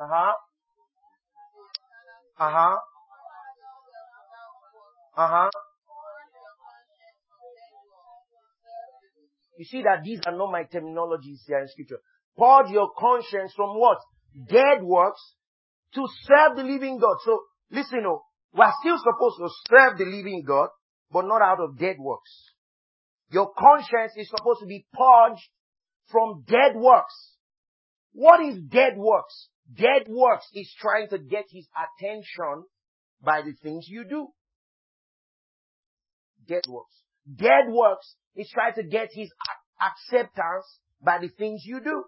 Uh 0.01 0.09
huh. 0.11 0.33
Uh 2.39 2.51
huh. 2.51 2.77
Uh 5.15 5.29
huh. 5.29 5.68
You 9.59 9.65
see 9.65 9.83
that 9.83 10.05
these 10.05 10.21
are 10.25 10.37
not 10.37 10.53
my 10.53 10.63
terminologies 10.63 11.41
here 11.47 11.59
in 11.59 11.69
scripture. 11.69 11.99
Purge 12.39 12.71
your 12.71 12.91
conscience 12.97 13.53
from 13.57 13.71
what? 13.71 13.99
Dead 14.49 14.83
works 14.83 15.21
to 15.95 16.07
serve 16.23 16.57
the 16.57 16.63
living 16.63 16.99
God. 16.99 17.17
So, 17.25 17.41
listen, 17.73 18.05
oh, 18.07 18.23
we're 18.55 18.73
still 18.81 18.99
supposed 18.99 19.39
to 19.39 19.49
serve 19.69 19.99
the 19.99 20.05
living 20.05 20.45
God, 20.47 20.69
but 21.11 21.27
not 21.27 21.43
out 21.43 21.59
of 21.61 21.77
dead 21.77 21.97
works. 21.99 22.31
Your 23.31 23.51
conscience 23.59 24.13
is 24.17 24.31
supposed 24.31 24.61
to 24.61 24.67
be 24.67 24.87
purged 24.93 25.49
from 26.07 26.45
dead 26.47 26.77
works. 26.77 27.35
What 28.13 28.41
is 28.41 28.61
dead 28.63 28.97
works? 28.97 29.49
Dead 29.75 30.07
works 30.09 30.47
is 30.55 30.73
trying 30.79 31.09
to 31.09 31.19
get 31.19 31.45
his 31.51 31.67
attention 31.75 32.65
by 33.21 33.43
the 33.43 33.55
things 33.61 33.87
you 33.89 34.05
do. 34.09 34.29
Dead 36.47 36.63
works. 36.69 36.95
Dead 37.37 37.69
works 37.69 38.15
is 38.39 38.49
trying 38.55 38.75
to 38.75 38.85
get 38.85 39.09
his 39.13 39.31
acceptance 39.81 40.65
by 41.03 41.19
the 41.21 41.29
things 41.29 41.63
you 41.65 41.81
do. 41.81 42.05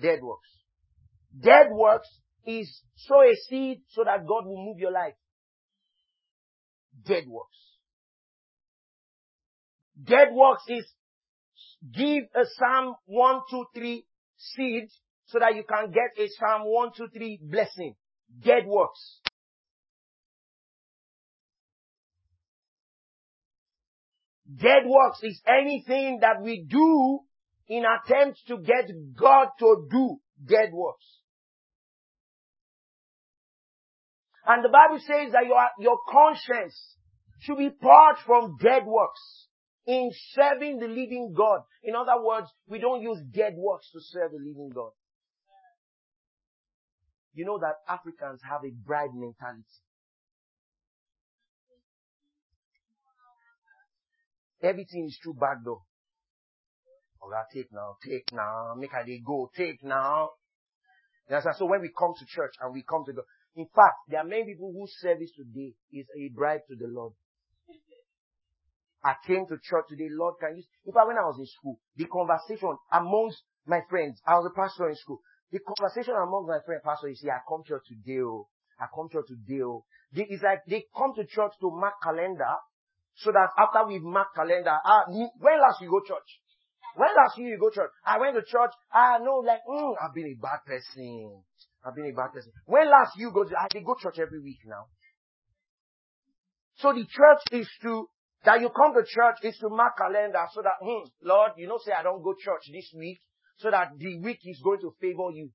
Dead 0.00 0.20
works. 0.22 0.48
Dead 1.38 1.68
works 1.70 2.08
is 2.46 2.82
sow 2.96 3.22
a 3.22 3.34
seed 3.48 3.82
so 3.90 4.04
that 4.04 4.26
God 4.26 4.46
will 4.46 4.64
move 4.64 4.78
your 4.78 4.92
life. 4.92 5.14
Dead 7.04 7.24
works. 7.26 7.56
Dead 10.02 10.28
works 10.32 10.64
is 10.68 10.86
give 11.92 12.24
a 12.34 12.44
Psalm 12.58 12.94
1, 13.06 13.40
2, 13.50 13.64
3 13.74 14.04
seed 14.36 14.88
so 15.26 15.38
that 15.38 15.54
you 15.54 15.64
can 15.68 15.90
get 15.90 16.22
a 16.22 16.28
Psalm 16.38 16.62
1, 16.64 16.90
2, 16.96 17.08
3 17.14 17.40
blessing. 17.42 17.94
Dead 18.42 18.66
works. 18.66 19.20
Dead 24.56 24.82
works 24.86 25.20
is 25.22 25.40
anything 25.46 26.20
that 26.22 26.42
we 26.42 26.64
do 26.68 27.20
in 27.68 27.84
attempt 27.84 28.40
to 28.48 28.58
get 28.58 28.90
God 29.16 29.48
to 29.60 29.86
do 29.90 30.16
dead 30.44 30.70
works. 30.72 31.04
And 34.46 34.64
the 34.64 34.68
Bible 34.68 34.98
says 34.98 35.32
that 35.32 35.46
your, 35.46 35.62
your 35.78 35.98
conscience 36.10 36.96
should 37.40 37.58
be 37.58 37.70
purged 37.70 38.22
from 38.26 38.56
dead 38.60 38.84
works 38.86 39.46
in 39.86 40.10
serving 40.32 40.78
the 40.78 40.88
living 40.88 41.32
God. 41.36 41.60
In 41.84 41.94
other 41.94 42.20
words, 42.22 42.48
we 42.66 42.78
don't 42.78 43.02
use 43.02 43.18
dead 43.32 43.54
works 43.56 43.88
to 43.92 44.00
serve 44.00 44.32
the 44.32 44.38
living 44.38 44.70
God. 44.74 44.90
You 47.34 47.44
know 47.44 47.58
that 47.60 47.74
Africans 47.88 48.40
have 48.42 48.62
a 48.64 48.70
bribe 48.84 49.14
mentality. 49.14 49.64
Everything 54.62 55.06
is 55.06 55.18
through 55.22 55.34
back 55.34 55.64
door. 55.64 55.82
Okay, 57.22 57.60
take 57.60 57.72
now, 57.72 57.96
take 58.04 58.32
now, 58.32 58.74
make 58.76 58.92
how 58.92 59.02
they 59.04 59.20
go, 59.24 59.50
take 59.56 59.82
now. 59.84 60.30
You 61.28 61.36
understand? 61.36 61.56
So 61.58 61.66
when 61.66 61.80
we 61.80 61.90
come 61.96 62.12
to 62.18 62.24
church 62.26 62.54
and 62.60 62.72
we 62.72 62.82
come 62.82 63.04
to 63.06 63.12
God, 63.12 63.24
in 63.56 63.66
fact, 63.74 63.96
there 64.08 64.20
are 64.20 64.26
many 64.26 64.44
people 64.44 64.72
whose 64.72 64.92
service 65.00 65.30
today 65.36 65.74
is 65.92 66.06
a 66.16 66.28
bribe 66.34 66.60
to 66.68 66.76
the 66.76 66.86
Lord. 66.88 67.12
I 69.02 69.14
came 69.26 69.46
to 69.46 69.56
church 69.62 69.86
today, 69.88 70.08
Lord, 70.10 70.34
can 70.40 70.56
you, 70.56 70.62
in 70.84 70.92
fact, 70.92 71.06
when 71.08 71.16
I 71.16 71.24
was 71.24 71.38
in 71.38 71.46
school, 71.46 71.78
the 71.96 72.04
conversation 72.04 72.76
amongst 72.92 73.42
my 73.66 73.80
friends, 73.88 74.20
I 74.26 74.34
was 74.34 74.50
a 74.50 74.54
pastor 74.54 74.88
in 74.90 74.96
school, 74.96 75.20
the 75.50 75.58
conversation 75.60 76.14
amongst 76.14 76.48
my 76.48 76.60
friend 76.64 76.80
pastor 76.84 77.08
is, 77.08 77.20
see, 77.20 77.30
I 77.30 77.40
come 77.48 77.62
to 77.64 77.68
church 77.68 77.84
today, 77.88 78.20
oh, 78.20 78.46
I 78.78 78.86
come 78.94 79.08
to 79.08 79.14
church 79.14 79.28
today, 79.28 79.62
oh. 79.62 79.84
It's 80.12 80.42
like 80.42 80.60
they 80.68 80.84
come 80.94 81.14
to 81.16 81.24
church 81.24 81.52
to 81.60 81.70
mark 81.70 81.94
calendar, 82.02 82.56
so 83.16 83.32
that 83.32 83.50
after 83.58 83.86
we've 83.86 84.02
marked 84.02 84.34
calendar, 84.34 84.78
ah, 84.84 85.04
when 85.08 85.60
last 85.60 85.80
you 85.80 85.90
go 85.90 86.00
church? 86.00 86.40
When 86.96 87.08
last 87.14 87.38
you 87.38 87.58
go 87.58 87.70
church? 87.70 87.90
I 88.04 88.18
went 88.18 88.34
to 88.34 88.42
church. 88.42 88.72
I 88.92 89.18
know, 89.18 89.42
like, 89.46 89.60
mm, 89.68 89.94
I've 90.02 90.14
been 90.14 90.26
a 90.26 90.40
bad 90.40 90.64
person. 90.66 91.42
I've 91.84 91.94
been 91.94 92.10
a 92.10 92.16
bad 92.16 92.32
person. 92.32 92.52
When 92.66 92.90
last 92.90 93.16
you 93.16 93.30
go 93.32 93.44
to, 93.44 93.54
I 93.56 93.68
go 93.80 93.94
church 94.00 94.18
every 94.18 94.40
week 94.40 94.58
now. 94.66 94.86
So 96.76 96.92
the 96.92 97.04
church 97.04 97.60
is 97.60 97.68
to, 97.82 98.06
that 98.44 98.60
you 98.60 98.70
come 98.70 98.94
to 98.94 99.04
church 99.06 99.36
is 99.42 99.56
to 99.58 99.68
mark 99.68 99.98
calendar 99.98 100.46
so 100.52 100.62
that, 100.62 100.80
hmm, 100.80 101.04
Lord, 101.22 101.52
you 101.58 101.68
know, 101.68 101.78
say 101.84 101.92
I 101.92 102.02
don't 102.02 102.22
go 102.22 102.34
church 102.34 102.62
this 102.72 102.90
week 102.96 103.20
so 103.58 103.70
that 103.70 103.92
the 103.98 104.18
week 104.18 104.40
is 104.44 104.60
going 104.64 104.80
to 104.80 104.92
favor 105.00 105.30
you. 105.32 105.50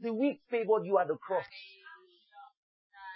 The 0.00 0.12
week 0.12 0.40
favored 0.50 0.84
you 0.84 0.98
at 0.98 1.06
the 1.06 1.16
cross. 1.16 1.46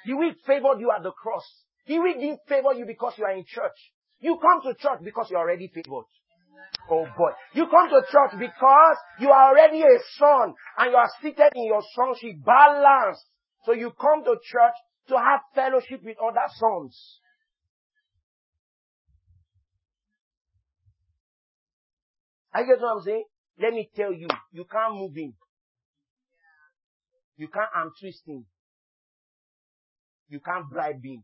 The 0.07 0.15
week 0.15 0.37
favored 0.47 0.79
you 0.79 0.93
at 0.97 1.03
the 1.03 1.11
cross. 1.11 1.66
The 1.87 1.99
week 1.99 2.19
didn't 2.19 2.41
favor 2.49 2.75
you 2.75 2.85
because 2.87 3.15
you 3.17 3.25
are 3.25 3.33
in 3.33 3.45
church. 3.47 3.79
You 4.21 4.39
come 4.41 4.61
to 4.63 4.75
church 4.79 5.01
because 5.05 5.29
you're 5.31 5.41
already 5.41 5.69
favored. 5.69 6.07
Oh 6.91 7.07
boy. 7.17 7.31
You 7.55 7.67
come 7.69 7.89
to 7.91 8.03
church 8.11 8.39
because 8.39 8.97
you 9.21 9.31
are 9.31 9.51
already 9.51 9.83
a 9.83 9.99
son 10.19 10.55
and 10.79 10.91
you 10.91 10.97
are 10.97 11.11
seated 11.21 11.53
in 11.55 11.67
your 11.67 11.83
sonship 11.95 12.45
balanced. 12.45 13.25
So 13.65 13.73
you 13.73 13.93
come 14.01 14.25
to 14.25 14.37
church 14.43 14.75
to 15.09 15.17
have 15.17 15.41
fellowship 15.55 16.01
with 16.05 16.17
other 16.23 16.47
sons. 16.59 17.21
I 22.53 22.63
get 22.63 22.81
what 22.81 22.97
I'm 22.97 23.03
saying? 23.05 23.25
Let 23.61 23.73
me 23.73 23.91
tell 23.95 24.13
you, 24.13 24.29
you 24.53 24.65
can't 24.71 24.95
move 24.95 25.15
him. 25.15 25.35
You 27.37 27.49
can't 27.49 27.69
arm 27.75 27.93
twist 28.01 28.23
him. 28.27 28.47
You 30.29 30.41
can't 30.41 30.69
bribe 30.71 31.05
him. 31.05 31.23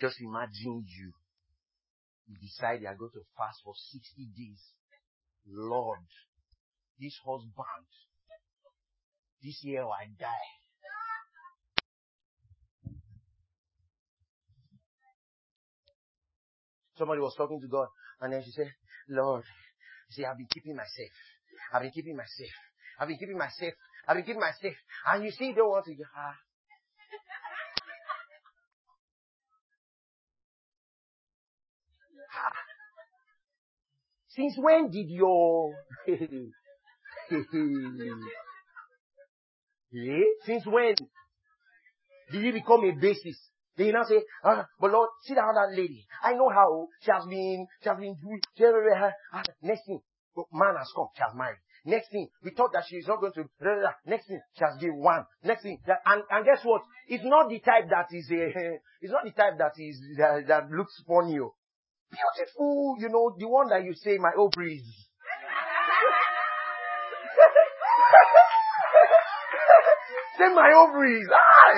Just 0.00 0.16
imagine 0.20 0.84
you. 0.88 1.12
You 2.26 2.36
decide 2.40 2.80
you 2.80 2.88
are 2.88 2.96
going 2.96 3.10
to 3.12 3.20
fast 3.36 3.60
for 3.64 3.74
60 3.74 4.28
days. 4.36 4.62
Lord, 5.46 6.06
this 6.98 7.18
husband, 7.24 7.88
this 9.42 9.60
year 9.62 9.84
I 9.84 10.08
die. 10.18 10.52
Somebody 16.96 17.20
was 17.20 17.34
talking 17.36 17.60
to 17.60 17.68
God 17.68 17.88
and 18.20 18.32
then 18.32 18.42
she 18.44 18.52
said, 18.52 18.70
Lord, 19.08 19.44
see, 20.10 20.24
I've 20.24 20.36
been 20.36 20.46
keeping 20.52 20.76
myself. 20.76 21.12
I've 21.72 21.82
been 21.82 21.90
keeping 21.90 22.16
myself. 22.16 22.52
I've 23.00 23.08
been 23.08 23.18
keeping 23.18 23.38
myself. 23.38 23.72
I've 24.06 24.16
been 24.16 24.24
keeping 24.24 24.40
myself. 24.40 24.74
And 25.12 25.24
you 25.24 25.30
see, 25.30 25.46
you 25.46 25.54
don't 25.54 25.68
want 25.70 25.86
to, 25.86 25.94
ah, 26.16 26.36
Since 34.40 34.56
when 34.56 34.90
did 34.90 35.10
your 35.10 35.74
yeah? 39.92 40.24
Since 40.46 40.64
when 40.66 40.94
did 42.32 42.42
you 42.42 42.52
become 42.52 42.84
a 42.84 42.92
basis? 42.98 43.38
Then 43.76 43.88
you 43.88 43.92
now 43.92 44.04
say, 44.08 44.22
ah, 44.42 44.64
but 44.80 44.92
Lord, 44.92 45.10
see 45.24 45.34
how 45.34 45.52
that 45.52 45.68
other 45.68 45.76
lady. 45.76 46.06
I 46.24 46.32
know 46.32 46.48
how 46.48 46.88
she 47.02 47.10
has 47.12 47.26
been, 47.28 47.66
she 47.82 47.88
has 47.90 47.98
been 47.98 48.16
doing, 48.22 48.40
she 48.56 48.64
has 48.64 48.72
been, 48.72 49.12
ah, 49.34 49.42
next 49.60 49.84
thing, 49.86 50.00
man 50.52 50.74
has 50.78 50.90
come, 50.96 51.08
she 51.14 51.22
has 51.22 51.34
married. 51.36 51.58
Next 51.84 52.10
thing, 52.10 52.28
we 52.42 52.52
thought 52.52 52.72
that 52.72 52.84
she 52.88 52.96
is 52.96 53.06
not 53.06 53.20
going 53.20 53.34
to, 53.34 53.44
next 54.06 54.26
thing, 54.26 54.40
she 54.56 54.64
has 54.64 54.80
given 54.80 54.96
one. 55.00 55.24
Next 55.44 55.64
thing, 55.64 55.78
that, 55.86 55.98
and, 56.06 56.22
and 56.30 56.46
guess 56.46 56.64
what? 56.64 56.80
It's 57.08 57.24
not 57.24 57.50
the 57.50 57.60
type 57.60 57.90
that 57.90 58.06
is 58.10 58.30
a, 58.30 58.78
it's 59.02 59.12
not 59.12 59.24
the 59.24 59.32
type 59.32 59.58
that 59.58 59.72
is, 59.76 60.00
that, 60.16 60.46
that 60.48 60.70
looks 60.70 61.02
funny. 61.06 61.38
oh. 61.40 61.54
Beautiful, 62.10 62.96
you 62.98 63.08
know, 63.08 63.34
the 63.38 63.46
one 63.48 63.68
that 63.68 63.84
you 63.84 63.94
say, 63.94 64.18
my 64.18 64.32
ovaries. 64.36 64.82
say 70.38 70.48
my 70.54 70.70
ovaries. 70.76 71.28
Ah, 71.32 71.74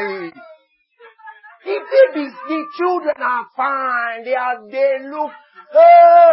the 1.65 1.79
babies, 1.79 2.33
the 2.49 2.65
children 2.79 3.15
are 3.21 3.47
fine. 3.57 4.25
They 4.25 4.35
are, 4.35 4.69
they 4.71 4.99
look, 5.05 5.31
uh, 5.75 6.33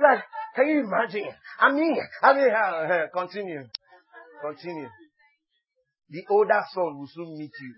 like, 0.00 0.24
can 0.54 0.68
you 0.68 0.80
imagine? 0.84 1.28
I 1.58 1.72
mean, 1.72 1.96
I 2.22 2.32
mean, 2.34 2.50
uh, 2.50 2.56
uh, 2.56 3.06
continue. 3.12 3.64
Continue. 4.42 4.88
The 6.10 6.24
older 6.30 6.62
son 6.74 6.98
will 6.98 7.08
soon 7.08 7.36
meet 7.38 7.52
you. 7.60 7.74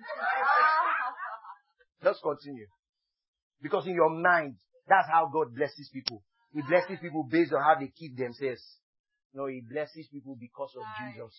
Just 2.03 2.21
continue. 2.23 2.67
Because 3.61 3.87
in 3.87 3.95
your 3.95 4.11
mind, 4.11 4.57
that's 4.89 5.09
how 5.09 5.30
God 5.33 5.55
blesses 5.55 5.91
people. 5.93 6.22
He 6.53 6.62
blesses 6.62 6.99
people 7.01 7.26
based 7.30 7.53
on 7.53 7.62
how 7.62 7.76
they 7.78 7.91
keep 7.97 8.16
themselves. 8.16 8.62
No, 9.35 9.47
He 9.47 9.62
blesses 9.62 10.09
people 10.12 10.37
because 10.39 10.70
of 10.76 10.85
Jesus. 11.01 11.33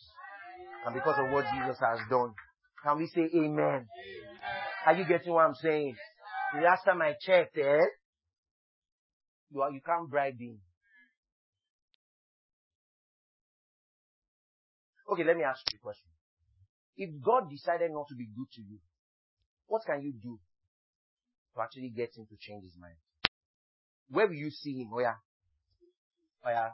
And 0.85 0.93
because 0.93 1.15
of 1.19 1.31
what 1.31 1.45
Jesus 1.53 1.77
has 1.79 1.99
done. 2.09 2.33
Can 2.83 2.97
we 2.97 3.07
say 3.07 3.29
amen? 3.35 3.87
Are 4.85 4.93
you 4.93 5.05
getting 5.05 5.33
what 5.33 5.45
I'm 5.45 5.55
saying? 5.55 5.95
The 6.55 6.61
last 6.61 6.83
time 6.83 7.01
I 7.01 7.13
checked, 7.19 7.57
eh? 7.57 7.79
You, 9.51 9.61
are, 9.61 9.71
you 9.71 9.81
can't 9.85 10.09
bribe 10.09 10.39
him. 10.39 10.59
Okay, 15.11 15.23
let 15.23 15.37
me 15.37 15.43
ask 15.43 15.61
you 15.71 15.77
a 15.77 15.81
question. 15.81 16.09
If 16.97 17.09
God 17.21 17.49
decided 17.49 17.91
not 17.91 18.07
to 18.09 18.15
be 18.15 18.25
good 18.25 18.49
to 18.53 18.61
you, 18.61 18.79
what 19.67 19.83
can 19.85 20.01
you 20.01 20.13
do 20.13 20.39
to 21.55 21.61
actually 21.61 21.89
get 21.89 22.15
him 22.17 22.25
to 22.29 22.35
change 22.39 22.63
his 22.63 22.77
mind? 22.79 22.97
Where 24.09 24.27
will 24.27 24.35
you 24.35 24.51
see 24.51 24.81
him? 24.81 24.89
Oh 24.93 24.99
yeah. 24.99 25.15
Oh 26.45 26.49
yeah. 26.49 26.69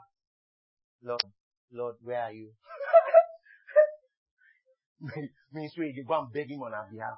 Lord, 1.02 1.22
Lord, 1.72 1.96
where 2.02 2.22
are 2.22 2.32
you? 2.32 2.50
Ministry, 5.52 5.92
you 5.96 6.04
go 6.04 6.20
and 6.20 6.32
beg 6.32 6.50
him 6.50 6.60
on 6.60 6.74
our 6.74 6.86
behalf. 6.90 7.16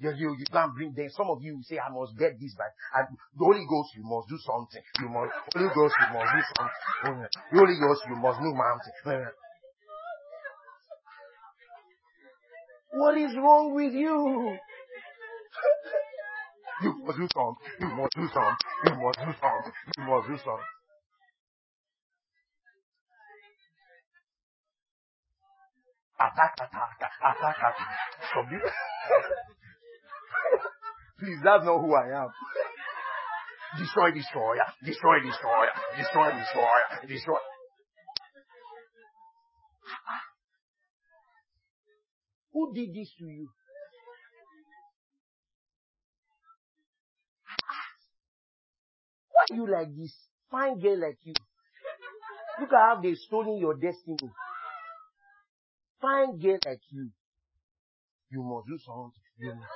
You, 0.00 0.10
you, 0.10 0.36
you 0.38 0.44
go 0.52 0.62
and 0.62 0.74
bring 0.74 0.92
them. 0.94 1.08
Some 1.10 1.28
of 1.28 1.42
you 1.42 1.60
say, 1.62 1.78
I 1.78 1.90
must 1.90 2.16
get 2.18 2.38
this 2.40 2.54
back. 2.54 2.70
And 2.94 3.16
the 3.36 3.44
Holy 3.44 3.66
Ghost, 3.68 3.90
you 3.96 4.04
must 4.04 4.28
do 4.28 4.38
something. 4.38 4.82
You 5.00 5.08
must, 5.08 5.32
Holy 5.54 5.70
Ghost, 5.74 5.94
you 5.98 6.14
must 6.14 6.30
do 6.34 6.42
something. 6.54 7.26
The 7.50 7.58
Holy 7.58 7.78
Ghost, 7.80 8.02
you 8.08 8.16
must 8.16 8.40
move 8.40 8.54
mountain. 8.54 9.32
What 12.92 13.18
is 13.18 13.34
wrong 13.36 13.74
with 13.74 13.92
you? 13.92 14.56
You 16.82 16.94
must 17.04 17.18
do 17.18 17.28
something. 17.34 17.56
You 17.80 17.88
must 17.88 18.14
do 18.14 18.28
something. 18.32 18.56
You 18.86 18.94
must 19.02 19.18
do 19.18 19.32
something. 19.40 19.72
You 19.98 20.04
must 20.04 20.28
do 20.28 20.36
something. 20.38 20.72
Attack, 26.20 26.54
attack, 26.58 26.98
attack, 26.98 27.56
attack. 27.56 27.74
Please, 31.18 31.38
that's 31.44 31.64
not 31.64 31.80
who 31.80 31.94
I 31.94 32.22
am. 32.22 32.28
Destroy, 33.78 34.10
destroyer, 34.12 34.66
destroy, 34.84 35.20
destroyer, 35.20 35.70
destroy, 35.96 36.30
destroyer, 36.30 37.06
destroy. 37.06 37.38
Who 42.52 42.72
did 42.74 42.94
this 42.94 43.12
to 43.18 43.24
you? 43.24 43.48
Why 49.38 49.56
you 49.56 49.66
like 49.70 49.94
this? 49.96 50.14
Fine 50.50 50.80
girl 50.80 50.98
like 51.00 51.18
you. 51.22 51.34
Look 52.60 52.72
at 52.72 52.78
how 52.78 53.00
they've 53.00 53.16
stolen 53.16 53.58
your 53.58 53.74
destiny. 53.74 54.16
Fine 56.00 56.38
girl 56.38 56.58
like 56.66 56.80
you. 56.90 57.10
You 58.30 58.42
must 58.42 58.66
do 58.66 58.78
something. 58.84 59.12
You 59.38 59.54
must. 59.54 59.70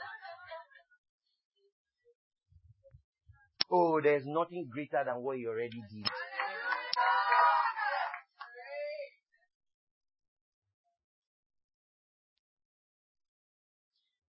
Oh, 3.71 4.01
there's 4.03 4.25
nothing 4.27 4.69
greater 4.69 5.03
than 5.05 5.23
what 5.23 5.39
you 5.39 5.49
already 5.49 5.81
did. 5.91 6.07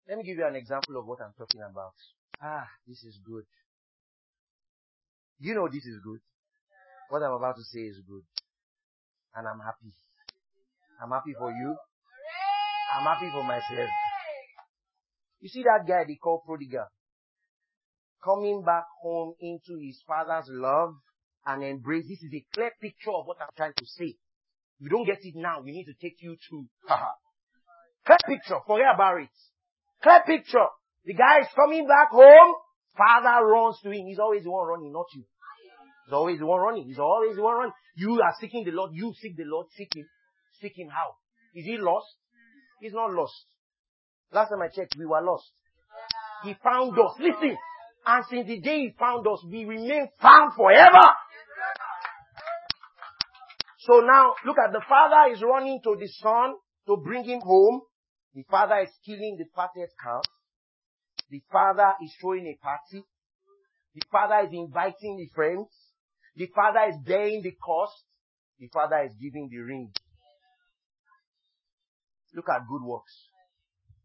Let 0.08 0.18
me 0.18 0.24
give 0.24 0.38
you 0.38 0.46
an 0.48 0.56
example 0.56 0.98
of 0.98 1.06
what 1.06 1.22
I'm 1.22 1.34
talking 1.38 1.62
about. 1.62 1.94
Ah, 2.42 2.68
this 2.88 3.04
is 3.04 3.20
good. 3.24 3.46
You 5.40 5.56
know 5.56 5.68
this 5.68 5.86
is 5.86 6.00
good. 6.04 6.20
What 7.10 7.24
I'm 7.24 7.32
about 7.32 7.56
to 7.56 7.64
say 7.64 7.80
is 7.80 8.00
good. 8.08 8.24
And 9.36 9.48
I'm 9.48 9.60
happy. 9.60 9.94
I'm 11.02 11.12
happy 11.12 11.34
for 11.38 11.50
you. 11.52 11.76
I'm 12.96 13.04
happy 13.04 13.30
for 13.32 13.44
myself. 13.44 13.90
You 15.40 15.50
see 15.50 15.64
that 15.64 15.88
guy 15.88 16.04
they 16.08 16.16
call 16.16 16.44
prodigal? 16.46 16.86
Coming 18.24 18.64
back 18.66 18.84
home 19.02 19.34
into 19.40 19.80
his 19.82 20.04
father's 20.06 20.50
love 20.50 20.96
and 21.46 21.64
embrace. 21.64 22.06
This 22.10 22.22
is 22.22 22.34
a 22.34 22.46
clear 22.54 22.72
picture 22.82 23.12
of 23.12 23.26
what 23.26 23.38
I'm 23.40 23.48
trying 23.56 23.74
to 23.78 23.86
say. 23.86 24.16
You 24.80 24.90
don't 24.90 25.06
get 25.06 25.20
it 25.22 25.36
now, 25.36 25.62
we 25.64 25.72
need 25.72 25.86
to 25.86 25.94
take 26.02 26.18
you 26.20 26.36
to 26.50 26.68
clear 28.06 28.18
picture. 28.28 28.60
Forget 28.68 28.96
about 28.96 29.22
it. 29.22 29.30
Clear 30.04 30.22
picture. 30.26 30.68
The 31.06 31.14
guy 31.14 31.40
is 31.42 31.48
coming 31.56 31.88
back 31.88 32.10
home. 32.12 32.56
Father 32.98 33.46
runs 33.46 33.80
to 33.84 33.90
him. 33.90 34.06
He's 34.08 34.20
always 34.20 34.44
the 34.44 34.52
one 34.52 34.68
running, 34.68 34.92
not 34.92 35.06
you. 35.14 35.24
He's 36.06 36.14
always 36.14 36.40
the 36.40 36.46
one 36.46 36.60
running. 36.60 36.86
He's 36.86 37.00
always 37.00 37.36
the 37.36 37.42
one 37.42 37.58
running. 37.58 37.74
You 37.96 38.20
are 38.22 38.34
seeking 38.40 38.66
the 38.66 38.72
Lord. 38.72 38.92
You 38.94 39.14
seek 39.22 39.38
the 39.38 39.46
Lord. 39.46 39.68
Seek 39.76 39.96
him. 39.96 40.06
Seek 40.62 40.78
him 40.78 40.90
how? 40.90 41.16
Is 41.56 41.66
he 41.66 41.78
lost? 41.78 42.08
He's 42.82 42.94
not 42.94 43.12
lost. 43.12 43.46
Last 44.32 44.50
time 44.50 44.62
I 44.62 44.68
checked, 44.68 44.96
we 44.98 45.06
were 45.06 45.22
lost. 45.22 45.52
He 46.44 46.56
found 46.64 46.94
us. 46.94 47.16
Listen. 47.20 47.58
And 48.06 48.26
since 48.30 48.48
the 48.48 48.60
day 48.60 48.80
he 48.80 48.96
found 48.98 49.28
us, 49.28 49.44
we 49.50 49.66
remain 49.66 50.08
found 50.22 50.54
forever. 50.56 51.14
So 53.80 54.02
now, 54.02 54.34
look 54.46 54.58
at 54.58 54.72
the 54.72 54.82
father 54.88 55.34
is 55.34 55.42
running 55.42 55.80
to 55.84 55.96
the 56.00 56.08
son 56.22 56.54
to 56.88 56.98
bring 56.98 57.24
him 57.24 57.42
home. 57.42 57.82
The 58.34 58.44
father 58.50 58.80
is 58.80 58.90
killing 59.06 59.38
the 59.38 59.46
fatted 59.56 59.90
calf. 60.02 60.24
The 61.30 61.42
father 61.52 61.94
is 62.04 62.14
throwing 62.20 62.48
a 62.48 62.58
party. 62.64 63.06
The 63.96 64.02
father 64.12 64.48
is 64.48 64.54
inviting 64.54 65.18
the 65.18 65.30
friends. 65.34 65.68
The 66.36 66.48
father 66.56 66.90
is 66.90 66.96
bearing 67.06 67.42
the 67.44 67.52
cost. 67.52 68.04
The 68.60 68.68
father 68.74 69.04
is 69.06 69.14
giving 69.22 69.50
the 69.50 69.60
ring. 69.60 69.92
Look 72.34 72.50
at 72.50 72.68
good 72.68 72.84
works. 72.84 73.28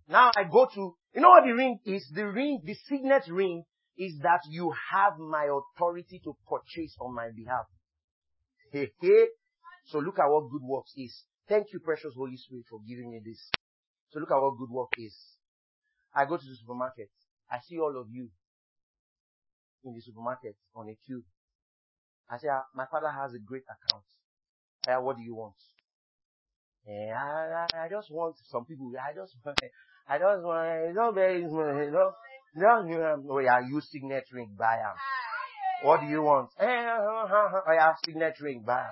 Now 0.09 0.31
I 0.37 0.45
go 0.45 0.67
to, 0.75 0.97
you 1.15 1.21
know 1.21 1.31
what 1.31 1.45
the 1.45 1.53
ring 1.53 1.79
is? 1.85 2.07
The 2.15 2.27
ring, 2.27 2.61
the 2.65 2.75
signet 2.89 3.25
ring 3.29 3.65
is 3.97 4.19
that 4.23 4.41
you 4.49 4.73
have 4.93 5.19
my 5.19 5.49
authority 5.49 6.21
to 6.25 6.37
purchase 6.49 6.97
on 7.01 7.15
my 7.15 7.29
behalf. 7.35 7.67
So 9.87 9.99
look 9.99 10.19
at 10.19 10.29
what 10.29 10.51
good 10.51 10.63
works 10.63 10.93
is. 10.97 11.25
Thank 11.49 11.67
you, 11.73 11.81
precious 11.81 12.13
Holy 12.17 12.37
Spirit, 12.37 12.65
for 12.69 12.81
giving 12.89 13.11
me 13.13 13.21
this. 13.25 13.39
So 14.11 14.19
look 14.21 14.31
at 14.31 14.41
what 14.41 14.59
good 14.59 14.71
work 14.71 14.91
is. 14.99 15.15
I 16.15 16.25
go 16.25 16.37
to 16.37 16.45
the 16.45 16.57
supermarket. 16.57 17.11
I 17.51 17.59
see 17.67 17.79
all 17.79 17.97
of 17.99 18.09
you 18.11 18.31
in 19.85 19.95
the 19.95 20.01
supermarket 20.01 20.57
on 20.75 20.89
a 20.89 20.97
queue. 21.07 21.25
I 22.31 22.39
say, 22.39 22.49
ah, 22.51 22.65
my 22.75 22.87
father 22.91 23.11
has 23.11 23.35
a 23.35 23.39
great 23.39 23.65
account. 23.65 24.05
Uh, 24.87 25.03
what 25.03 25.17
do 25.17 25.23
you 25.23 25.35
want? 25.35 25.55
Yeah, 26.87 27.17
I, 27.17 27.67
I, 27.77 27.85
I 27.85 27.89
just 27.89 28.11
want 28.11 28.37
some 28.51 28.65
people. 28.65 28.93
I 29.01 29.15
just 29.15 29.37
I 30.09 30.19
just 30.19 30.43
want, 30.43 30.89
you 30.89 30.95
know, 30.95 31.13
very, 31.13 31.41
you 31.41 31.49
know, 31.49 32.13
no, 32.57 32.87
you 32.87 32.99
know, 32.99 33.25
oh 33.31 33.39
yeah, 33.39 33.61
use 33.61 33.89
signet 33.91 34.25
ring, 34.33 34.55
buy. 34.59 34.79
What 35.83 36.01
do 36.01 36.07
you 36.07 36.23
want? 36.23 36.51
Eh, 36.61 36.67
oh 36.67 37.63
yeah, 37.73 37.95
signet 38.05 38.35
ring, 38.41 38.63
buy. 38.67 38.89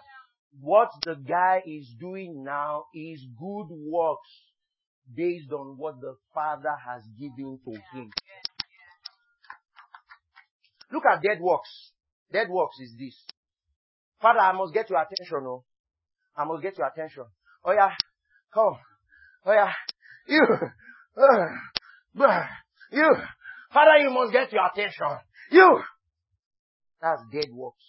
What 0.60 0.90
the 1.04 1.14
guy 1.14 1.62
is 1.66 1.94
doing 1.98 2.44
now 2.44 2.84
is 2.94 3.24
good 3.38 3.68
works 3.70 4.28
based 5.14 5.52
on 5.52 5.76
what 5.78 6.00
the 6.00 6.14
Father 6.34 6.74
has 6.86 7.02
given 7.18 7.58
to 7.64 7.72
him. 7.92 8.10
Look 10.92 11.04
at 11.10 11.22
dead 11.22 11.40
works. 11.40 11.92
Dead 12.32 12.48
works 12.50 12.76
is 12.80 12.94
this. 12.98 13.24
Father, 14.20 14.40
I 14.40 14.52
must 14.52 14.74
get 14.74 14.88
your 14.90 15.00
attention, 15.00 15.46
oh. 15.46 15.64
I 16.36 16.44
must 16.44 16.62
get 16.62 16.78
your 16.78 16.86
attention. 16.86 17.24
Oh 17.64 17.72
yeah, 17.72 17.90
come. 18.52 18.76
Oh 19.44 19.52
yeah, 19.52 19.72
you, 20.26 20.46
uh, 21.16 22.14
you, 22.92 23.16
Father, 23.72 23.98
you 23.98 24.10
must 24.10 24.32
get 24.32 24.52
your 24.52 24.66
attention. 24.66 25.18
You. 25.50 25.80
That's 27.00 27.22
dead 27.32 27.52
works. 27.52 27.82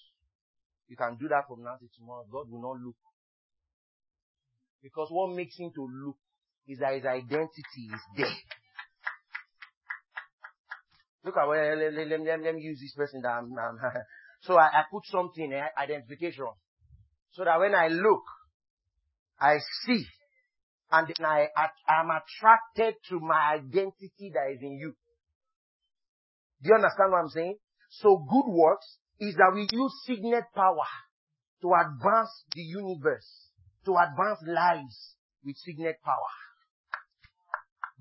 You 0.87 0.97
can 0.97 1.17
do 1.19 1.27
that 1.29 1.47
from 1.47 1.63
now 1.63 1.75
to 1.75 1.87
tomorrow. 1.97 2.25
God 2.31 2.49
will 2.49 2.61
not 2.61 2.81
look. 2.81 2.95
Because 4.81 5.07
what 5.11 5.35
makes 5.35 5.55
him 5.57 5.71
to 5.75 5.87
look 5.87 6.17
is 6.67 6.79
that 6.79 6.95
his 6.95 7.05
identity 7.05 7.85
is 7.93 8.01
dead. 8.17 8.37
Look 11.25 11.37
at 11.37 11.47
where, 11.47 11.75
let, 11.75 11.93
let, 11.93 12.19
let, 12.19 12.41
let, 12.41 12.55
me 12.55 12.61
use 12.61 12.79
this 12.81 12.93
person 12.95 13.21
that 13.21 13.29
I'm, 13.29 13.51
I'm 13.57 13.79
so 14.41 14.57
I, 14.57 14.67
I 14.67 14.83
put 14.91 15.05
something, 15.05 15.53
eh, 15.53 15.67
identification. 15.81 16.47
So 17.31 17.43
that 17.45 17.59
when 17.59 17.73
I 17.73 17.87
look, 17.87 18.23
I 19.39 19.57
see, 19.85 20.05
and 20.91 21.07
then 21.07 21.25
I, 21.25 21.47
I, 21.55 22.01
am 22.01 22.09
attracted 22.11 22.95
to 23.09 23.19
my 23.19 23.55
identity 23.55 24.31
that 24.33 24.51
is 24.53 24.59
in 24.61 24.77
you. 24.77 24.93
Do 26.61 26.69
you 26.69 26.75
understand 26.75 27.11
what 27.11 27.19
I'm 27.19 27.29
saying? 27.29 27.57
So 27.89 28.17
good 28.29 28.51
works 28.51 28.97
is 29.19 29.35
that 29.35 29.51
we 29.53 29.67
use 29.71 29.91
signet 30.05 30.45
power 30.55 30.87
to 31.61 31.71
advance 31.73 32.43
the 32.53 32.61
universe, 32.61 33.49
to 33.85 33.95
advance 33.95 34.39
lives 34.45 35.15
with 35.43 35.55
signet 35.57 35.97
power. 36.03 36.33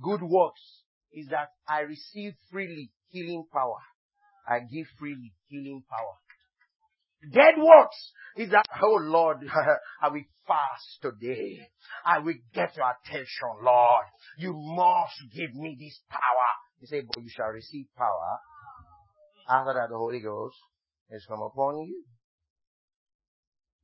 Good 0.02 0.22
works 0.22 0.82
is 1.12 1.28
that 1.28 1.48
I 1.68 1.80
receive 1.80 2.32
freely 2.50 2.90
healing 3.08 3.44
power. 3.52 3.78
I 4.48 4.60
give 4.60 4.86
freely 4.98 5.32
healing 5.46 5.84
power. 5.88 6.16
Dead 7.32 7.54
works 7.56 8.12
is 8.36 8.50
that, 8.50 8.66
oh 8.82 8.98
Lord, 9.00 9.38
I 10.02 10.08
will 10.08 10.24
fast 10.46 10.98
today. 11.00 11.68
I 12.04 12.18
will 12.18 12.34
get 12.52 12.76
your 12.76 12.86
attention, 12.90 13.62
Lord. 13.62 14.06
You 14.38 14.52
must 14.54 15.14
give 15.32 15.54
me 15.54 15.76
this 15.78 16.00
power. 16.10 16.50
He 16.80 16.86
said, 16.86 17.04
but 17.06 17.22
you 17.22 17.30
shall 17.30 17.50
receive 17.54 17.86
power 17.96 18.38
after 19.48 19.74
that 19.74 19.90
the 19.90 19.96
Holy 19.96 20.20
Ghost 20.20 20.56
has 21.12 21.24
come 21.28 21.42
upon 21.42 21.78
you. 21.86 22.02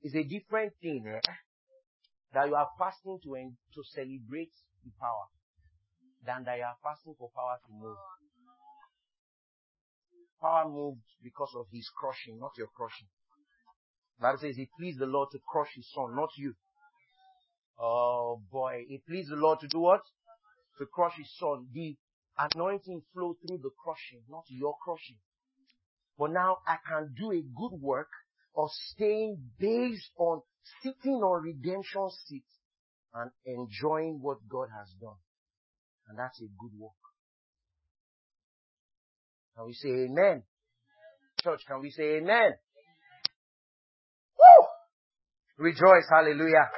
It's 0.03 0.15
a 0.15 0.25
different 0.25 0.73
thing 0.83 1.05
eh? 1.07 1.21
that 2.35 2.49
you 2.49 2.55
are 2.57 2.69
fasting 2.79 3.19
to, 3.23 3.31
to 3.31 3.83
celebrate 3.95 4.51
the 4.85 4.91
power 5.01 5.27
than 6.25 6.45
that 6.45 6.59
you 6.59 6.65
are 6.65 6.77
fasting 6.83 7.15
for 7.19 7.31
power 7.35 7.59
to 7.67 7.73
move. 7.73 7.97
Power 10.41 10.69
moved 10.69 11.03
because 11.23 11.53
of 11.57 11.67
his 11.73 11.91
crushing, 11.97 12.39
not 12.39 12.53
your 12.57 12.69
crushing. 12.77 13.09
Bible 14.21 14.39
says 14.39 14.59
it 14.59 14.69
pleased 14.79 14.99
the 14.99 15.07
Lord 15.07 15.29
to 15.33 15.39
crush 15.39 15.75
his 15.75 15.91
son, 15.93 16.15
not 16.15 16.31
you. 16.37 16.55
Oh 17.79 18.41
boy, 18.51 18.85
it 18.89 19.07
pleased 19.07 19.31
the 19.31 19.37
Lord 19.37 19.61
to 19.61 19.69
do 19.69 19.81
what? 19.81 20.03
To 20.79 20.87
crush 20.87 21.17
his 21.17 21.31
son. 21.39 21.69
The 21.73 21.97
anointing 22.39 23.03
flowed 23.13 23.37
through 23.47 23.59
the 23.59 23.71
crushing, 23.83 24.23
not 24.29 24.45
your 24.49 24.77
crushing. 24.83 25.19
But 26.19 26.33
now 26.33 26.59
I 26.67 26.77
can 26.89 27.15
do 27.17 27.31
a 27.31 27.43
good 27.43 27.81
work 27.81 28.11
of 28.57 28.71
staying 28.93 29.39
based 29.59 30.11
on 30.19 30.43
sitting 30.83 31.23
on 31.23 31.43
redemption 31.43 32.11
seat 32.27 32.45
and 33.15 33.31
enjoying 33.47 34.21
what 34.21 34.39
God 34.49 34.69
has 34.77 34.89
done. 35.01 35.17
And 36.09 36.19
that's 36.19 36.41
a 36.41 36.49
good 36.59 36.73
work. 36.79 36.93
Can 39.57 39.67
we 39.67 39.75
say 39.75 39.89
amen? 39.89 40.43
Church, 41.43 41.61
can 41.67 41.81
we 41.81 41.91
say 41.91 42.17
amen? 42.17 42.53
Woo! 44.39 45.65
Rejoice, 45.65 46.07
hallelujah. 46.11 46.71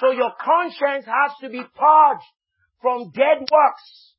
So 0.00 0.10
your 0.12 0.32
conscience 0.38 1.06
has 1.06 1.32
to 1.40 1.48
be 1.48 1.62
purged 1.62 2.26
from 2.82 3.10
dead 3.10 3.40
works. 3.40 4.14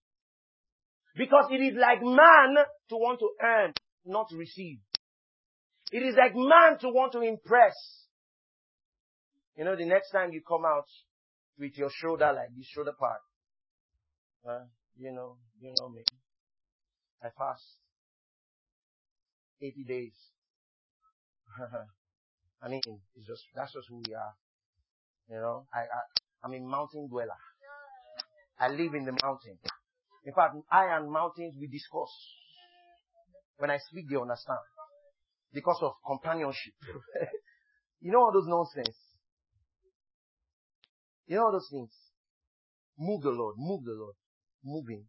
Because 1.15 1.45
it 1.51 1.61
is 1.61 1.73
like 1.79 2.01
man 2.01 2.55
to 2.89 2.95
want 2.95 3.19
to 3.19 3.29
earn, 3.43 3.73
not 4.05 4.27
receive. 4.35 4.79
It 5.91 5.99
is 5.99 6.15
like 6.17 6.35
man 6.35 6.77
to 6.81 6.89
want 6.89 7.13
to 7.13 7.21
impress. 7.21 7.75
You 9.55 9.65
know, 9.65 9.75
the 9.75 9.85
next 9.85 10.11
time 10.11 10.31
you 10.31 10.41
come 10.47 10.65
out 10.65 10.85
with 11.59 11.77
your 11.77 11.89
shoulder 11.89 12.31
like 12.33 12.49
this 12.55 12.67
shoulder 12.67 12.93
part, 12.97 13.21
uh, 14.47 14.65
you 14.97 15.11
know, 15.11 15.37
you 15.59 15.73
know 15.79 15.89
me. 15.89 16.03
I 17.23 17.29
fast 17.37 17.63
80 19.61 19.83
days. 19.83 20.13
I 22.61 22.69
mean, 22.69 22.81
it's 23.15 23.27
just, 23.27 23.43
that's 23.55 23.73
just 23.73 23.87
who 23.89 24.01
we 24.07 24.13
are. 24.13 24.33
You 25.29 25.37
know, 25.37 25.65
I, 25.73 25.79
I, 25.79 26.01
I'm 26.43 26.53
a 26.53 26.59
mountain 26.59 27.07
dweller. 27.09 27.37
I 28.59 28.69
live 28.69 28.93
in 28.93 29.05
the 29.05 29.17
mountain. 29.23 29.57
In 30.25 30.33
fact, 30.33 30.55
I 30.71 30.95
and 30.97 31.11
mountains 31.11 31.55
we 31.59 31.67
discuss. 31.67 32.09
When 33.57 33.69
I 33.71 33.77
speak, 33.77 34.09
they 34.09 34.15
understand. 34.17 34.59
Because 35.53 35.79
of 35.81 35.93
companionship. 36.05 36.73
you 38.01 38.11
know 38.11 38.19
all 38.19 38.31
those 38.31 38.47
nonsense. 38.47 38.95
You 41.27 41.35
know 41.35 41.45
all 41.45 41.51
those 41.51 41.67
things. 41.69 41.91
Move 42.97 43.21
the 43.21 43.29
Lord, 43.29 43.55
move 43.57 43.83
the 43.83 43.91
Lord, 43.91 44.15
move 44.63 44.85
moving. 44.85 45.05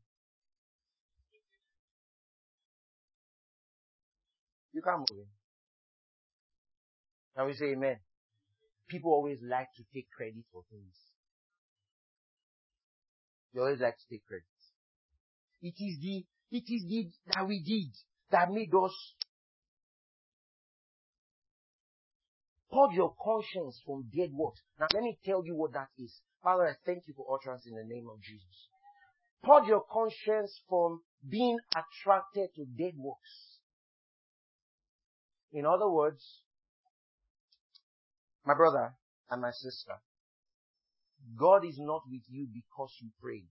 You 4.73 4.83
can't 4.83 4.99
move 4.99 5.19
him. 5.19 5.31
Can 7.37 7.47
we 7.47 7.55
say 7.55 7.73
amen? 7.73 7.97
People 8.89 9.13
always 9.13 9.39
like 9.43 9.69
to 9.77 9.85
take 9.95 10.11
credit 10.11 10.45
for 10.53 10.63
things. 10.71 10.95
They 13.55 13.61
always 13.61 13.81
like 13.81 13.97
to 13.97 14.05
take 14.11 14.27
credit. 14.27 14.45
It 15.63 15.75
is 15.79 15.99
the, 16.01 16.25
it 16.51 16.65
is 16.67 16.85
the, 16.89 17.11
that 17.35 17.47
we 17.47 17.63
did 17.63 17.93
that 18.31 18.51
made 18.51 18.71
us 18.75 19.15
purge 22.73 22.95
your 22.95 23.15
conscience 23.23 23.81
from 23.85 24.05
dead 24.15 24.31
works. 24.33 24.61
Now 24.79 24.87
let 24.93 25.03
me 25.03 25.19
tell 25.25 25.45
you 25.45 25.55
what 25.55 25.73
that 25.73 25.89
is. 25.99 26.21
Father, 26.43 26.69
I 26.69 26.75
thank 26.87 27.05
you 27.07 27.15
for 27.17 27.27
utterance 27.35 27.67
in 27.67 27.75
the 27.75 27.85
name 27.85 28.07
of 28.11 28.21
Jesus. 28.23 28.69
Purge 29.43 29.69
your 29.69 29.85
conscience 29.91 30.61
from 30.69 31.01
being 31.29 31.59
attracted 31.75 32.51
to 32.57 32.65
dead 32.65 32.95
works. 32.97 33.59
In 35.53 35.65
other 35.65 35.89
words, 35.89 36.43
my 38.45 38.55
brother 38.55 38.95
and 39.31 39.43
my 39.43 39.51
sister, 39.51 39.95
God 41.37 41.65
is 41.65 41.79
not 41.79 42.03
with 42.11 42.23
you 42.29 42.47
because 42.53 42.93
you 43.01 43.11
prayed. 43.21 43.49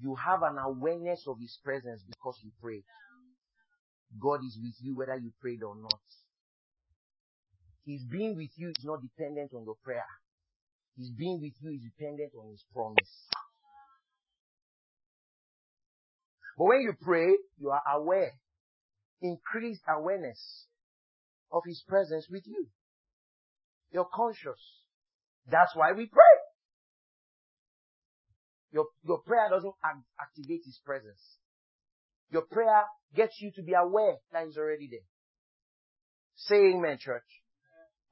You 0.00 0.16
have 0.16 0.42
an 0.42 0.58
awareness 0.58 1.24
of 1.26 1.38
His 1.40 1.58
presence 1.62 2.02
because 2.06 2.38
you 2.42 2.50
prayed. 2.60 2.84
God 4.20 4.40
is 4.44 4.58
with 4.62 4.74
you 4.80 4.96
whether 4.96 5.16
you 5.16 5.32
prayed 5.40 5.62
or 5.62 5.76
not. 5.76 6.00
His 7.86 8.04
being 8.04 8.36
with 8.36 8.50
you 8.56 8.68
is 8.70 8.84
not 8.84 9.02
dependent 9.02 9.52
on 9.54 9.64
your 9.64 9.76
prayer. 9.82 10.04
His 10.96 11.10
being 11.10 11.40
with 11.40 11.54
you 11.60 11.72
is 11.72 11.82
dependent 11.82 12.32
on 12.38 12.50
His 12.50 12.64
promise. 12.72 13.28
But 16.56 16.64
when 16.64 16.80
you 16.82 16.92
pray, 17.00 17.36
you 17.58 17.70
are 17.70 17.82
aware. 17.96 18.32
Increased 19.20 19.82
awareness 19.88 20.66
of 21.50 21.62
His 21.66 21.82
presence 21.88 22.26
with 22.30 22.46
you. 22.46 22.68
You're 23.90 24.08
conscious. 24.12 24.60
That's 25.50 25.74
why 25.74 25.92
we 25.92 26.06
pray. 26.06 26.22
Your, 28.72 28.86
your 29.04 29.18
prayer 29.22 29.48
doesn't 29.50 29.74
activate 30.20 30.62
His 30.64 30.80
presence. 30.84 31.38
Your 32.30 32.42
prayer 32.42 32.84
gets 33.14 33.40
you 33.40 33.50
to 33.56 33.62
be 33.62 33.72
aware 33.74 34.16
that 34.32 34.46
He's 34.46 34.56
already 34.56 34.88
there. 34.90 35.06
Say 36.36 36.72
amen, 36.74 36.98
church. 37.00 37.41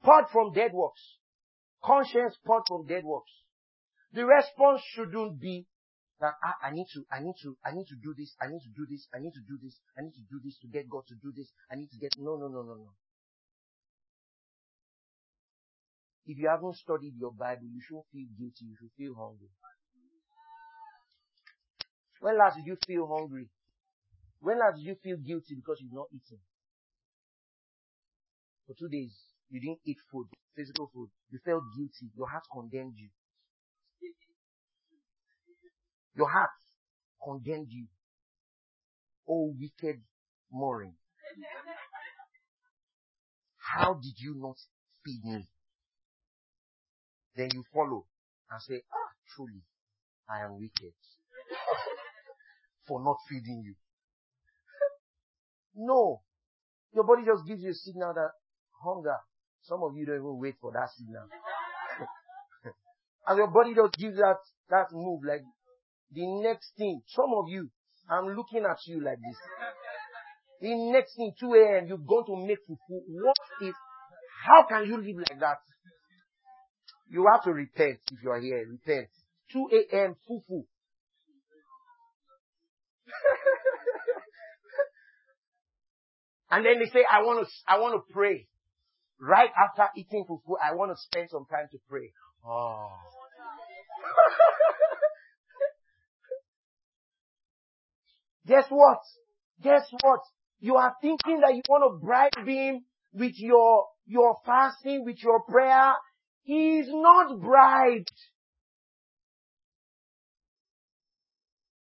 Part 0.03 0.29
from 0.31 0.51
dead 0.53 0.71
works. 0.73 1.17
Conscience 1.83 2.37
part 2.45 2.63
from 2.67 2.85
dead 2.87 3.03
works. 3.03 3.31
The 4.13 4.25
response 4.25 4.81
shouldn't 4.93 5.39
be 5.39 5.67
that 6.19 6.33
I, 6.43 6.69
I, 6.69 6.71
need 6.71 6.85
to, 6.93 7.05
I 7.11 7.19
need 7.19 7.33
to, 7.41 7.57
I 7.65 7.71
need 7.73 7.87
to 7.87 7.95
do 7.95 8.13
this, 8.15 8.35
I 8.39 8.47
need 8.47 8.61
to 8.61 8.69
do 8.69 8.85
this, 8.89 9.07
I 9.13 9.19
need 9.19 9.33
to 9.33 9.41
do 9.41 9.57
this, 9.61 9.79
I 9.97 10.01
need 10.01 10.13
to 10.13 10.21
do 10.29 10.39
this 10.43 10.57
to 10.61 10.67
get 10.67 10.89
God 10.89 11.03
to 11.07 11.15
do 11.15 11.33
this, 11.35 11.49
I 11.71 11.75
need 11.75 11.89
to 11.89 11.97
get, 11.97 12.13
no, 12.19 12.37
no, 12.37 12.47
no, 12.47 12.61
no, 12.61 12.75
no. 12.75 12.93
If 16.27 16.37
you 16.37 16.47
haven't 16.47 16.77
studied 16.77 17.17
your 17.17 17.33
Bible, 17.33 17.65
you 17.65 17.81
should 17.81 18.05
feel 18.13 18.29
guilty, 18.37 18.69
you 18.69 18.75
should 18.77 18.93
feel 18.95 19.15
hungry. 19.17 19.49
When 22.21 22.37
last 22.37 22.57
did 22.57 22.67
you 22.67 22.77
feel 22.85 23.09
hungry? 23.09 23.49
When 24.39 24.59
last 24.59 24.77
did 24.77 24.85
you 24.85 24.95
feel 25.01 25.17
guilty 25.17 25.55
because 25.55 25.81
you've 25.81 25.93
not 25.93 26.13
eaten? 26.13 26.37
For 28.67 28.75
two 28.77 28.89
days, 28.89 29.17
you 29.51 29.59
didn't 29.59 29.79
eat 29.85 29.97
food, 30.11 30.27
physical 30.55 30.89
food. 30.93 31.09
You 31.29 31.39
felt 31.43 31.63
guilty. 31.75 32.11
Your 32.15 32.27
heart 32.27 32.43
condemned 32.51 32.93
you. 32.95 33.09
Your 36.15 36.29
heart 36.29 36.49
condemned 37.23 37.67
you. 37.69 37.87
Oh, 39.27 39.53
wicked 39.59 40.01
Maureen. 40.51 40.95
how 43.57 43.93
did 43.93 44.13
you 44.17 44.35
not 44.37 44.57
feed 45.05 45.23
me? 45.23 45.47
Then 47.35 47.49
you 47.53 47.63
follow 47.73 48.05
and 48.49 48.61
say, 48.61 48.81
ah, 48.91 49.11
truly, 49.35 49.61
I 50.29 50.43
am 50.43 50.59
wicked 50.59 50.93
for 52.87 53.03
not 53.03 53.17
feeding 53.29 53.63
you. 53.65 53.75
No. 55.75 56.21
Your 56.93 57.05
body 57.05 57.23
just 57.25 57.47
gives 57.47 57.61
you 57.61 57.71
a 57.71 57.73
signal 57.73 58.13
that 58.13 58.31
hunger. 58.83 59.17
Some 59.63 59.83
of 59.83 59.95
you 59.95 60.05
don't 60.05 60.15
even 60.15 60.39
wait 60.39 60.55
for 60.59 60.71
that 60.71 60.89
signal. 60.97 61.23
and 63.27 63.37
your 63.37 63.47
body 63.47 63.73
just 63.75 63.95
gives 63.97 64.17
that, 64.17 64.37
that 64.69 64.91
move 64.91 65.21
like 65.23 65.43
the 66.11 66.25
next 66.41 66.73
thing. 66.77 67.01
Some 67.07 67.33
of 67.35 67.49
you, 67.49 67.69
I'm 68.09 68.35
looking 68.35 68.65
at 68.65 68.77
you 68.87 69.03
like 69.03 69.17
this. 69.17 69.37
The 70.61 70.75
next 70.91 71.15
thing, 71.15 71.33
2 71.39 71.53
a.m., 71.53 71.87
you're 71.87 71.97
going 71.97 72.25
to 72.25 72.35
make 72.45 72.59
fufu. 72.69 73.01
What 73.07 73.37
is, 73.61 73.73
how 74.45 74.65
can 74.67 74.85
you 74.85 74.97
live 74.97 75.17
like 75.17 75.39
that? 75.39 75.57
You 77.09 77.25
have 77.31 77.43
to 77.43 77.51
repent 77.51 77.99
if 78.11 78.23
you 78.23 78.29
are 78.29 78.39
here. 78.39 78.63
Repent. 78.69 79.07
2 79.53 79.69
a.m. 79.73 80.15
fufu. 80.29 80.65
and 86.51 86.65
then 86.65 86.79
they 86.79 86.85
say, 86.91 87.03
I 87.11 87.23
want 87.23 87.47
to, 87.47 87.53
I 87.67 87.79
want 87.79 87.95
to 87.95 88.01
pray. 88.13 88.47
Right 89.21 89.51
after 89.55 89.87
eating 89.95 90.25
fufu, 90.27 90.55
I 90.61 90.73
want 90.73 90.91
to 90.91 90.97
spend 90.97 91.29
some 91.29 91.45
time 91.45 91.67
to 91.71 91.77
pray. 91.87 92.11
Oh. 92.43 92.89
Guess 98.47 98.65
what? 98.69 98.97
Guess 99.61 99.87
what? 100.01 100.21
You 100.59 100.77
are 100.77 100.95
thinking 101.01 101.41
that 101.41 101.53
you 101.53 101.61
want 101.69 101.83
to 101.83 101.99
bribe 102.03 102.47
him 102.47 102.83
with 103.13 103.33
your, 103.37 103.85
your 104.07 104.37
fasting, 104.43 105.05
with 105.05 105.23
your 105.23 105.43
prayer. 105.43 105.93
He 106.41 106.79
is 106.79 106.87
not 106.89 107.39
bribed. 107.39 108.11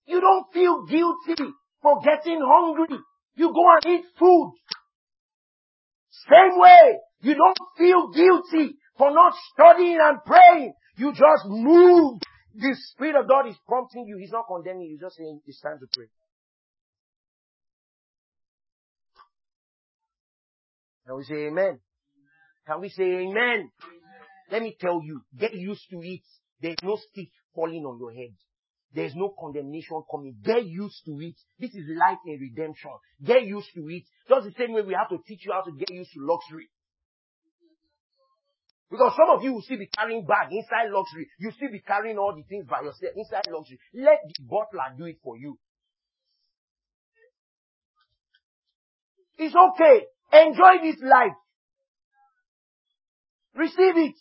You 0.05 0.19
don't 0.19 0.51
feel 0.51 0.83
guilty 0.85 1.53
for 1.81 2.01
getting 2.03 2.41
hungry. 2.45 2.97
You 3.35 3.53
go 3.53 3.63
and 3.75 3.85
eat 3.99 4.05
food. 4.19 4.53
Same 6.29 6.59
way, 6.59 6.99
you 7.21 7.35
don't 7.35 7.57
feel 7.77 8.11
guilty 8.11 8.75
for 8.97 9.11
not 9.11 9.33
studying 9.53 9.97
and 10.01 10.19
praying. 10.25 10.73
You 10.97 11.11
just 11.11 11.45
move. 11.45 12.19
The 12.55 12.75
Spirit 12.91 13.15
of 13.15 13.27
God 13.27 13.47
is 13.49 13.55
prompting 13.67 14.05
you. 14.05 14.17
He's 14.17 14.31
not 14.31 14.45
condemning 14.47 14.83
you. 14.83 14.91
He's 14.91 15.01
just 15.01 15.17
saying 15.17 15.41
it's 15.45 15.59
time 15.59 15.79
to 15.79 15.87
pray. 15.91 16.05
Can 21.07 21.17
we 21.17 21.23
say 21.23 21.47
amen? 21.47 21.79
Can 22.67 22.79
we 22.79 22.89
say 22.89 23.03
amen? 23.03 23.69
Let 24.51 24.61
me 24.61 24.77
tell 24.79 25.01
you, 25.03 25.21
get 25.37 25.53
used 25.53 25.89
to 25.89 25.97
it. 26.01 26.21
There's 26.61 26.77
no 26.83 26.97
stick 26.97 27.29
falling 27.55 27.83
on 27.85 27.99
your 27.99 28.13
head. 28.13 28.35
There's 28.93 29.15
no 29.15 29.33
condemnation 29.39 30.01
coming. 30.09 30.35
Get 30.43 30.65
used 30.65 31.01
to 31.05 31.19
it. 31.19 31.35
This 31.59 31.71
is 31.73 31.89
life 31.97 32.19
in 32.27 32.39
redemption. 32.39 32.91
Get 33.23 33.43
used 33.43 33.69
to 33.73 33.81
it. 33.89 34.03
Just 34.29 34.45
the 34.45 34.53
same 34.57 34.73
way 34.73 34.81
we 34.83 34.93
have 34.93 35.09
to 35.09 35.17
teach 35.25 35.45
you 35.45 35.51
how 35.51 35.63
to 35.63 35.71
get 35.71 35.89
used 35.89 36.11
to 36.13 36.19
luxury. 36.21 36.69
Because 38.91 39.13
some 39.17 39.35
of 39.35 39.43
you 39.43 39.53
will 39.53 39.63
still 39.63 39.79
be 39.79 39.89
carrying 39.97 40.23
bag 40.23 40.51
inside 40.51 40.91
luxury. 40.91 41.27
You 41.39 41.49
still 41.51 41.71
be 41.71 41.79
carrying 41.79 42.19
all 42.19 42.35
the 42.35 42.43
things 42.43 42.67
by 42.69 42.81
yourself 42.81 43.13
inside 43.17 43.49
luxury. 43.51 43.79
Let 43.95 44.19
the 44.27 44.43
butler 44.45 44.93
do 44.95 45.05
it 45.05 45.17
for 45.23 45.35
you. 45.35 45.57
It's 49.39 49.55
okay. 49.55 50.05
Enjoy 50.45 50.83
this 50.83 51.01
life. 51.01 51.33
Receive 53.55 53.97
it. 53.97 54.15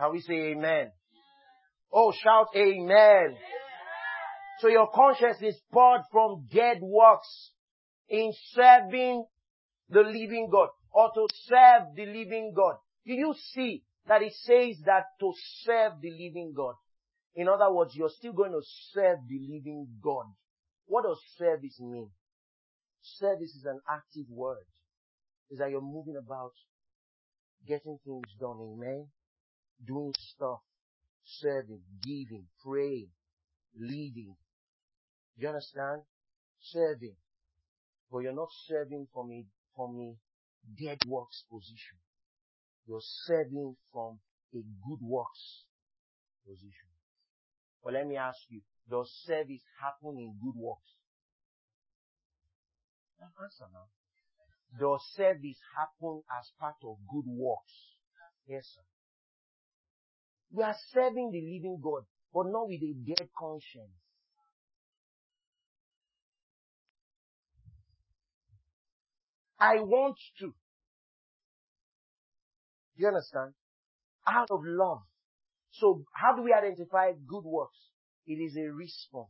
Can 0.00 0.12
we 0.12 0.20
say 0.22 0.52
amen? 0.52 0.92
Oh, 1.92 2.10
shout 2.10 2.46
amen. 2.56 3.36
So 4.60 4.68
your 4.68 4.88
conscience 4.94 5.36
is 5.42 5.60
poured 5.70 6.00
from 6.10 6.46
dead 6.50 6.78
works 6.80 7.50
in 8.08 8.32
serving 8.54 9.26
the 9.90 10.00
living 10.00 10.48
God 10.50 10.68
or 10.90 11.10
to 11.12 11.26
serve 11.44 11.94
the 11.94 12.06
living 12.06 12.54
God. 12.56 12.76
Do 13.06 13.12
you 13.12 13.34
see 13.52 13.82
that 14.08 14.22
it 14.22 14.32
says 14.44 14.82
that 14.86 15.04
to 15.20 15.32
serve 15.64 15.92
the 16.00 16.10
living 16.10 16.54
God? 16.56 16.76
In 17.34 17.46
other 17.48 17.70
words, 17.70 17.92
you're 17.94 18.08
still 18.08 18.32
going 18.32 18.52
to 18.52 18.62
serve 18.92 19.18
the 19.28 19.38
living 19.38 19.86
God. 20.02 20.24
What 20.86 21.04
does 21.04 21.20
service 21.36 21.78
mean? 21.78 22.08
Service 23.02 23.54
is 23.54 23.66
an 23.66 23.80
active 23.88 24.30
word. 24.30 24.64
Is 25.50 25.58
that 25.58 25.68
you're 25.68 25.82
moving 25.82 26.16
about, 26.16 26.52
getting 27.66 27.98
things 28.04 28.34
done, 28.40 28.56
amen? 28.60 29.06
Doing 29.86 30.12
stuff, 30.34 30.60
serving, 31.24 31.82
giving, 32.02 32.46
praying, 32.64 33.08
leading. 33.78 34.36
Do 35.36 35.42
you 35.42 35.48
understand? 35.48 36.02
Serving. 36.60 37.16
But 38.10 38.18
you're 38.20 38.34
not 38.34 38.50
serving 38.68 39.06
from 39.12 39.30
a, 39.32 39.44
from 39.74 39.96
a 40.00 40.14
dead 40.82 40.98
works 41.06 41.44
position. 41.50 41.98
You're 42.86 43.00
serving 43.26 43.76
from 43.92 44.18
a 44.54 44.58
good 44.58 45.00
works 45.00 45.64
position. 46.46 46.90
But 47.82 47.94
let 47.94 48.06
me 48.06 48.16
ask 48.16 48.38
you, 48.48 48.60
does 48.90 49.10
service 49.24 49.62
happen 49.80 50.18
in 50.18 50.36
good 50.42 50.58
works? 50.58 50.94
Now 53.20 53.28
answer 53.42 53.66
now. 53.72 53.88
Does 54.78 55.00
service 55.16 55.58
happen 55.76 56.22
as 56.38 56.50
part 56.58 56.76
of 56.84 56.98
good 57.12 57.26
works? 57.26 57.96
Yes, 58.46 58.66
sir. 58.74 58.82
We 60.52 60.64
are 60.64 60.76
serving 60.92 61.30
the 61.30 61.40
living 61.40 61.80
God, 61.82 62.04
but 62.34 62.46
not 62.46 62.68
with 62.68 62.82
a 62.82 62.94
dead 63.06 63.28
conscience. 63.38 63.92
I 69.58 69.76
want 69.80 70.16
to. 70.38 70.54
You 72.96 73.08
understand? 73.08 73.52
Out 74.26 74.50
of 74.50 74.60
love. 74.64 75.02
So 75.72 76.04
how 76.14 76.34
do 76.34 76.42
we 76.42 76.52
identify 76.52 77.12
good 77.26 77.44
works? 77.44 77.78
It 78.26 78.34
is 78.34 78.56
a 78.56 78.72
response. 78.72 79.28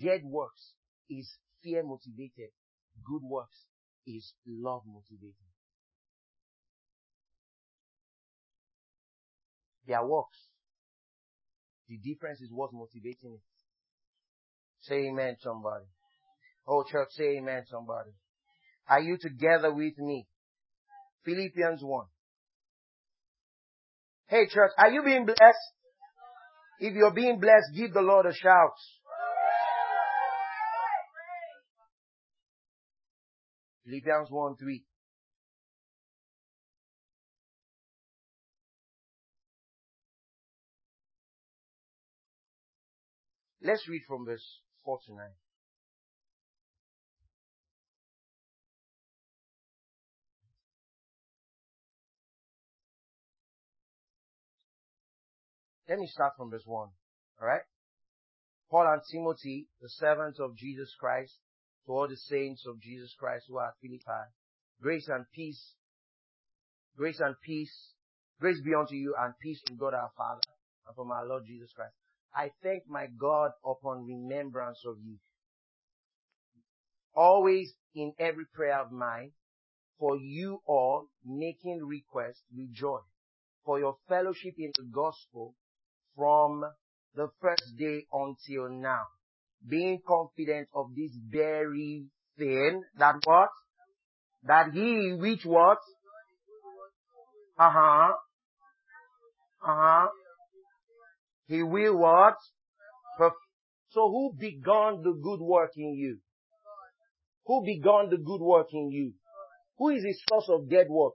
Dead 0.00 0.22
works 0.24 0.72
is 1.10 1.30
fear 1.62 1.82
motivated. 1.82 2.50
Good 3.04 3.22
works 3.22 3.66
is 4.06 4.32
love 4.46 4.82
motivated. 4.86 5.53
Their 9.86 10.04
works. 10.04 10.38
The 11.88 11.98
difference 11.98 12.40
is 12.40 12.50
what's 12.50 12.72
motivating 12.72 13.34
it. 13.34 13.40
Say 14.80 15.08
amen, 15.08 15.36
somebody. 15.40 15.84
Oh, 16.66 16.84
church, 16.90 17.08
say 17.10 17.36
amen, 17.38 17.64
somebody. 17.70 18.10
Are 18.88 19.00
you 19.00 19.18
together 19.20 19.72
with 19.72 19.98
me? 19.98 20.26
Philippians 21.24 21.82
1. 21.82 22.06
Hey, 24.26 24.46
church, 24.48 24.70
are 24.78 24.90
you 24.90 25.02
being 25.02 25.26
blessed? 25.26 25.40
If 26.80 26.94
you're 26.94 27.14
being 27.14 27.38
blessed, 27.38 27.74
give 27.76 27.92
the 27.92 28.00
Lord 28.00 28.26
a 28.26 28.34
shout. 28.34 28.72
Philippians 33.84 34.30
1 34.30 34.56
3. 34.56 34.84
Let's 43.66 43.88
read 43.88 44.02
from 44.06 44.26
verse 44.26 44.44
4 44.84 44.98
to 45.06 45.14
9. 45.14 45.20
Let 55.88 55.98
me 55.98 56.06
start 56.08 56.32
from 56.36 56.50
verse 56.50 56.64
1. 56.66 56.88
Alright? 57.40 57.62
Paul 58.70 58.86
and 58.92 59.00
Timothy, 59.10 59.68
the 59.80 59.88
servants 59.88 60.38
of 60.40 60.56
Jesus 60.56 60.94
Christ, 61.00 61.32
to 61.86 61.92
all 61.92 62.06
the 62.06 62.16
saints 62.16 62.66
of 62.66 62.78
Jesus 62.82 63.14
Christ 63.18 63.46
who 63.48 63.56
are 63.56 63.68
at 63.68 63.74
Philippi, 63.80 64.28
grace 64.82 65.08
and 65.08 65.24
peace, 65.34 65.72
grace 66.98 67.20
and 67.20 67.34
peace, 67.42 67.72
grace 68.40 68.60
be 68.62 68.74
unto 68.74 68.94
you 68.94 69.14
and 69.18 69.32
peace 69.40 69.62
from 69.66 69.78
God 69.78 69.94
our 69.94 70.10
Father 70.18 70.42
and 70.86 70.94
from 70.94 71.10
our 71.10 71.26
Lord 71.26 71.44
Jesus 71.46 71.72
Christ. 71.74 71.94
I 72.34 72.50
thank 72.62 72.82
my 72.88 73.06
God 73.18 73.52
upon 73.64 74.06
remembrance 74.06 74.82
of 74.86 74.96
you. 75.04 75.18
Always 77.14 77.72
in 77.94 78.12
every 78.18 78.44
prayer 78.52 78.80
of 78.80 78.90
mine, 78.90 79.30
for 79.98 80.16
you 80.16 80.60
all 80.66 81.06
making 81.24 81.80
request 81.84 82.42
with 82.54 82.72
joy, 82.72 82.98
for 83.64 83.78
your 83.78 83.96
fellowship 84.08 84.54
in 84.58 84.72
the 84.76 84.84
gospel 84.92 85.54
from 86.16 86.64
the 87.14 87.28
first 87.40 87.76
day 87.78 88.04
until 88.12 88.68
now, 88.68 89.04
being 89.66 90.00
confident 90.06 90.68
of 90.74 90.94
this 90.96 91.12
very 91.30 92.06
thing 92.36 92.82
that 92.98 93.14
what? 93.24 93.50
That 94.42 94.72
he 94.72 95.16
which 95.18 95.44
what? 95.44 95.78
Uh-huh. 97.58 98.12
Uh-huh. 99.66 100.08
He 101.46 101.62
will 101.62 101.98
what? 101.98 102.36
So 103.90 104.08
who 104.08 104.34
began 104.36 105.02
the 105.02 105.18
good 105.22 105.40
work 105.40 105.70
in 105.76 105.94
you? 105.94 106.18
Who 107.46 107.64
began 107.64 108.10
the 108.10 108.16
good 108.16 108.40
work 108.40 108.66
in 108.72 108.90
you? 108.90 109.12
Who 109.78 109.90
is 109.90 110.02
the 110.02 110.14
source 110.28 110.48
of 110.48 110.68
dead 110.68 110.86
work? 110.88 111.14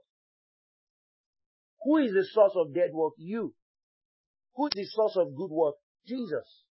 Who 1.82 1.98
is 1.98 2.12
the 2.12 2.24
source 2.32 2.52
of 2.56 2.74
dead 2.74 2.90
work? 2.92 3.14
You. 3.18 3.54
Who 4.54 4.66
is 4.66 4.72
the 4.74 4.86
source 4.86 5.16
of 5.16 5.34
good 5.36 5.50
work? 5.50 5.74
Jesus. 6.06 6.64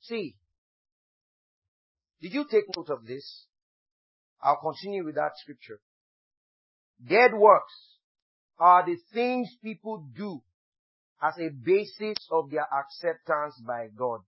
See, 0.00 0.36
did 2.20 2.32
you 2.32 2.44
take 2.50 2.64
note 2.76 2.90
of 2.90 3.06
this? 3.06 3.46
I'll 4.42 4.60
continue 4.60 5.04
with 5.04 5.16
that 5.16 5.32
scripture. 5.36 5.80
Dead 7.04 7.32
works 7.34 7.95
are 8.58 8.84
the 8.84 8.96
things 9.12 9.48
people 9.62 10.06
do 10.16 10.40
as 11.22 11.34
a 11.38 11.50
basis 11.50 12.16
of 12.30 12.50
their 12.50 12.66
acceptance 12.72 13.60
by 13.66 13.88
God. 13.96 14.20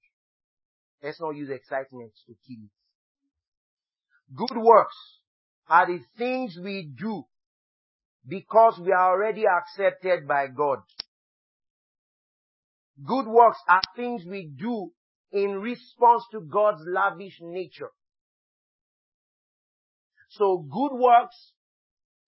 Let's 1.02 1.20
not 1.20 1.36
use 1.36 1.50
excitement 1.50 2.12
to 2.26 2.34
kill 2.46 2.64
it. 2.64 2.70
Good 4.34 4.58
works 4.60 4.96
are 5.68 5.86
the 5.86 6.00
things 6.16 6.58
we 6.62 6.90
do 6.98 7.24
because 8.26 8.78
we 8.84 8.92
are 8.92 9.12
already 9.12 9.44
accepted 9.46 10.26
by 10.26 10.48
God. 10.48 10.78
Good 13.04 13.26
works 13.26 13.58
are 13.68 13.80
things 13.96 14.24
we 14.26 14.50
do 14.58 14.90
in 15.30 15.60
response 15.60 16.24
to 16.32 16.40
God's 16.40 16.82
lavish 16.86 17.38
nature. 17.40 17.90
So 20.30 20.58
good 20.58 20.98
works 20.98 21.52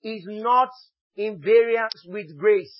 is 0.03 0.24
not 0.26 0.70
in 1.17 1.41
variance 1.41 2.05
with 2.07 2.37
grace. 2.39 2.75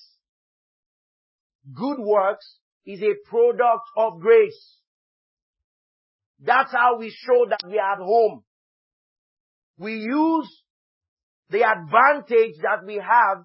Good 1.73 1.99
works 1.99 2.59
is 2.87 3.03
a 3.03 3.29
product 3.29 3.85
of 3.97 4.21
grace. 4.21 4.79
That's 6.41 6.73
how 6.73 6.99
we 6.99 7.11
show 7.11 7.47
that 7.51 7.69
we 7.69 7.79
are 7.79 7.93
at 7.93 7.99
home. 7.99 8.43
We 9.79 9.95
use 9.95 10.49
the 11.51 11.63
advantage 11.63 12.57
that 12.63 12.85
we 12.87 12.97
have 12.97 13.45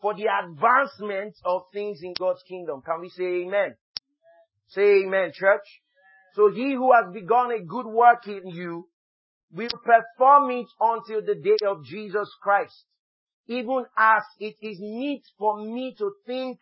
for 0.00 0.14
the 0.14 0.26
advancement 0.42 1.34
of 1.44 1.62
things 1.72 2.00
in 2.02 2.14
God's 2.18 2.42
kingdom. 2.48 2.80
Can 2.84 3.00
we 3.00 3.10
say 3.10 3.42
amen? 3.44 3.74
Say 4.68 5.02
amen, 5.04 5.32
church. 5.34 5.66
So 6.34 6.50
he 6.50 6.72
who 6.72 6.92
has 6.92 7.12
begun 7.12 7.50
a 7.50 7.62
good 7.62 7.86
work 7.86 8.26
in 8.26 8.46
you 8.46 8.88
will 9.52 9.68
perform 9.84 10.50
it 10.52 10.66
until 10.80 11.20
the 11.22 11.34
day 11.34 11.66
of 11.66 11.84
Jesus 11.84 12.28
Christ. 12.40 12.84
Even 13.50 13.84
as 13.98 14.22
it 14.38 14.54
is 14.62 14.78
meet 14.78 15.24
for 15.36 15.58
me 15.58 15.92
to 15.98 16.12
think 16.24 16.60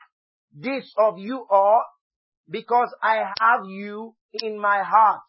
this 0.55 0.91
of 0.97 1.19
you 1.19 1.47
all, 1.51 1.85
because 2.49 2.89
I 3.03 3.31
have 3.39 3.67
you 3.67 4.15
in 4.33 4.59
my 4.59 4.83
heart, 4.83 5.21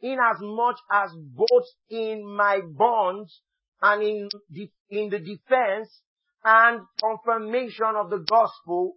inasmuch 0.00 0.76
as 0.90 1.10
both 1.14 1.68
in 1.88 2.26
my 2.26 2.62
bonds 2.66 3.40
and 3.80 4.02
in 4.02 4.28
the, 4.50 4.68
in 4.90 5.10
the 5.10 5.20
defense 5.20 6.00
and 6.42 6.80
confirmation 7.00 7.94
of 7.96 8.10
the 8.10 8.24
gospel, 8.28 8.94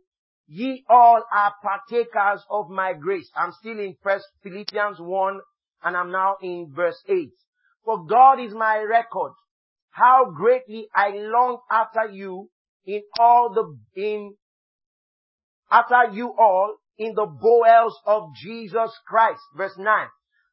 ye 0.47 0.83
all 0.89 1.21
are 1.31 1.53
partakers 1.61 2.43
of 2.49 2.71
my 2.71 2.93
grace. 2.93 3.29
I'm 3.35 3.51
still 3.59 3.77
in 3.77 3.95
First 4.01 4.25
Philippians 4.41 4.97
1 4.99 5.39
and 5.83 5.95
I'm 5.95 6.11
now 6.11 6.37
in 6.41 6.73
verse 6.75 6.99
8. 7.07 7.29
For 7.85 8.07
God 8.07 8.39
is 8.39 8.53
my 8.55 8.79
record, 8.79 9.33
how 9.97 10.31
greatly 10.35 10.87
I 10.93 11.09
long 11.15 11.57
after 11.71 12.05
you 12.11 12.49
in 12.85 13.01
all 13.19 13.51
the, 13.53 14.01
in, 14.01 14.35
after 15.71 16.13
you 16.13 16.33
all 16.37 16.75
in 16.99 17.13
the 17.15 17.25
bowels 17.25 17.97
of 18.05 18.29
Jesus 18.39 18.91
Christ. 19.07 19.41
Verse 19.55 19.75
9. 19.77 20.07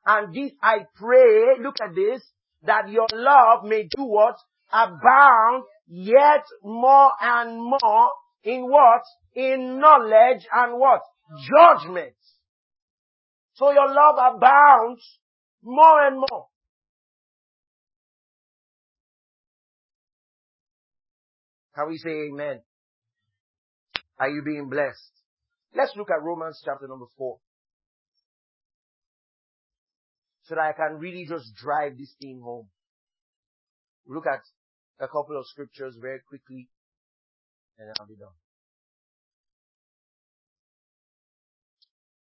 And 0.06 0.34
this 0.34 0.52
I 0.62 0.86
pray, 0.94 1.62
look 1.62 1.76
at 1.82 1.94
this, 1.94 2.22
that 2.64 2.88
your 2.88 3.06
love 3.12 3.64
may 3.64 3.82
do 3.82 4.04
what? 4.04 4.36
Abound 4.72 5.64
yet 5.88 6.44
more 6.62 7.10
and 7.20 7.58
more 7.58 8.10
in 8.44 8.62
what? 8.70 9.02
In 9.34 9.78
knowledge 9.78 10.46
and 10.54 10.78
what? 10.78 11.00
Judgment. 11.50 12.14
So 13.54 13.72
your 13.72 13.88
love 13.88 14.36
abounds 14.36 15.02
more 15.62 16.06
and 16.06 16.16
more. 16.16 16.46
Can 21.74 21.88
we 21.88 21.98
say 21.98 22.28
amen? 22.30 22.60
Are 24.18 24.28
you 24.28 24.42
being 24.44 24.68
blessed? 24.68 25.12
Let's 25.76 25.92
look 25.96 26.08
at 26.10 26.22
Romans 26.22 26.62
chapter 26.64 26.86
number 26.86 27.06
four. 27.18 27.38
So 30.44 30.54
that 30.54 30.60
I 30.60 30.72
can 30.72 30.98
really 30.98 31.26
just 31.28 31.54
drive 31.56 31.98
this 31.98 32.14
thing 32.20 32.40
home. 32.44 32.68
Look 34.06 34.26
at 34.26 34.40
a 35.00 35.08
couple 35.08 35.38
of 35.38 35.46
scriptures 35.46 35.96
very 36.00 36.20
quickly 36.28 36.68
and 37.78 37.88
I'll 37.98 38.06
be 38.06 38.14
done. 38.14 38.28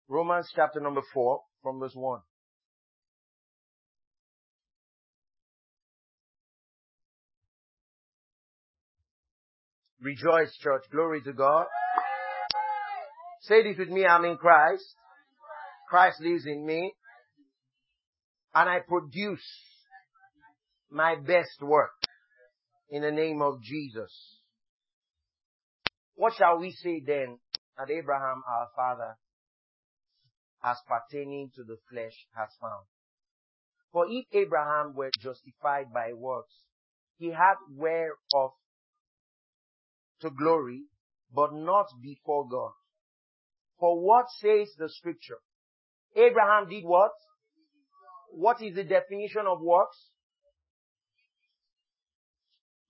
Romans 0.08 0.50
chapter 0.54 0.80
number 0.80 1.02
4 1.14 1.40
from 1.62 1.78
verse 1.78 1.94
1. 1.94 2.20
Rejoice, 10.02 10.56
church. 10.56 10.84
Glory 10.90 11.20
to 11.22 11.32
God. 11.34 11.66
Say 13.42 13.62
this 13.62 13.76
with 13.78 13.90
me. 13.90 14.06
I'm 14.06 14.24
in 14.24 14.38
Christ. 14.38 14.84
Christ 15.90 16.20
lives 16.22 16.46
in 16.46 16.64
me. 16.64 16.94
And 18.54 18.68
I 18.68 18.78
produce 18.86 19.44
my 20.90 21.16
best 21.16 21.60
work 21.60 21.92
in 22.90 23.02
the 23.02 23.10
name 23.10 23.42
of 23.42 23.62
Jesus. 23.62 24.10
What 26.14 26.32
shall 26.34 26.58
we 26.58 26.70
say 26.70 27.02
then 27.06 27.38
that 27.76 27.90
Abraham 27.90 28.42
our 28.48 28.68
father 28.74 29.16
as 30.64 30.76
pertaining 30.88 31.50
to 31.56 31.62
the 31.62 31.76
flesh 31.90 32.14
has 32.34 32.48
found? 32.60 32.86
For 33.92 34.06
if 34.08 34.24
Abraham 34.32 34.94
were 34.94 35.10
justified 35.20 35.92
by 35.92 36.14
works, 36.14 36.54
he 37.18 37.28
had 37.28 37.56
whereof 37.76 38.52
to 40.22 40.30
glory, 40.30 40.82
but 41.34 41.52
not 41.52 41.86
before 42.02 42.48
God. 42.48 42.72
For 43.78 44.00
what 44.00 44.26
says 44.40 44.68
the 44.78 44.88
scripture? 44.88 45.38
Abraham 46.14 46.68
did 46.68 46.84
what? 46.84 47.12
What 48.32 48.62
is 48.62 48.74
the 48.74 48.84
definition 48.84 49.46
of 49.46 49.60
works? 49.60 49.96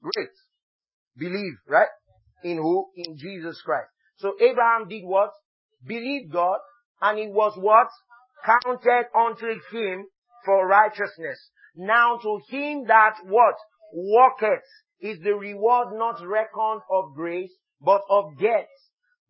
Great. 0.02 0.30
Believe, 1.16 1.54
right? 1.68 1.88
In 2.42 2.56
who? 2.56 2.88
In 2.96 3.16
Jesus 3.16 3.60
Christ. 3.64 3.88
So 4.16 4.34
Abraham 4.40 4.88
did 4.88 5.04
what? 5.04 5.30
Believed 5.86 6.32
God, 6.32 6.58
and 7.00 7.18
it 7.18 7.30
was 7.30 7.52
what? 7.56 7.88
Counted 8.44 9.06
unto 9.14 9.46
him 9.72 10.06
for 10.44 10.66
righteousness. 10.66 11.50
Now 11.76 12.18
to 12.18 12.40
him 12.48 12.84
that 12.86 13.16
what? 13.26 13.54
Walketh 13.92 14.64
is 15.00 15.20
the 15.20 15.34
reward 15.34 15.88
not 15.92 16.20
reckoned 16.26 16.82
of 16.90 17.14
grace, 17.14 17.52
but 17.80 18.02
of 18.08 18.38
debt. 18.38 18.68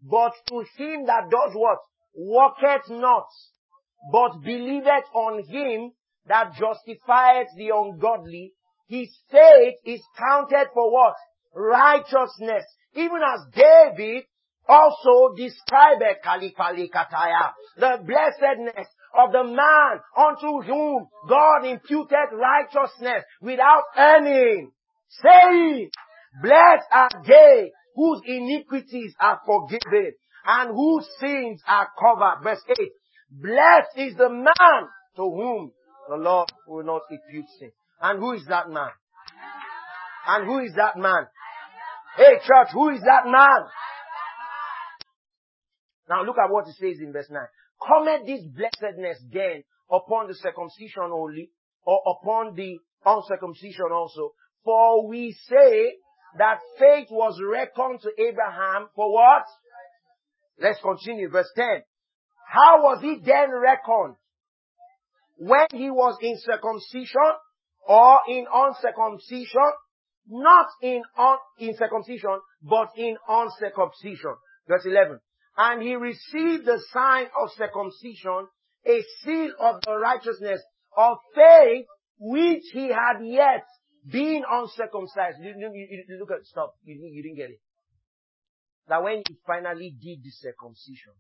But 0.03 0.33
to 0.49 0.65
him 0.77 1.07
that 1.07 1.31
does 1.31 1.53
what? 1.55 1.79
Walketh 2.15 2.89
not, 2.91 3.27
but 4.13 4.41
believeth 4.43 5.05
on 5.15 5.45
him 5.45 5.93
that 6.27 6.55
justifieth 6.55 7.49
the 7.57 7.71
ungodly. 7.75 8.53
His 8.89 9.09
faith 9.31 9.75
is 9.85 10.03
counted 10.19 10.69
for 10.75 10.93
what? 10.93 11.15
Righteousness. 11.55 12.65
Even 12.95 13.21
as 13.23 13.41
David 13.55 14.25
also 14.69 15.35
described 15.37 16.03
Kalikalikataya, 16.25 17.53
the 17.77 17.99
blessedness 18.05 18.89
of 19.15 19.33
the 19.33 19.45
man 19.45 20.01
unto 20.17 20.63
whom 20.63 21.07
God 21.29 21.65
imputed 21.65 22.33
righteousness 22.33 23.25
without 23.41 23.85
earning 23.97 24.73
saying, 25.11 25.91
Blessed 26.43 26.87
are 26.93 27.11
they 27.27 27.73
whose 27.95 28.23
iniquities 28.25 29.15
are 29.21 29.41
forgiven 29.45 30.13
and 30.47 30.71
whose 30.71 31.09
sins 31.19 31.61
are 31.67 31.89
covered. 31.99 32.43
Verse 32.43 32.63
8. 32.69 32.77
Blessed 33.31 33.97
is 33.97 34.17
the 34.17 34.29
man 34.31 34.89
to 35.17 35.23
whom 35.23 35.73
the 36.09 36.17
Lord 36.17 36.49
will 36.67 36.85
not 36.85 37.03
impute 37.11 37.47
sin. 37.59 37.71
And 38.01 38.19
who 38.19 38.33
is 38.33 38.45
that 38.49 38.71
man? 38.71 38.91
And 40.27 40.47
who 40.47 40.61
is 40.61 40.73
that 40.77 40.97
man? 40.97 41.27
Hey 42.17 42.35
church, 42.47 42.69
who 42.73 42.91
is 42.91 43.01
that 43.01 43.25
man? 43.27 43.67
Now 46.09 46.25
look 46.25 46.37
at 46.39 46.51
what 46.51 46.67
it 46.67 46.75
says 46.75 47.01
in 47.01 47.13
verse 47.13 47.31
9. 47.31 47.41
Comment 47.81 48.27
this 48.27 48.43
blessedness 48.45 49.19
then 49.33 49.63
upon 49.91 50.27
the 50.29 50.35
circumcision 50.35 51.11
only, 51.13 51.51
or 51.85 52.01
upon 52.07 52.55
the 52.55 52.79
uncircumcision 53.05 53.93
also. 53.93 54.33
For 54.65 55.09
we 55.09 55.37
say 55.49 55.95
that 56.39 56.59
faith 56.79 57.09
was 57.11 57.41
reckoned 57.43 58.01
to 58.03 58.11
Abraham 58.23 58.89
for 58.95 59.13
what? 59.13 59.45
Let's 60.61 60.81
continue. 60.81 61.31
Verse 61.31 61.51
10. 61.57 61.83
How 62.49 62.83
was 62.83 63.01
he 63.03 63.21
then 63.25 63.51
reckoned? 63.53 64.17
When 65.39 65.67
he 65.73 65.91
was 65.91 66.19
in 66.21 66.37
circumcision 66.39 67.33
or 67.89 68.19
in 68.29 68.47
uncircumcision? 68.53 69.73
Not 70.29 70.67
in, 70.83 71.03
un, 71.19 71.39
in 71.59 71.77
circumcision, 71.77 72.41
but 72.63 72.91
in 72.97 73.17
uncircumcision. 73.29 74.35
Verse 74.69 74.85
11. 74.85 75.19
And 75.57 75.83
he 75.83 75.97
received 75.97 76.67
the 76.67 76.81
sign 76.93 77.27
of 77.43 77.51
circumcision, 77.57 78.47
a 78.87 79.03
seal 79.25 79.53
of 79.59 79.81
the 79.85 79.97
righteousness 79.97 80.61
of 80.97 81.17
faith 81.35 81.87
which 82.19 82.63
he 82.73 82.89
had 82.89 83.25
yet 83.25 83.65
been 84.09 84.43
uncircumcised. 84.49 85.39
You, 85.41 85.55
you, 85.59 86.05
you, 86.09 86.19
look 86.19 86.31
at, 86.31 86.47
stop. 86.47 86.75
You, 86.85 86.95
you 86.95 87.23
didn't 87.23 87.37
get 87.37 87.51
it. 87.51 87.61
That 88.89 89.03
when 89.03 89.23
he 89.29 89.37
finally 89.47 89.91
did 89.91 90.23
the 90.23 90.31
circumcision, 90.31 91.15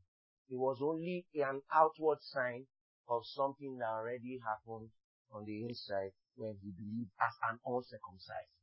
it 0.51 0.57
was 0.57 0.78
only 0.82 1.27
an 1.35 1.62
outward 1.73 2.19
sign 2.20 2.66
of 3.09 3.23
something 3.24 3.78
that 3.78 3.89
already 3.89 4.40
happened 4.43 4.90
on 5.32 5.44
the 5.47 5.62
inside 5.65 6.11
when 6.36 6.57
he 6.62 6.70
believed 6.70 7.11
as 7.20 7.35
an 7.51 7.59
uncircumcised. 7.66 8.59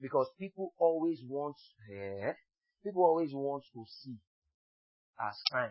Because 0.00 0.28
people 0.38 0.72
always 0.78 1.20
want, 1.26 1.56
eh, 1.92 2.32
people 2.82 3.04
always 3.04 3.32
want 3.32 3.62
to 3.72 3.84
see 3.88 4.16
as 5.20 5.34
sign. 5.52 5.70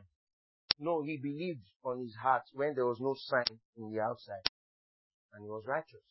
No, 0.80 1.04
he 1.04 1.18
believed 1.18 1.66
on 1.84 2.02
his 2.02 2.16
heart 2.16 2.44
when 2.54 2.74
there 2.74 2.86
was 2.86 3.00
no 3.00 3.16
sign 3.18 3.60
in 3.78 3.92
the 3.92 4.00
outside. 4.00 4.48
And 5.34 5.44
he 5.44 5.50
was 5.50 5.66
righteous. 5.68 6.02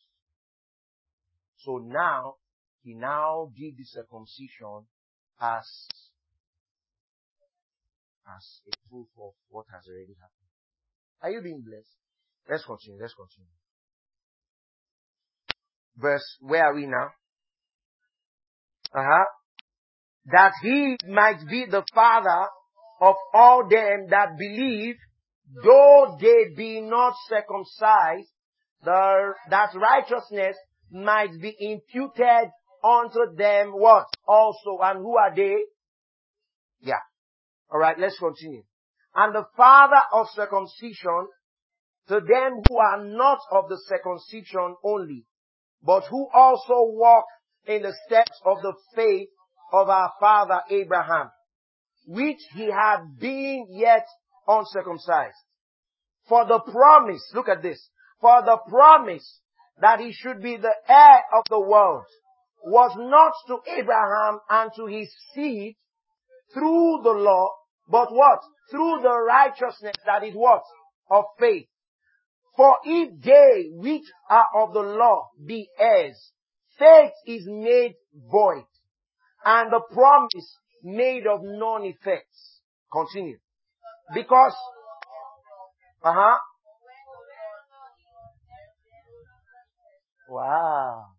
So 1.63 1.77
now, 1.77 2.35
he 2.83 2.93
now 2.93 3.49
did 3.57 3.77
the 3.77 3.85
circumcision 3.85 4.85
as, 5.39 5.65
as 8.27 8.61
a 8.67 8.89
proof 8.89 9.07
of 9.17 9.31
what 9.49 9.65
has 9.73 9.83
already 9.87 10.15
happened. 10.19 10.51
Are 11.21 11.31
you 11.31 11.41
being 11.41 11.63
blessed? 11.65 11.95
Let's 12.49 12.65
continue, 12.65 12.99
let's 12.99 13.13
continue. 13.13 13.47
Verse, 15.95 16.37
where 16.41 16.65
are 16.65 16.75
we 16.75 16.85
now? 16.85 17.11
Uh-huh. 18.93 19.25
That 20.25 20.51
he 20.61 20.97
might 21.07 21.47
be 21.49 21.65
the 21.69 21.83
father 21.93 22.47
of 22.99 23.15
all 23.33 23.69
them 23.69 24.07
that 24.09 24.37
believe, 24.37 24.95
though 25.63 26.17
they 26.19 26.53
be 26.57 26.81
not 26.81 27.13
circumcised, 27.29 28.29
the, 28.83 29.33
that 29.49 29.69
righteousness 29.75 30.57
might 30.93 31.41
be 31.41 31.55
imputed 31.59 32.51
unto 32.83 33.35
them 33.35 33.71
what? 33.71 34.05
Also. 34.27 34.79
And 34.81 34.99
who 34.99 35.17
are 35.17 35.35
they? 35.35 35.57
Yeah. 36.81 37.01
Alright, 37.71 37.99
let's 37.99 38.19
continue. 38.19 38.63
And 39.15 39.33
the 39.33 39.45
father 39.55 40.01
of 40.13 40.27
circumcision 40.35 41.27
to 42.07 42.15
them 42.19 42.61
who 42.67 42.77
are 42.77 43.03
not 43.03 43.39
of 43.51 43.69
the 43.69 43.79
circumcision 43.87 44.75
only, 44.83 45.25
but 45.81 46.03
who 46.09 46.27
also 46.33 46.91
walk 46.91 47.25
in 47.65 47.81
the 47.81 47.93
steps 48.05 48.39
of 48.45 48.57
the 48.61 48.73
faith 48.95 49.29
of 49.71 49.89
our 49.89 50.11
father 50.19 50.61
Abraham, 50.69 51.29
which 52.05 52.39
he 52.55 52.69
had 52.69 53.17
been 53.19 53.67
yet 53.69 54.05
uncircumcised. 54.47 55.37
For 56.27 56.45
the 56.45 56.59
promise, 56.59 57.23
look 57.33 57.47
at 57.47 57.61
this, 57.61 57.89
for 58.19 58.41
the 58.43 58.57
promise 58.69 59.39
that 59.79 59.99
he 59.99 60.11
should 60.13 60.41
be 60.41 60.57
the 60.57 60.73
heir 60.87 61.23
of 61.33 61.43
the 61.49 61.59
world 61.59 62.05
was 62.63 62.95
not 62.97 63.33
to 63.47 63.71
Abraham 63.71 64.39
and 64.49 64.71
to 64.75 64.85
his 64.85 65.13
seed 65.33 65.75
through 66.53 67.01
the 67.03 67.11
law, 67.11 67.49
but 67.89 68.11
what? 68.11 68.39
Through 68.71 68.99
the 69.01 69.19
righteousness 69.27 69.95
that 70.05 70.23
is 70.23 70.33
what? 70.33 70.63
Of 71.09 71.25
faith. 71.39 71.67
For 72.55 72.77
if 72.85 73.21
they 73.21 73.69
which 73.71 74.03
are 74.29 74.47
of 74.55 74.73
the 74.73 74.81
law 74.81 75.29
be 75.43 75.69
heirs, 75.77 76.31
faith 76.77 77.11
is 77.25 77.43
made 77.47 77.95
void, 78.31 78.65
and 79.43 79.71
the 79.71 79.81
promise 79.91 80.57
made 80.83 81.25
of 81.27 81.41
none 81.43 81.83
effects. 81.85 82.61
Continue. 82.91 83.39
Because, 84.13 84.55
uh 86.03 86.13
huh. 86.13 86.37
Wow. 90.33 91.09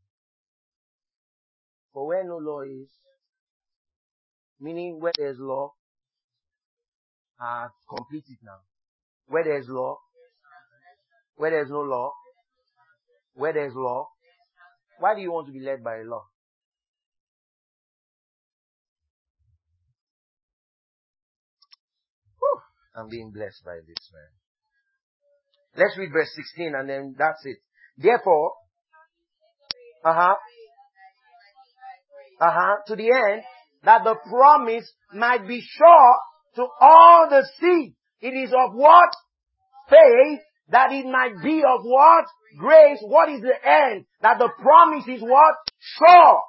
For 1.92 2.04
where 2.04 2.24
no 2.24 2.38
law 2.38 2.62
is, 2.62 2.88
meaning 4.58 4.98
where 4.98 5.12
there's 5.16 5.38
law, 5.38 5.74
I've 7.40 7.70
completed 7.88 8.38
now. 8.42 8.58
Where 9.28 9.44
there's 9.44 9.68
law, 9.68 9.98
where 11.36 11.52
there's 11.52 11.70
no 11.70 11.82
law, 11.82 12.12
where 13.34 13.52
there's 13.52 13.74
law, 13.76 14.08
why 14.98 15.14
do 15.14 15.20
you 15.20 15.30
want 15.30 15.46
to 15.46 15.52
be 15.52 15.60
led 15.60 15.84
by 15.84 15.98
a 15.98 16.02
law? 16.02 16.24
I'm 22.96 23.08
being 23.08 23.30
blessed 23.30 23.64
by 23.64 23.76
this, 23.86 24.10
man. 24.12 25.84
Let's 25.84 25.96
read 25.96 26.10
verse 26.12 26.30
16 26.34 26.74
and 26.74 26.88
then 26.88 27.14
that's 27.16 27.44
it. 27.44 27.58
Therefore, 27.96 28.54
uh-huh, 30.04 30.34
uh-huh, 32.40 32.76
to 32.86 32.96
the 32.96 33.10
end 33.10 33.42
that 33.84 34.04
the 34.04 34.14
promise 34.28 34.90
might 35.12 35.46
be 35.46 35.60
sure 35.60 36.16
to 36.56 36.66
all 36.80 37.28
the 37.30 37.46
seed. 37.60 37.94
It 38.20 38.34
is 38.34 38.52
of 38.52 38.74
what? 38.74 39.10
Faith 39.88 40.40
that 40.70 40.92
it 40.92 41.04
might 41.06 41.42
be 41.42 41.58
of 41.58 41.80
what? 41.82 42.24
Grace. 42.58 42.98
What 43.02 43.28
is 43.28 43.40
the 43.42 43.54
end? 43.68 44.06
That 44.22 44.38
the 44.38 44.48
promise 44.60 45.04
is 45.08 45.20
what? 45.20 45.54
Sure. 45.98 46.40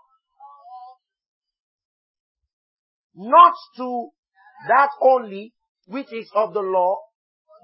Not 3.16 3.54
to 3.78 4.10
that 4.68 4.90
only 5.02 5.54
which 5.88 6.12
is 6.12 6.30
of 6.36 6.54
the 6.54 6.62
law, 6.62 6.98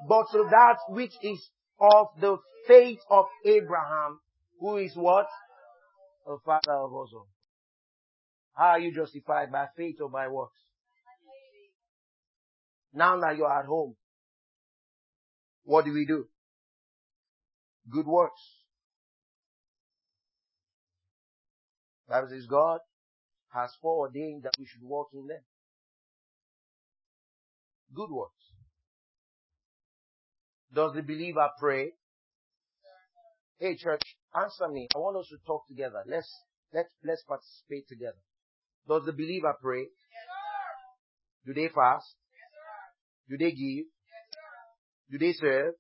but 0.07 0.26
to 0.31 0.45
that 0.49 0.77
which 0.89 1.13
is 1.22 1.49
of 1.80 2.07
the 2.19 2.38
faith 2.68 2.99
of 3.09 3.26
Abraham, 3.45 4.19
who 4.59 4.77
is 4.77 4.91
what? 4.95 5.27
The 6.26 6.38
father 6.45 6.73
of. 6.73 6.91
How 8.53 8.69
are 8.69 8.80
you 8.80 8.93
justified? 8.93 9.52
By 9.52 9.68
faith 9.76 9.98
or 10.02 10.10
by 10.10 10.27
works? 10.27 10.60
Now 12.93 13.19
that 13.19 13.38
you're 13.38 13.52
at 13.52 13.65
home, 13.65 13.95
what 15.64 15.85
do 15.85 15.93
we 15.93 16.06
do? 16.06 16.27
good 17.91 18.07
works. 18.07 18.41
Bible 22.07 22.27
says 22.30 22.45
God 22.45 22.80
has 23.53 23.72
foreordained 23.81 24.43
that 24.43 24.53
we 24.60 24.65
should 24.65 24.84
walk 24.84 25.10
in 25.14 25.27
them. 25.27 25.41
Good 27.93 28.10
works. 28.10 28.34
Does 30.73 30.93
the 30.93 31.02
believer 31.02 31.49
pray? 31.60 31.93
Hey 33.61 33.77
church, 33.77 34.01
answer 34.35 34.67
me. 34.69 34.88
I 34.95 34.97
want 34.97 35.17
us 35.17 35.27
to 35.29 35.38
talk 35.45 35.67
together. 35.67 36.01
Let's 36.07 36.27
let's 36.73 36.89
let's 37.05 37.21
participate 37.27 37.88
together. 37.88 38.17
Does 38.88 39.05
the 39.05 39.13
believer 39.13 39.53
pray? 39.61 39.85
Do 41.45 41.53
they 41.53 41.67
fast? 41.67 42.15
Do 43.29 43.38
they 43.38 43.51
give? 43.51 43.85
Do 45.11 45.19
they 45.19 45.33
serve? 45.33 45.75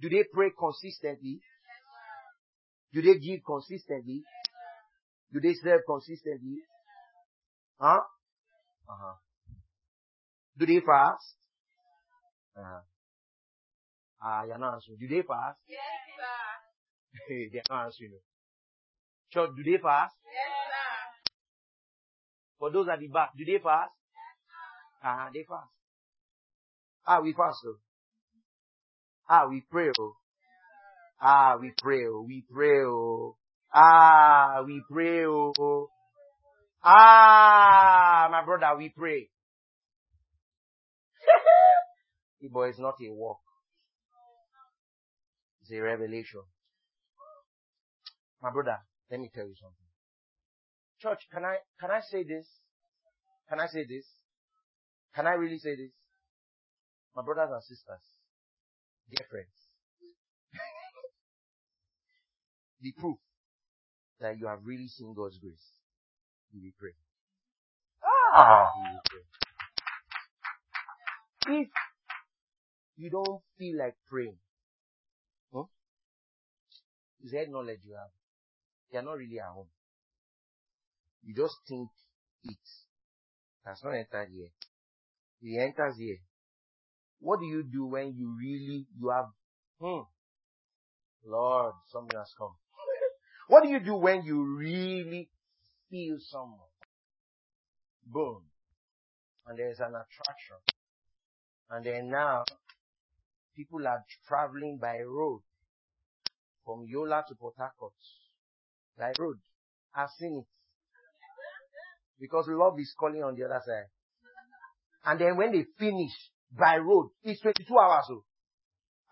Do 0.00 0.08
they 0.08 0.24
pray 0.32 0.48
consistently? 0.58 1.40
Do 2.94 3.02
they 3.02 3.18
give 3.18 3.40
consistently? 3.46 4.22
Do 5.30 5.40
they 5.40 5.52
serve 5.62 5.82
consistently? 5.86 6.56
Huh? 7.78 8.00
Uh-huh. 8.88 9.14
Do 10.56 10.64
they 10.64 10.80
fast? 10.80 11.36
Uh-huh. 12.56 12.80
Ah, 14.22 14.44
you're 14.44 14.58
not 14.58 14.74
answering. 14.74 14.98
Do 14.98 15.08
they 15.08 15.22
fast? 15.22 15.58
Yes, 15.68 15.78
sir. 16.16 17.48
they're 17.52 17.62
not 17.70 17.84
answering. 17.86 18.18
Church, 19.32 19.50
do 19.56 19.62
they 19.62 19.78
fast? 19.78 20.14
Yes, 20.24 20.48
sir. 20.68 21.32
For 22.58 22.70
those 22.70 22.88
at 22.88 23.00
the 23.00 23.08
back, 23.08 23.30
do 23.36 23.44
they 23.44 23.58
fast? 23.58 23.92
Ah, 25.02 25.08
uh-huh, 25.08 25.30
they 25.34 25.44
fast. 25.44 25.70
Ah, 27.06 27.20
we 27.20 27.32
fast 27.32 27.58
though. 27.62 27.78
Ah, 29.28 29.46
we 29.48 29.62
pray, 29.70 29.90
oh. 29.98 30.16
Ah, 31.20 31.56
we 31.60 31.72
pray, 31.82 32.06
oh. 32.06 32.24
We 32.26 32.44
pray, 32.50 32.84
oh. 32.84 33.36
Ah, 33.72 34.62
we 34.66 34.82
pray, 34.90 35.26
oh. 35.26 35.88
Ah, 36.82 38.28
my 38.30 38.44
brother, 38.44 38.76
we 38.78 38.88
pray. 38.88 39.28
but 42.52 42.60
it's 42.62 42.78
not 42.78 42.94
a 43.02 43.12
walk. 43.12 43.40
It's 45.68 45.76
a 45.76 45.82
revelation. 45.82 46.42
My 48.40 48.52
brother, 48.52 48.78
let 49.10 49.18
me 49.18 49.28
tell 49.34 49.46
you 49.46 49.54
something. 49.60 49.88
Church, 51.00 51.26
can 51.32 51.44
I, 51.44 51.56
can 51.80 51.90
I 51.90 52.00
say 52.08 52.22
this? 52.22 52.46
Can 53.48 53.58
I 53.58 53.66
say 53.66 53.84
this? 53.84 54.06
Can 55.14 55.26
I 55.26 55.32
really 55.32 55.58
say 55.58 55.74
this? 55.74 55.90
My 57.16 57.22
brothers 57.22 57.50
and 57.52 57.62
sisters, 57.62 57.98
dear 59.10 59.26
friends, 59.28 59.48
the 62.80 62.92
proof 62.92 63.16
that 64.20 64.38
you 64.38 64.46
have 64.46 64.60
really 64.64 64.86
seen 64.86 65.14
God's 65.16 65.38
grace, 65.38 65.72
you 66.52 66.60
will 66.62 66.72
pray. 66.78 66.94
Ah! 68.04 68.68
You 68.76 68.92
will 68.92 69.00
pray. 71.44 71.62
If 71.62 71.68
you 72.96 73.10
don't 73.10 73.40
feel 73.58 73.78
like 73.78 73.96
praying? 74.08 74.36
Is 77.26 77.32
there 77.32 77.48
knowledge 77.48 77.80
you 77.84 77.94
have? 77.94 78.12
You're 78.92 79.02
not 79.02 79.18
really 79.18 79.40
at 79.40 79.52
home. 79.52 79.66
You 81.24 81.34
just 81.34 81.56
think 81.68 81.88
it 82.44 82.56
has 83.64 83.80
not 83.82 83.94
entered 83.94 84.28
here. 84.32 84.52
It 85.42 85.60
enters 85.60 85.96
here. 85.98 86.18
What 87.18 87.40
do 87.40 87.46
you 87.46 87.64
do 87.64 87.86
when 87.86 88.14
you 88.16 88.32
really, 88.38 88.86
you 88.96 89.08
have, 89.08 89.24
hmm, 89.80 90.02
Lord, 91.28 91.74
something 91.90 92.16
has 92.16 92.32
come. 92.38 92.54
what 93.48 93.64
do 93.64 93.70
you 93.70 93.80
do 93.80 93.96
when 93.96 94.22
you 94.22 94.44
really 94.56 95.28
feel 95.90 96.18
someone? 96.30 96.70
Boom. 98.06 98.42
And 99.48 99.58
there's 99.58 99.80
an 99.80 99.94
attraction. 99.96 100.62
And 101.70 101.84
then 101.84 102.08
now, 102.08 102.44
people 103.56 103.84
are 103.84 104.04
traveling 104.28 104.78
by 104.80 104.98
road 105.00 105.42
from 106.66 106.84
Yola 106.86 107.24
to 107.28 107.34
Port 107.36 107.54
Harcourt. 107.56 107.94
By 108.98 109.12
road. 109.18 109.38
I've 109.94 110.10
seen 110.18 110.42
it. 110.42 110.46
Because 112.20 112.46
love 112.48 112.74
is 112.80 112.92
calling 112.98 113.22
on 113.22 113.36
the 113.36 113.44
other 113.44 113.62
side. 113.64 113.88
And 115.04 115.20
then 115.20 115.36
when 115.36 115.52
they 115.52 115.64
finish 115.78 116.10
by 116.50 116.76
road, 116.76 117.10
it's 117.22 117.40
22 117.40 117.64
hours. 117.78 118.04
So. 118.08 118.24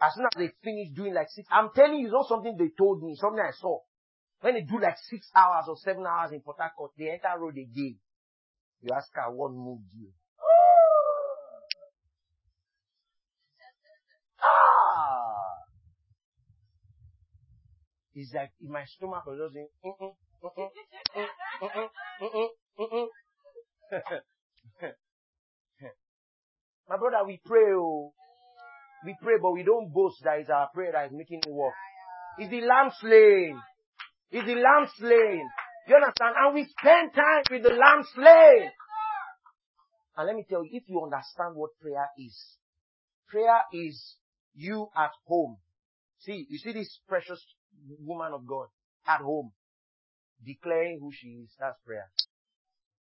As 0.02 0.12
soon 0.14 0.26
as 0.26 0.36
they 0.36 0.50
finish 0.62 0.90
doing 0.94 1.14
like 1.14 1.28
six, 1.30 1.46
I'm 1.50 1.70
telling 1.74 2.00
you, 2.00 2.06
it's 2.06 2.12
not 2.12 2.28
something 2.28 2.56
they 2.58 2.70
told 2.76 3.02
me, 3.02 3.14
something 3.14 3.40
I 3.40 3.52
saw. 3.52 3.78
When 4.40 4.54
they 4.54 4.62
do 4.62 4.80
like 4.80 4.96
six 5.08 5.30
hours 5.34 5.64
or 5.68 5.76
seven 5.76 6.04
hours 6.04 6.32
in 6.32 6.40
Port 6.40 6.56
Harcourt, 6.58 6.90
they 6.98 7.08
enter 7.08 7.38
road 7.38 7.56
again. 7.56 7.96
You 8.82 8.90
ask 8.94 9.08
her 9.14 9.30
what 9.32 9.52
moved 9.52 9.88
you. 9.96 10.10
It's 18.14 18.32
like 18.32 18.52
in 18.60 18.70
my 18.70 18.84
stomach 18.86 19.26
was 19.26 19.38
just 19.38 19.56
mm-mm, 19.84 20.14
My 26.88 26.96
brother, 26.98 27.24
we 27.26 27.40
pray, 27.44 27.72
oh. 27.74 28.12
We 29.04 29.16
pray, 29.20 29.34
but 29.40 29.52
we 29.52 29.64
don't 29.64 29.92
boast 29.92 30.22
that 30.24 30.38
it's 30.38 30.50
our 30.50 30.68
prayer 30.72 30.92
that 30.92 31.06
is 31.06 31.12
making 31.12 31.40
it 31.46 31.52
work. 31.52 31.74
It's 32.38 32.50
the 32.50 32.60
lamb 32.60 32.90
slain. 33.00 33.60
It's 34.30 34.46
the 34.46 34.54
lamb 34.54 34.86
slain. 34.96 35.48
You 35.88 35.96
understand? 35.96 36.34
And 36.38 36.54
we 36.54 36.66
spend 36.78 37.12
time 37.14 37.42
with 37.50 37.62
the 37.62 37.70
lamb 37.70 38.04
slain. 38.14 38.70
And 40.16 40.26
let 40.26 40.36
me 40.36 40.44
tell 40.48 40.64
you, 40.64 40.70
if 40.72 40.84
you 40.88 41.02
understand 41.02 41.54
what 41.54 41.70
prayer 41.80 42.08
is, 42.16 42.58
prayer 43.28 43.60
is 43.72 44.16
you 44.54 44.88
at 44.96 45.10
home. 45.26 45.58
See, 46.20 46.46
you 46.48 46.58
see 46.58 46.72
this 46.72 47.00
precious 47.08 47.44
woman 48.00 48.32
of 48.32 48.46
God 48.46 48.66
at 49.06 49.20
home, 49.20 49.52
declaring 50.44 50.98
who 51.00 51.10
she 51.12 51.28
is. 51.44 51.50
That's 51.58 51.78
prayer. 51.84 52.10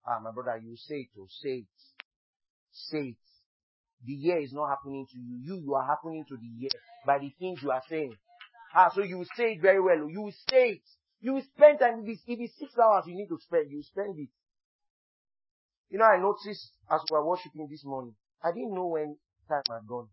Ah, 0.07 0.19
my 0.21 0.33
brother, 0.33 0.59
you 0.59 0.77
say 0.77 0.97
it, 0.97 1.09
oh, 1.19 1.27
say 1.43 1.59
it. 1.59 1.67
Say 2.73 3.09
it. 3.09 3.17
The 4.05 4.13
year 4.13 4.39
is 4.39 4.53
not 4.53 4.69
happening 4.69 5.07
to 5.13 5.19
you. 5.19 5.39
You, 5.43 5.63
you 5.63 5.75
are 5.75 5.87
happening 5.87 6.25
to 6.29 6.37
the 6.37 6.47
year 6.59 6.71
by 7.07 7.19
the 7.19 7.31
things 7.39 7.61
you 7.63 7.71
are 7.71 7.83
saying. 7.89 8.15
Ah, 8.75 8.91
so 8.93 9.03
you 9.03 9.25
say 9.37 9.53
it 9.53 9.63
very 9.63 9.81
well. 9.81 10.09
You 10.09 10.33
say 10.51 10.71
it. 10.71 10.83
You 11.21 11.41
spend 11.55 11.79
time. 11.79 12.03
If 12.03 12.09
it's, 12.09 12.23
if 12.27 12.41
it's 12.41 12.59
six 12.59 12.73
hours 12.79 13.05
you 13.07 13.15
need 13.15 13.29
to 13.29 13.39
spend, 13.39 13.71
you 13.71 13.83
spend 13.83 14.19
it. 14.19 14.29
You 15.91 15.99
know, 15.99 16.07
I 16.07 16.19
noticed 16.19 16.73
as 16.91 17.01
we 17.09 17.15
were 17.15 17.25
worshiping 17.25 17.69
this 17.71 17.85
morning, 17.85 18.15
I 18.43 18.51
didn't 18.51 18.75
know 18.75 18.87
when 18.89 19.17
time 19.49 19.63
had 19.71 19.87
gone. 19.87 20.09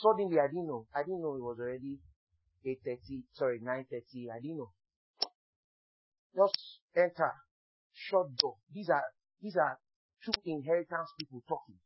Suddenly, 0.00 0.40
I 0.40 0.48
didn't 0.48 0.66
know. 0.66 0.86
I 0.94 1.02
didn't 1.02 1.22
know 1.22 1.36
it 1.36 1.42
was 1.42 1.58
already 1.60 1.98
8.30, 2.64 3.22
sorry, 3.32 3.60
9.30. 3.60 4.30
I 4.34 4.40
didn't 4.40 4.58
know. 4.58 4.70
Just 6.36 6.58
enter, 6.96 7.32
shut 7.92 8.36
door. 8.36 8.56
These 8.72 8.90
are, 8.90 9.04
these 9.42 9.56
are 9.56 9.78
two 10.24 10.32
inheritance 10.44 11.10
people 11.18 11.42
talking. 11.48 11.76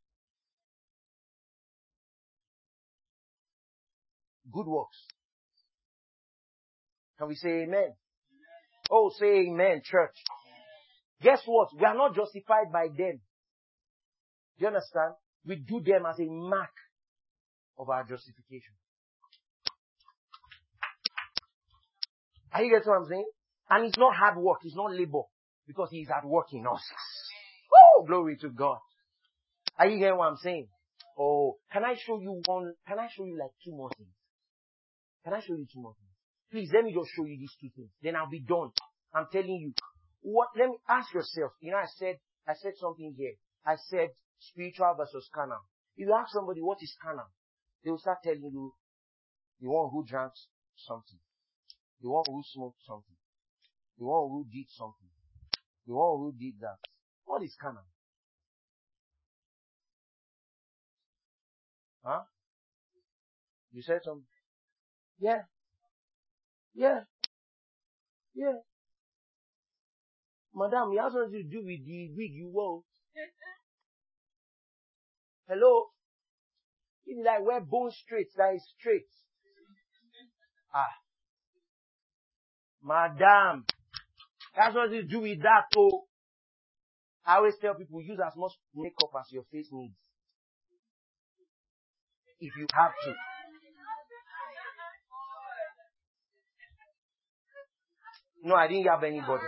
Good 4.51 4.67
works. 4.67 4.97
Can 7.17 7.27
we 7.27 7.35
say 7.35 7.63
amen? 7.63 7.93
Oh, 8.89 9.11
say 9.17 9.47
amen, 9.47 9.81
church. 9.85 10.15
Guess 11.21 11.43
what? 11.45 11.69
We 11.79 11.85
are 11.85 11.95
not 11.95 12.15
justified 12.15 12.71
by 12.73 12.87
them. 12.87 13.21
Do 14.57 14.59
you 14.59 14.67
understand? 14.67 15.13
We 15.45 15.55
do 15.55 15.81
them 15.81 16.05
as 16.05 16.19
a 16.19 16.25
mark 16.25 16.73
of 17.77 17.89
our 17.89 18.03
justification. 18.03 18.73
Are 22.53 22.63
you 22.63 22.71
getting 22.71 22.91
what 22.91 22.99
I'm 22.99 23.09
saying? 23.09 23.29
And 23.69 23.85
it's 23.85 23.97
not 23.97 24.15
hard 24.15 24.37
work, 24.37 24.59
it's 24.63 24.75
not 24.75 24.91
labor, 24.91 25.23
because 25.67 25.89
He's 25.91 26.09
at 26.09 26.25
work 26.25 26.47
in 26.51 26.65
us. 26.67 26.83
Oh, 27.73 28.05
glory 28.05 28.37
to 28.41 28.49
God. 28.49 28.77
Are 29.77 29.87
you 29.87 29.99
getting 29.99 30.17
what 30.17 30.27
I'm 30.27 30.37
saying? 30.37 30.67
Oh, 31.17 31.57
can 31.71 31.83
I 31.83 31.95
show 31.95 32.19
you 32.19 32.41
one, 32.45 32.73
can 32.87 32.99
I 32.99 33.07
show 33.15 33.25
you 33.25 33.37
like 33.39 33.51
two 33.63 33.71
more 33.71 33.89
things? 33.97 34.09
Can 35.23 35.33
I 35.33 35.39
show 35.39 35.53
you 35.53 35.65
two 35.71 35.81
more 35.81 35.93
things? 35.93 36.11
Please, 36.51 36.69
let 36.73 36.83
me 36.83 36.93
just 36.93 37.09
show 37.15 37.25
you 37.25 37.37
these 37.39 37.55
two 37.61 37.69
things. 37.75 37.89
Then 38.03 38.15
I'll 38.15 38.29
be 38.29 38.41
done. 38.41 38.71
I'm 39.13 39.27
telling 39.31 39.55
you. 39.55 39.73
What, 40.21 40.49
let 40.57 40.69
me 40.69 40.77
ask 40.87 41.13
yourself. 41.13 41.51
You 41.61 41.71
know, 41.71 41.77
I 41.77 41.87
said, 41.97 42.17
I 42.47 42.53
said 42.53 42.73
something 42.75 43.15
here. 43.17 43.33
I 43.65 43.75
said 43.89 44.09
spiritual 44.39 44.93
versus 44.97 45.29
carnal. 45.33 45.61
If 45.95 46.07
you 46.07 46.13
ask 46.13 46.33
somebody 46.33 46.61
what 46.61 46.77
is 46.81 46.95
carnal, 47.01 47.29
they 47.83 47.91
will 47.91 47.99
start 47.99 48.17
telling 48.23 48.41
you 48.43 48.73
the 49.61 49.69
one 49.69 49.89
who 49.91 50.05
drank 50.05 50.33
something, 50.75 51.19
the 52.01 52.09
one 52.09 52.23
who 52.27 52.41
smoked 52.43 52.81
something, 52.85 53.15
the 53.97 54.05
one 54.05 54.29
who 54.29 54.45
did 54.51 54.69
something, 54.69 55.09
the 55.87 55.93
one 55.93 56.17
who 56.19 56.33
did 56.37 56.59
that. 56.61 56.77
What 57.25 57.43
is 57.43 57.55
carnal? 57.59 57.83
Huh? 62.03 62.21
You 63.71 63.81
said 63.81 64.01
something? 64.03 64.25
Yeah. 65.19 65.43
Yeah. 66.73 67.01
Yeah. 68.33 68.59
Madam, 70.53 70.91
it 70.93 71.01
has 71.01 71.13
nothing 71.13 71.31
to 71.31 71.43
do 71.43 71.63
with 71.63 71.85
the 71.85 72.09
wig 72.09 72.33
you 72.33 72.49
wore. 72.51 72.81
Hello? 75.47 75.87
It's 77.05 77.25
like 77.25 77.45
wear 77.45 77.61
bone 77.61 77.91
straight, 77.91 78.27
that 78.37 78.55
is 78.55 78.63
straight. 78.77 79.07
Ah. 80.73 80.87
Madam, 82.83 83.65
that's 84.55 84.75
what 84.75 84.89
to 84.89 85.03
do 85.03 85.21
with 85.21 85.41
that 85.43 85.65
oh. 85.77 86.05
I 87.25 87.37
always 87.37 87.53
tell 87.61 87.75
people 87.75 88.01
use 88.01 88.19
as 88.25 88.33
much 88.35 88.53
makeup 88.75 89.11
as 89.19 89.31
your 89.31 89.43
face 89.51 89.69
needs. 89.71 89.93
If 92.39 92.51
you 92.57 92.65
have 92.73 92.91
to. 93.05 93.13
No, 98.43 98.55
I 98.55 98.67
didn't 98.67 98.87
have 98.87 99.03
anybody. 99.03 99.43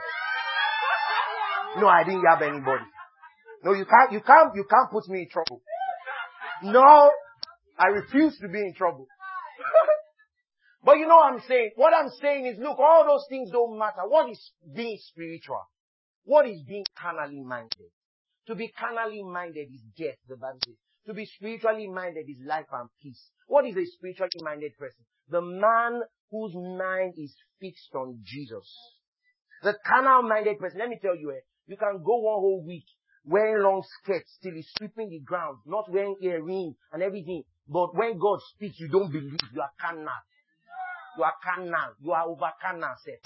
No, 1.77 1.87
I 1.87 2.03
didn't 2.03 2.23
have 2.25 2.43
anybody. 2.43 2.83
No, 3.63 3.73
you 3.73 3.85
can't, 3.85 4.11
you 4.11 4.21
can't, 4.21 4.55
you 4.55 4.65
can't 4.69 4.91
put 4.91 5.09
me 5.09 5.21
in 5.21 5.29
trouble. 5.29 5.61
No, 6.61 7.11
I 7.79 7.87
refuse 7.87 8.37
to 8.39 8.47
be 8.47 8.59
in 8.59 8.73
trouble. 8.75 9.07
But 10.83 10.97
you 10.97 11.07
know 11.07 11.15
what 11.15 11.33
I'm 11.33 11.41
saying? 11.47 11.71
What 11.75 11.93
I'm 11.93 12.09
saying 12.21 12.45
is, 12.45 12.57
look, 12.59 12.77
all 12.79 13.05
those 13.05 13.25
things 13.29 13.51
don't 13.51 13.77
matter. 13.77 14.03
What 14.07 14.29
is 14.29 14.51
being 14.75 14.97
spiritual? 14.99 15.63
What 16.25 16.47
is 16.47 16.61
being 16.67 16.85
carnally 16.99 17.41
minded? 17.41 17.91
To 18.47 18.55
be 18.55 18.71
carnally 18.77 19.23
minded 19.23 19.67
is 19.73 19.81
death, 19.97 20.17
the 20.27 20.35
Bible 20.35 20.59
says. 20.65 20.75
To 21.07 21.13
be 21.13 21.25
spiritually 21.25 21.87
minded 21.87 22.25
is 22.29 22.37
life 22.45 22.67
and 22.71 22.89
peace. 23.01 23.31
What 23.47 23.65
is 23.65 23.75
a 23.75 23.85
spiritually 23.85 24.41
minded 24.43 24.71
person? 24.77 25.05
The 25.29 25.41
man 25.41 26.01
whose 26.31 26.53
mind 26.55 27.13
is 27.17 27.35
fixed 27.59 27.93
on 27.95 28.19
Jesus. 28.23 28.67
The 29.63 29.75
carnal 29.85 30.23
minded 30.23 30.59
person, 30.59 30.79
let 30.79 30.89
me 30.89 30.99
tell 31.01 31.15
you, 31.15 31.31
eh, 31.31 31.43
you 31.67 31.77
can 31.77 32.03
go 32.03 32.17
one 32.17 32.39
whole 32.39 32.63
week 32.65 32.85
wearing 33.25 33.63
long 33.63 33.83
skirts 34.01 34.37
till 34.41 34.53
he's 34.53 34.69
sweeping 34.77 35.09
the 35.09 35.19
ground, 35.19 35.59
not 35.65 35.89
wearing 35.89 36.15
earrings 36.21 36.75
and 36.91 37.01
everything. 37.01 37.43
But 37.67 37.95
when 37.95 38.17
God 38.17 38.39
speaks, 38.53 38.79
you 38.79 38.89
don't 38.89 39.11
believe. 39.11 39.39
You 39.53 39.61
are 39.61 39.71
carnal. 39.79 40.11
You 41.17 41.23
are 41.23 41.33
carnal. 41.43 41.93
You 41.99 42.11
are 42.11 42.27
over 42.27 42.51
carnal, 42.61 42.95
sir. 43.03 43.17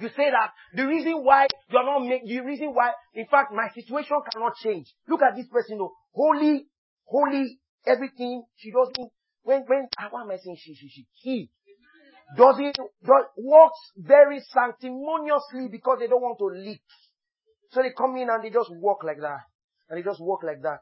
You 0.00 0.08
say 0.16 0.30
that 0.30 0.52
the 0.74 0.86
reason 0.86 1.22
why 1.22 1.46
you're 1.70 1.84
not 1.84 2.00
make, 2.06 2.24
the 2.24 2.40
reason 2.40 2.72
why, 2.72 2.92
in 3.14 3.26
fact, 3.26 3.52
my 3.52 3.68
situation 3.74 4.16
cannot 4.32 4.54
change. 4.56 4.86
Look 5.06 5.20
at 5.20 5.36
this 5.36 5.46
person, 5.48 5.76
you 5.76 5.78
know, 5.78 5.92
holy, 6.12 6.66
holy, 7.04 7.60
everything. 7.86 8.42
She 8.56 8.70
doesn't, 8.70 9.12
when, 9.42 9.64
when, 9.66 9.88
ah, 9.98 10.08
why 10.10 10.22
am 10.22 10.30
I 10.30 10.38
saying 10.38 10.56
she, 10.58 10.74
she, 10.74 10.88
she? 10.88 11.06
He 11.22 11.50
doesn't, 12.36 12.76
does, 13.04 13.24
works 13.36 13.78
very 13.98 14.40
sanctimoniously 14.40 15.68
because 15.70 15.98
they 16.00 16.06
don't 16.06 16.22
want 16.22 16.38
to 16.38 16.46
leak. 16.46 16.80
So 17.72 17.82
they 17.82 17.90
come 17.96 18.16
in 18.16 18.30
and 18.30 18.42
they 18.42 18.50
just 18.50 18.70
walk 18.72 19.04
like 19.04 19.20
that. 19.20 19.40
And 19.90 19.98
they 19.98 20.02
just 20.02 20.20
walk 20.20 20.42
like 20.42 20.62
that. 20.62 20.80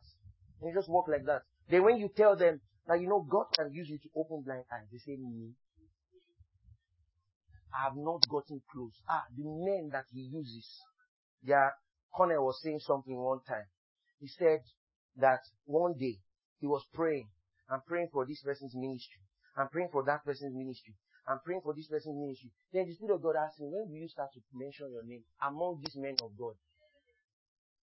And 0.61 0.71
they 0.71 0.75
just 0.79 0.89
walk 0.89 1.09
like 1.09 1.25
that. 1.27 1.43
Then 1.69 1.85
when 1.85 1.97
you 1.97 2.09
tell 2.15 2.37
them 2.37 2.61
that, 2.89 3.01
you 3.01 3.09
know, 3.09 3.21
God 3.21 3.47
can 3.55 3.73
use 3.73 3.89
you 3.89 3.99
to 3.99 4.09
open 4.17 4.43
blind 4.43 4.65
eyes, 4.73 4.89
they 4.91 4.99
say, 4.99 5.17
me. 5.17 5.53
I 7.73 7.85
have 7.85 7.97
not 7.97 8.27
gotten 8.29 8.63
close. 8.73 8.97
Ah, 9.09 9.25
the 9.37 9.45
men 9.45 9.91
that 9.93 10.07
he 10.11 10.21
uses. 10.21 10.67
Yeah, 11.45 11.69
Connor 12.17 12.43
was 12.43 12.59
saying 12.63 12.81
something 12.81 13.15
one 13.15 13.41
time. 13.47 13.67
He 14.21 14.27
said 14.27 14.61
that 15.21 15.41
one 15.67 15.95
day 15.99 16.17
he 16.61 16.67
was 16.67 16.83
praying. 16.95 17.29
I'm 17.71 17.83
praying 17.87 18.09
for 18.11 18.27
this 18.27 18.41
person's 18.43 18.75
ministry. 18.75 19.21
I'm 19.57 19.69
praying 19.69 19.91
for 19.93 20.03
that 20.07 20.25
person's 20.25 20.57
ministry. 20.57 20.95
I'm 21.29 21.41
praying 21.45 21.61
for 21.63 21.75
this 21.75 21.87
person's 21.89 22.17
ministry. 22.17 22.51
Then 22.73 22.87
the 22.87 22.95
Spirit 22.95 23.17
of 23.17 23.23
God 23.23 23.37
asked 23.37 23.61
me, 23.61 23.69
when 23.69 23.91
will 23.91 24.01
you 24.01 24.09
start 24.09 24.31
to 24.33 24.41
mention 24.55 24.91
your 24.91 25.05
name 25.05 25.25
among 25.43 25.83
these 25.85 25.95
men 25.97 26.17
of 26.23 26.33
God? 26.39 26.55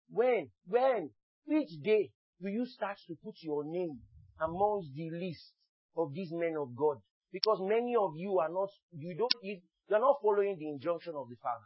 When? 0.09 0.51
When? 0.69 1.11
Which 1.45 1.71
day 1.83 2.13
will 2.41 2.53
you 2.53 2.67
start 2.67 2.99
to 3.09 3.17
put 3.25 3.35
your 3.41 3.65
name 3.65 3.99
amongst 4.41 4.95
the 4.95 5.11
list 5.11 5.53
of 5.97 6.13
these 6.15 6.31
men 6.33 6.55
of 6.59 6.75
God? 6.77 6.99
Because 7.33 7.59
many 7.63 7.95
of 7.99 8.13
you 8.17 8.39
are 8.39 8.49
not, 8.49 8.69
you 8.93 9.17
don't, 9.17 9.33
you, 9.43 9.61
you're 9.89 10.01
not 10.01 10.17
following 10.23 10.57
the 10.59 10.69
injunction 10.69 11.15
of 11.17 11.29
the 11.29 11.37
Father. 11.43 11.65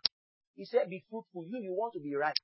He 0.55 0.65
said, 0.65 0.89
be 0.89 1.05
fruitful. 1.11 1.45
You, 1.49 1.59
you 1.61 1.73
want 1.73 1.93
to 1.95 2.01
be 2.01 2.15
right. 2.15 2.35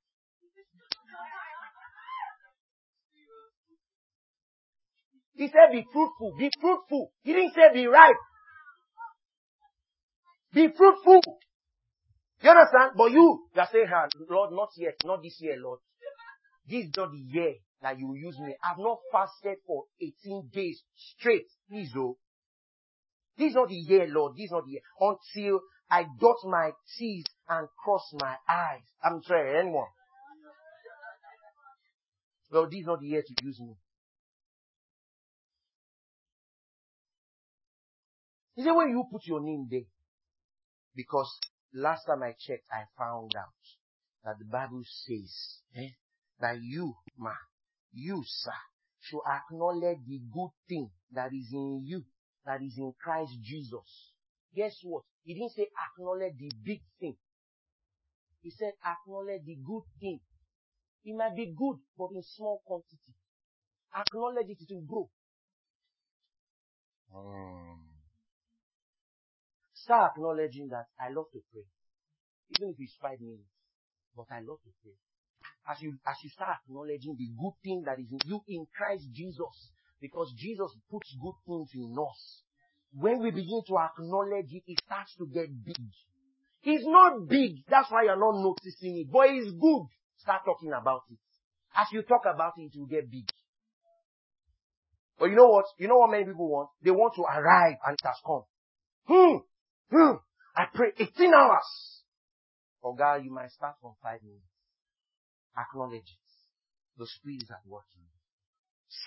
He 5.35 5.49
said, 5.49 5.73
be 5.73 5.85
fruitful. 5.93 6.35
Be 6.39 6.51
fruitful. 6.61 7.13
He 7.23 7.33
didn't 7.33 7.55
say 7.55 7.73
be 7.73 7.87
ripe. 7.87 8.17
Be 10.53 10.69
fruitful. 10.77 11.23
You 12.43 12.51
understand? 12.51 12.93
But 12.97 13.13
you, 13.13 13.47
you 13.55 13.61
are 13.61 13.69
saying, 13.73 13.87
ah, 13.95 14.07
Lord, 14.29 14.53
not 14.53 14.69
yet, 14.77 14.95
not 15.05 15.23
this 15.23 15.39
year, 15.41 15.57
Lord. 15.59 15.79
This 16.69 16.85
is 16.85 16.91
not 16.97 17.11
the 17.13 17.19
year 17.19 17.55
that 17.83 17.99
you 17.99 18.15
use 18.15 18.39
me. 18.39 18.57
I've 18.65 18.79
not 18.79 18.99
fasted 19.11 19.59
for 19.67 19.85
18 20.01 20.51
days 20.53 20.83
straight. 20.95 21.47
Please, 21.69 21.91
oh. 21.97 22.17
This 23.37 23.51
is 23.51 23.55
not 23.55 23.69
the 23.69 23.75
year, 23.75 24.07
Lord. 24.09 24.37
This 24.37 24.45
is 24.47 24.53
not 24.53 24.65
the 24.65 24.73
year. 24.73 24.83
Until 25.01 25.61
I 25.91 26.05
dot 26.21 26.37
my 26.45 26.71
T's 26.97 27.25
and 27.49 27.69
cross 27.83 28.09
my 28.15 28.37
eyes. 28.49 28.83
I'm 29.03 29.23
sorry, 29.23 29.59
anyone. 29.59 29.89
Lord, 32.51 32.71
this 32.71 32.81
is 32.81 32.87
not 32.87 33.01
the 33.01 33.07
year 33.07 33.23
to 33.23 33.45
use 33.45 33.61
me. 33.61 33.75
Is 38.57 38.65
said, 38.65 38.73
when 38.73 38.91
you 38.91 39.05
put 39.11 39.27
your 39.27 39.41
name 39.41 39.67
there, 39.71 39.89
because 40.95 41.31
last 41.75 42.05
time 42.07 42.23
I 42.23 42.35
checked, 42.39 42.67
I 42.71 42.85
found 42.99 43.33
out 43.35 43.49
that 44.25 44.39
the 44.39 44.45
Bible 44.45 44.83
says 44.85 45.61
eh, 45.75 45.89
that 46.39 46.57
you, 46.61 46.95
man, 47.19 47.33
you, 47.93 48.23
sir, 48.27 48.53
should 49.01 49.21
acknowledge 49.27 49.99
the 50.07 50.21
good 50.33 50.51
thing 50.69 50.91
that 51.13 51.33
is 51.33 51.51
in 51.53 51.83
you, 51.85 52.05
that 52.47 52.63
is 52.63 52.75
in 52.79 52.93
Christ 53.03 53.33
Jesus. 53.43 54.13
Guess 54.55 54.79
what? 54.83 55.03
He 55.25 55.35
didn't 55.35 55.53
say 55.53 55.69
acknowledge 55.97 56.35
the 56.39 56.51
big 56.65 56.81
thing. 57.01 57.17
He 58.43 58.51
said 58.51 58.73
acknowledge 58.85 59.45
the 59.45 59.57
good 59.65 59.83
thing. 60.01 60.21
It 61.05 61.17
might 61.17 61.35
be 61.37 61.55
good, 61.57 61.79
but 61.99 62.11
in 62.15 62.23
small 62.23 62.63
quantity. 62.65 63.15
Acknowledge 63.95 64.49
it, 64.49 64.69
to 64.69 64.81
grow. 64.87 65.11
Mm. 67.15 67.77
Start 69.75 70.13
acknowledging 70.17 70.69
that 70.69 70.87
I 70.99 71.13
love 71.13 71.27
to 71.33 71.41
pray. 71.53 71.65
Even 72.57 72.71
if 72.71 72.77
it's 72.79 72.97
five 73.01 73.21
minutes. 73.21 73.51
But 74.17 74.27
I 74.31 74.41
love 74.41 74.63
to 74.65 74.71
pray. 74.83 74.95
As 75.71 75.81
you, 75.81 75.95
as 76.07 76.17
you 76.23 76.31
start 76.31 76.59
acknowledging 76.65 77.17
the 77.17 77.29
good 77.39 77.55
thing 77.63 77.83
that 77.87 77.99
is 77.99 78.11
in 78.11 78.19
you 78.27 78.41
in 78.49 78.67
Christ 78.77 79.05
Jesus. 79.13 79.71
Because 80.01 80.33
Jesus 80.37 80.75
puts 80.91 81.15
good 81.23 81.39
things 81.47 81.71
in 81.75 81.95
us. 81.97 82.43
When 82.95 83.23
we 83.23 83.31
begin 83.31 83.63
to 83.69 83.79
acknowledge 83.79 84.51
it, 84.51 84.65
it 84.67 84.81
starts 84.85 85.15
to 85.17 85.27
get 85.27 85.49
big. 85.65 85.79
It's 86.65 86.85
not 86.87 87.29
big. 87.29 87.65
That's 87.69 87.91
why 87.91 88.05
you're 88.05 88.19
not 88.19 88.43
noticing 88.43 88.99
it. 88.99 89.11
But 89.11 89.31
it's 89.31 89.53
good. 89.53 89.87
Start 90.19 90.43
talking 90.45 90.73
about 90.73 91.03
it. 91.11 91.19
As 91.75 91.87
you 91.93 92.03
talk 92.03 92.23
about 92.27 92.53
it, 92.59 92.73
it 92.75 92.79
will 92.79 92.87
get 92.87 93.11
big. 93.11 93.29
But 95.19 95.31
you 95.31 95.37
know 95.37 95.49
what? 95.49 95.65
You 95.79 95.89
know 95.89 95.99
what 95.99 96.11
many 96.11 96.25
people 96.25 96.49
want? 96.49 96.69
They 96.83 96.91
want 96.91 97.15
to 97.15 97.23
arrive 97.23 97.77
and 97.87 97.95
it 97.95 98.05
has 98.05 98.17
come. 98.27 98.43
Hmm. 99.07 99.37
Hmm. 99.97 100.17
I 100.57 100.65
pray 100.75 100.93
18 100.99 101.33
hours. 101.33 102.03
Oh 102.83 102.95
God, 102.95 103.25
you 103.25 103.31
might 103.33 103.51
start 103.53 103.77
from 103.81 103.93
five 104.03 104.23
minutes. 104.23 104.52
Acknowledge 105.57 106.09
it. 106.09 106.99
The 106.99 107.07
Spirit 107.07 107.43
is 107.43 107.51
at 107.51 107.67
work 107.67 107.85
in 107.97 108.03
you. 108.03 108.23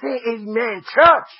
Say 0.01 0.31
amen, 0.33 0.83
church. 0.83 1.31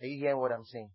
Are 0.00 0.06
you 0.06 0.18
hearing 0.18 0.38
what 0.38 0.52
I'm 0.52 0.64
saying? 0.64 0.90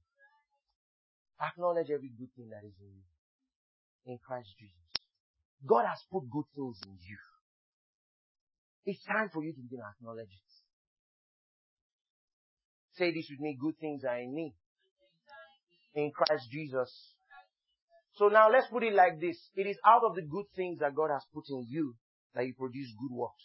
Acknowledge 1.41 1.87
every 1.93 2.09
good 2.17 2.29
thing 2.35 2.49
that 2.49 2.65
is 2.65 2.73
in 2.79 2.87
you. 2.87 4.13
In 4.13 4.17
Christ 4.25 4.49
Jesus. 4.59 4.73
God 5.65 5.85
has 5.87 5.99
put 6.11 6.29
good 6.29 6.45
things 6.55 6.79
in 6.85 6.97
you. 7.01 7.17
It's 8.85 9.03
time 9.05 9.29
for 9.33 9.43
you 9.43 9.51
to 9.53 9.61
begin 9.61 9.79
to 9.79 9.85
acknowledge 9.85 10.29
it. 10.29 10.45
Say 12.97 13.13
this 13.13 13.27
with 13.29 13.39
me, 13.39 13.57
good 13.59 13.77
things 13.79 14.03
are 14.05 14.19
in 14.19 14.33
me. 14.33 14.55
In 15.95 16.11
Christ 16.11 16.49
Jesus. 16.51 17.14
So 18.15 18.29
now 18.29 18.49
let's 18.49 18.67
put 18.67 18.83
it 18.83 18.93
like 18.93 19.19
this. 19.19 19.37
It 19.55 19.67
is 19.67 19.77
out 19.85 20.03
of 20.03 20.15
the 20.15 20.21
good 20.21 20.45
things 20.55 20.79
that 20.79 20.95
God 20.95 21.09
has 21.11 21.23
put 21.33 21.43
in 21.49 21.65
you 21.67 21.95
that 22.33 22.45
you 22.45 22.53
produce 22.53 22.93
good 22.97 23.13
works. 23.13 23.43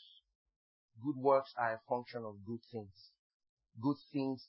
Good 1.04 1.16
works 1.16 1.52
are 1.58 1.74
a 1.74 1.80
function 1.88 2.22
of 2.24 2.36
good 2.46 2.60
things. 2.70 3.10
Good 3.82 3.96
things 4.12 4.46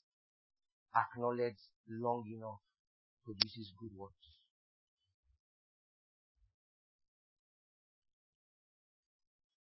acknowledged 0.94 1.58
long 1.88 2.24
enough 2.30 2.60
produces 3.24 3.72
good 3.78 3.90
works. 3.96 4.14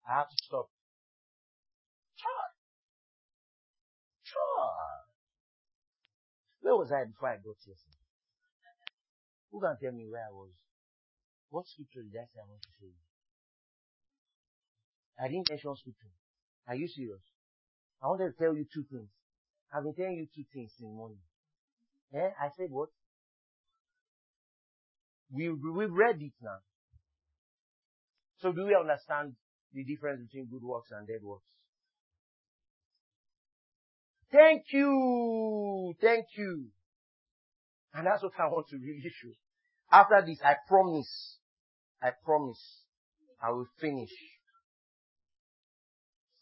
I 0.10 0.18
have 0.18 0.30
to 0.30 0.36
stop. 0.44 0.69
Try. 2.18 2.41
Try. 4.26 4.69
Where 6.61 6.76
was 6.76 6.91
I 6.91 7.06
before 7.06 7.30
I 7.30 7.36
got 7.36 7.56
here? 7.64 7.76
Who 9.51 9.59
can 9.59 9.77
tell 9.81 9.91
me 9.91 10.07
where 10.09 10.26
I 10.26 10.31
was? 10.31 10.53
What 11.49 11.67
scripture 11.67 12.03
did 12.03 12.17
I 12.19 12.26
say 12.26 12.39
I 12.39 12.47
want 12.47 12.61
to 12.61 12.69
show 12.80 12.85
you? 12.85 13.01
I 15.19 15.27
didn't 15.27 15.49
mention 15.49 15.76
scripture. 15.76 16.13
Are 16.67 16.76
you 16.76 16.88
serious? 16.88 17.21
I 18.01 18.07
wanted 18.07 18.31
to 18.31 18.38
tell 18.38 18.55
you 18.55 18.65
two 18.71 18.85
things. 18.89 19.09
I've 19.73 19.84
been 19.84 19.95
telling 19.95 20.17
you 20.17 20.27
two 20.34 20.45
things 20.53 20.73
in 20.80 20.88
the 20.88 20.93
morning. 20.93 21.19
Eh? 22.13 22.30
I 22.39 22.49
said 22.55 22.69
what? 22.69 22.89
We, 25.31 25.49
we 25.49 25.85
read 25.85 26.21
it 26.21 26.34
now. 26.41 26.59
So 28.38 28.51
do 28.51 28.65
we 28.65 28.76
understand 28.76 29.35
the 29.73 29.84
difference 29.84 30.21
between 30.26 30.47
good 30.47 30.63
works 30.63 30.89
and 30.91 31.07
dead 31.07 31.21
works? 31.21 31.43
Thank 34.31 34.63
you. 34.71 35.93
Thank 35.99 36.26
you. 36.38 36.67
And 37.93 38.05
that's 38.05 38.23
what 38.23 38.33
I 38.39 38.47
want 38.47 38.67
to 38.69 38.77
really 38.77 39.01
show. 39.03 39.31
After 39.91 40.23
this, 40.25 40.39
I 40.43 40.55
promise, 40.67 41.37
I 42.01 42.11
promise, 42.23 42.83
I 43.41 43.51
will 43.51 43.67
finish. 43.79 44.11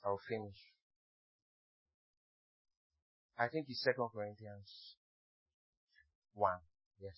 I 0.06 0.10
will 0.10 0.20
finish. 0.28 0.58
I 3.40 3.48
think 3.48 3.68
it's 3.70 3.84
Second 3.84 4.10
Corinthians 4.14 4.96
1. 6.34 6.52
Yes. 7.02 7.16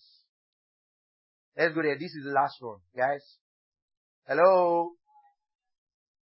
Let's 1.56 1.74
go 1.74 1.82
there. 1.82 1.98
This 1.98 2.14
is 2.14 2.24
the 2.24 2.32
last 2.32 2.56
one, 2.60 2.78
guys. 2.96 3.24
Hello? 4.28 4.92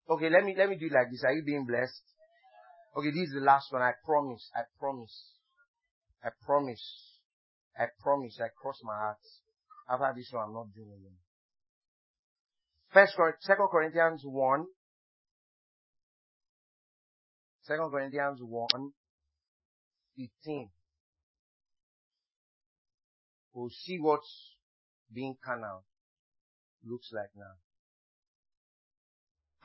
Okay, 0.10 0.30
let 0.30 0.44
me, 0.44 0.56
let 0.58 0.70
me 0.70 0.78
do 0.78 0.86
it 0.86 0.92
like 0.92 1.10
this. 1.10 1.24
Are 1.26 1.34
you 1.34 1.44
being 1.44 1.66
blessed? 1.66 2.04
Okay, 2.98 3.12
this 3.12 3.30
is 3.30 3.34
the 3.34 3.46
last 3.46 3.72
one. 3.72 3.82
I 3.82 3.92
promise. 4.06 4.50
I 4.56 4.62
promise. 4.80 5.32
I 6.24 6.30
promise. 6.46 7.17
I 7.78 7.86
promise. 8.02 8.40
I 8.42 8.48
cross 8.60 8.80
my 8.84 8.96
heart. 8.96 9.18
After 9.90 10.14
this 10.16 10.30
one, 10.32 10.46
I'm 10.48 10.54
not 10.54 10.74
doing 10.74 11.00
it. 11.06 11.12
First, 12.94 13.14
Second 13.42 13.68
Corinthians 13.70 14.22
1. 14.24 14.66
Second 17.64 17.92
Corinthians 17.92 18.40
1, 18.42 18.70
15. 20.16 20.70
We'll 23.54 23.70
see 23.70 23.98
what's 24.00 24.56
being 25.14 25.36
carnal 25.44 25.84
looks 26.86 27.10
like 27.12 27.30
now. 27.36 27.56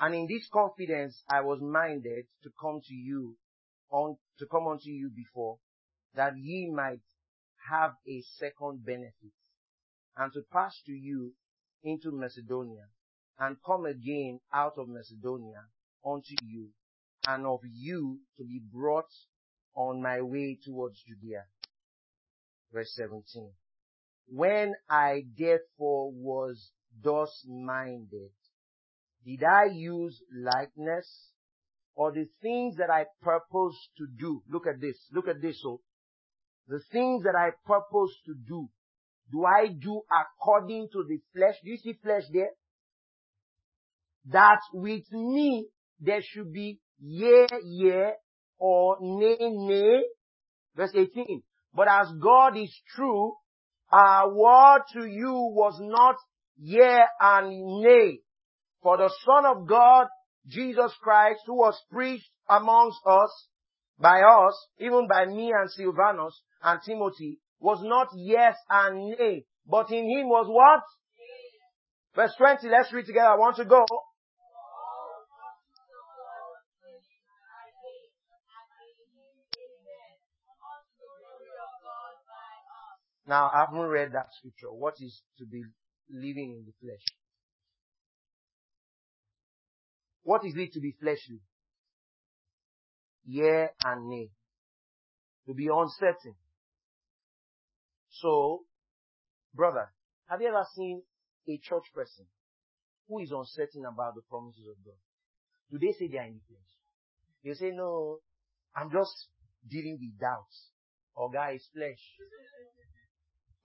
And 0.00 0.14
in 0.14 0.26
this 0.26 0.48
confidence, 0.52 1.22
I 1.30 1.42
was 1.42 1.60
minded 1.60 2.26
to 2.42 2.50
come 2.60 2.80
to 2.84 2.94
you, 2.94 3.36
on, 3.90 4.16
to 4.38 4.46
come 4.46 4.66
unto 4.66 4.90
you 4.90 5.10
before, 5.14 5.58
that 6.14 6.32
ye 6.36 6.70
might 6.74 7.00
have 7.70 7.92
a 8.08 8.22
second 8.38 8.84
benefit, 8.84 9.32
and 10.16 10.32
to 10.32 10.42
pass 10.52 10.80
to 10.86 10.92
you 10.92 11.32
into 11.82 12.10
Macedonia, 12.12 12.86
and 13.38 13.56
come 13.64 13.86
again 13.86 14.40
out 14.52 14.74
of 14.78 14.88
Macedonia 14.88 15.64
unto 16.04 16.34
you, 16.44 16.68
and 17.26 17.46
of 17.46 17.60
you 17.64 18.18
to 18.36 18.44
be 18.44 18.60
brought 18.72 19.10
on 19.74 20.02
my 20.02 20.20
way 20.20 20.58
towards 20.64 21.02
Judea. 21.02 21.44
Verse 22.72 22.92
17. 22.96 23.50
When 24.28 24.74
I 24.88 25.24
therefore 25.36 26.10
was 26.12 26.70
thus 27.02 27.44
minded, 27.48 28.30
did 29.24 29.42
I 29.44 29.66
use 29.72 30.20
likeness 30.34 31.30
or 31.94 32.12
the 32.12 32.28
things 32.40 32.76
that 32.76 32.90
I 32.90 33.06
purpose 33.20 33.76
to 33.98 34.06
do? 34.18 34.42
Look 34.48 34.66
at 34.66 34.80
this. 34.80 34.96
Look 35.12 35.28
at 35.28 35.40
this. 35.40 35.60
So 35.62 35.80
the 36.68 36.80
things 36.92 37.24
that 37.24 37.34
I 37.36 37.50
purpose 37.66 38.14
to 38.26 38.34
do, 38.34 38.68
do 39.30 39.44
I 39.44 39.68
do 39.68 40.02
according 40.10 40.88
to 40.92 41.04
the 41.08 41.18
flesh? 41.34 41.54
Do 41.64 41.70
you 41.70 41.76
see 41.76 41.94
flesh 42.02 42.22
there? 42.32 42.50
That 44.26 44.60
with 44.72 45.10
me 45.12 45.66
there 46.00 46.20
should 46.22 46.52
be 46.52 46.78
yea, 47.00 47.46
yea, 47.64 48.12
or 48.58 48.96
nay, 49.00 49.36
nay. 49.40 50.02
Verse 50.76 50.92
18. 50.94 51.42
But 51.74 51.88
as 51.88 52.08
God 52.22 52.56
is 52.56 52.74
true, 52.94 53.34
our 53.90 54.32
word 54.32 54.82
to 54.94 55.06
you 55.06 55.32
was 55.32 55.78
not 55.80 56.16
yea 56.58 57.02
and 57.20 57.82
nay. 57.82 58.18
For 58.82 58.96
the 58.96 59.10
Son 59.24 59.46
of 59.46 59.66
God, 59.66 60.06
Jesus 60.46 60.92
Christ, 61.00 61.40
who 61.46 61.54
was 61.54 61.80
preached 61.90 62.30
amongst 62.48 62.98
us, 63.06 63.48
by 64.02 64.20
us, 64.20 64.66
even 64.80 65.06
by 65.08 65.24
me 65.26 65.52
and 65.56 65.70
Silvanus 65.70 66.42
and 66.62 66.80
Timothy, 66.84 67.38
was 67.60 67.78
not 67.82 68.08
yes 68.16 68.56
and 68.68 69.10
nay, 69.16 69.44
but 69.64 69.90
in 69.92 70.10
him 70.10 70.28
was 70.28 70.46
what? 70.48 70.82
Verse 72.14 72.34
20, 72.36 72.68
let's 72.68 72.92
read 72.92 73.06
together. 73.06 73.28
I 73.28 73.36
want 73.36 73.56
to 73.56 73.64
go. 73.64 73.86
Now, 83.24 83.50
I 83.54 83.64
haven't 83.66 83.88
read 83.88 84.12
that 84.12 84.26
scripture. 84.36 84.72
What 84.72 84.94
is 85.00 85.22
to 85.38 85.46
be 85.46 85.62
living 86.10 86.56
in 86.58 86.64
the 86.66 86.72
flesh? 86.82 87.04
What 90.24 90.44
is 90.44 90.54
it 90.56 90.72
to 90.72 90.80
be 90.80 90.94
fleshly? 91.00 91.40
Yeah 93.24 93.68
and 93.82 94.08
nay. 94.08 94.30
To 95.46 95.54
be 95.54 95.68
uncertain. 95.72 96.34
So, 98.10 98.62
brother, 99.54 99.90
have 100.28 100.40
you 100.40 100.48
ever 100.48 100.64
seen 100.74 101.02
a 101.48 101.58
church 101.58 101.84
person 101.94 102.26
who 103.08 103.20
is 103.20 103.32
uncertain 103.32 103.84
about 103.84 104.14
the 104.14 104.22
promises 104.28 104.66
of 104.68 104.76
God? 104.84 104.98
Do 105.70 105.78
they 105.78 105.92
say 105.92 106.08
they 106.08 106.18
are 106.18 106.26
in 106.26 106.40
flesh? 106.46 106.72
They 107.44 107.54
say, 107.54 107.72
no, 107.74 108.18
I'm 108.76 108.90
just 108.90 109.28
dealing 109.68 109.98
with 110.00 110.20
doubts. 110.20 110.70
Or 111.14 111.30
guy 111.30 111.52
is 111.56 111.68
flesh. 111.74 112.00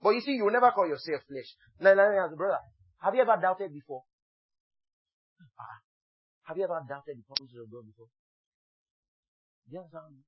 But 0.02 0.10
you 0.10 0.20
see, 0.20 0.32
you 0.32 0.44
will 0.44 0.52
never 0.52 0.70
call 0.70 0.86
yourself 0.86 1.22
flesh. 1.28 1.48
Now, 1.80 1.94
let 1.94 2.10
me 2.10 2.18
ask 2.18 2.36
brother, 2.36 2.60
have 3.00 3.14
you 3.14 3.22
ever 3.22 3.40
doubted 3.40 3.72
before? 3.72 4.02
Ah, 5.58 5.78
have 6.44 6.56
you 6.56 6.64
ever 6.64 6.82
doubted 6.88 7.16
the 7.18 7.22
promises 7.26 7.56
of 7.58 7.70
God 7.70 7.86
before? 7.86 8.08
You 9.70 9.80
understand? 9.80 10.24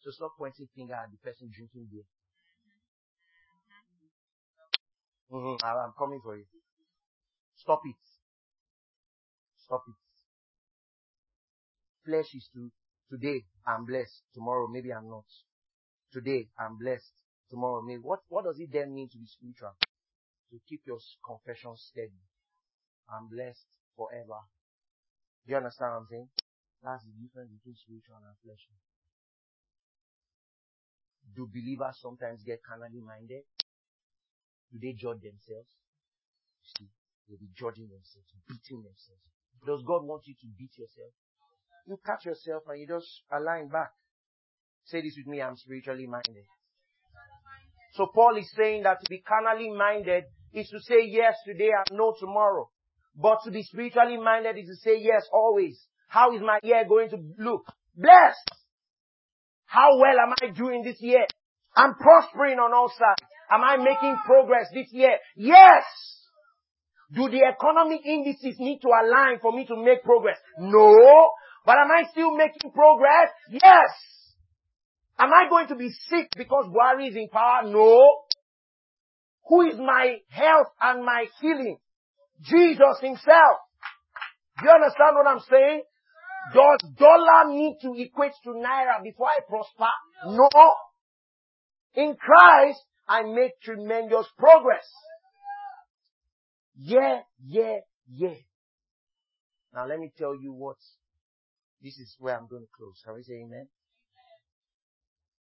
So 0.00 0.10
stop 0.10 0.32
pointing 0.38 0.68
finger 0.76 0.94
at 0.94 1.10
the 1.10 1.18
person 1.18 1.50
drinking 1.50 1.88
beer. 1.90 2.04
Mm-hmm. 5.32 5.64
I'm 5.64 5.92
coming 5.98 6.20
for 6.22 6.36
you. 6.36 6.44
Stop 7.56 7.80
it. 7.86 7.96
Stop 9.64 9.82
it. 9.88 9.94
Flesh 12.04 12.34
is 12.34 12.48
to, 12.54 12.70
today 13.10 13.44
I'm 13.66 13.86
blessed, 13.86 14.22
tomorrow 14.34 14.68
maybe 14.70 14.92
I'm 14.92 15.08
not. 15.08 15.24
Today 16.12 16.48
I'm 16.58 16.78
blessed, 16.78 17.10
tomorrow 17.50 17.82
maybe. 17.82 18.00
What, 18.02 18.20
what 18.28 18.44
does 18.44 18.60
it 18.60 18.68
then 18.70 18.94
mean 18.94 19.08
to 19.08 19.18
be 19.18 19.26
spiritual? 19.26 19.74
To 20.52 20.60
keep 20.68 20.82
your 20.86 20.98
confession 21.26 21.72
steady. 21.76 22.20
I'm 23.08 23.28
blessed 23.28 23.64
forever. 23.96 24.44
Do 25.46 25.52
you 25.52 25.56
understand 25.56 25.92
what 25.92 25.98
I'm 25.98 26.06
saying? 26.10 26.28
That's 26.84 27.00
the 27.08 27.16
difference 27.16 27.48
between 27.48 27.80
spiritual 27.80 28.20
and 28.20 28.36
fleshly. 28.44 28.76
Do 31.32 31.48
believers 31.48 31.96
sometimes 32.04 32.44
get 32.44 32.60
carnally 32.60 33.00
minded? 33.00 33.48
Do 34.68 34.76
they 34.76 34.92
judge 34.92 35.24
themselves? 35.24 35.72
You 36.60 36.68
see, 36.76 36.88
they'll 37.24 37.40
be 37.40 37.48
judging 37.56 37.88
themselves, 37.88 38.28
beating 38.44 38.84
themselves. 38.84 39.24
Does 39.64 39.80
God 39.88 40.04
want 40.04 40.28
you 40.28 40.36
to 40.36 40.46
beat 40.60 40.76
yourself? 40.76 41.16
You 41.88 41.96
catch 42.04 42.28
yourself 42.28 42.68
and 42.68 42.76
you 42.76 42.86
just 42.86 43.08
align 43.32 43.72
back. 43.72 43.96
Say 44.84 45.00
this 45.00 45.16
with 45.16 45.26
me, 45.26 45.40
I'm 45.40 45.56
spiritually 45.56 46.06
minded. 46.06 46.44
So 47.96 48.12
Paul 48.12 48.36
is 48.36 48.50
saying 48.56 48.82
that 48.82 49.00
to 49.00 49.08
be 49.08 49.24
carnally 49.24 49.70
minded 49.70 50.24
is 50.52 50.68
to 50.68 50.80
say 50.80 51.06
yes 51.08 51.34
today 51.46 51.70
and 51.72 51.96
no 51.96 52.14
tomorrow. 52.18 52.68
But 53.16 53.38
to 53.44 53.50
be 53.50 53.62
spiritually 53.62 54.18
minded 54.18 54.58
is 54.58 54.68
to 54.68 54.76
say 54.76 54.98
yes 55.00 55.24
always. 55.32 55.80
How 56.14 56.32
is 56.32 56.40
my 56.42 56.60
year 56.62 56.84
going 56.88 57.10
to 57.10 57.18
look? 57.40 57.66
Blessed! 57.96 58.50
How 59.66 59.98
well 59.98 60.14
am 60.14 60.32
I 60.40 60.54
doing 60.54 60.84
this 60.84 60.98
year? 61.00 61.26
I'm 61.74 61.94
prospering 61.94 62.60
on 62.60 62.72
all 62.72 62.88
sides. 62.88 63.28
Am 63.50 63.64
I 63.64 63.78
making 63.78 64.16
progress 64.24 64.66
this 64.72 64.86
year? 64.92 65.16
Yes! 65.34 65.82
Do 67.12 67.28
the 67.28 67.42
economic 67.42 68.06
indices 68.06 68.54
need 68.60 68.78
to 68.82 68.88
align 68.90 69.40
for 69.42 69.50
me 69.50 69.66
to 69.66 69.76
make 69.76 70.04
progress? 70.04 70.38
No. 70.56 71.30
But 71.66 71.78
am 71.78 71.90
I 71.90 72.04
still 72.12 72.30
making 72.36 72.70
progress? 72.70 73.30
Yes. 73.50 73.90
Am 75.18 75.30
I 75.34 75.48
going 75.50 75.66
to 75.66 75.74
be 75.74 75.90
sick 76.08 76.28
because 76.36 76.66
Buhari 76.66 77.08
is 77.08 77.16
in 77.16 77.28
power? 77.28 77.62
No. 77.64 78.20
Who 79.48 79.62
is 79.62 79.74
my 79.78 80.18
health 80.28 80.68
and 80.80 81.04
my 81.04 81.26
healing? 81.40 81.78
Jesus 82.40 83.00
himself. 83.02 83.58
Do 84.60 84.66
you 84.66 84.70
understand 84.70 85.16
what 85.16 85.26
I'm 85.26 85.40
saying? 85.50 85.82
Does 86.52 86.90
dollar 86.98 87.48
need 87.48 87.78
to 87.82 87.94
equate 87.96 88.32
to 88.44 88.50
naira 88.50 89.02
before 89.02 89.28
I 89.28 89.40
prosper? 89.48 89.88
No. 90.26 90.48
In 91.94 92.16
Christ, 92.16 92.80
I 93.08 93.22
make 93.22 93.60
tremendous 93.62 94.26
progress. 94.38 94.84
Yeah, 96.76 97.20
yeah, 97.44 97.78
yeah. 98.08 98.34
Now 99.72 99.86
let 99.86 99.98
me 99.98 100.12
tell 100.16 100.34
you 100.34 100.52
what, 100.52 100.76
this 101.82 101.98
is 101.98 102.14
where 102.18 102.36
I'm 102.36 102.48
going 102.48 102.62
to 102.62 102.68
close. 102.76 103.00
Can 103.04 103.14
we 103.14 103.22
say 103.22 103.42
amen? 103.44 103.68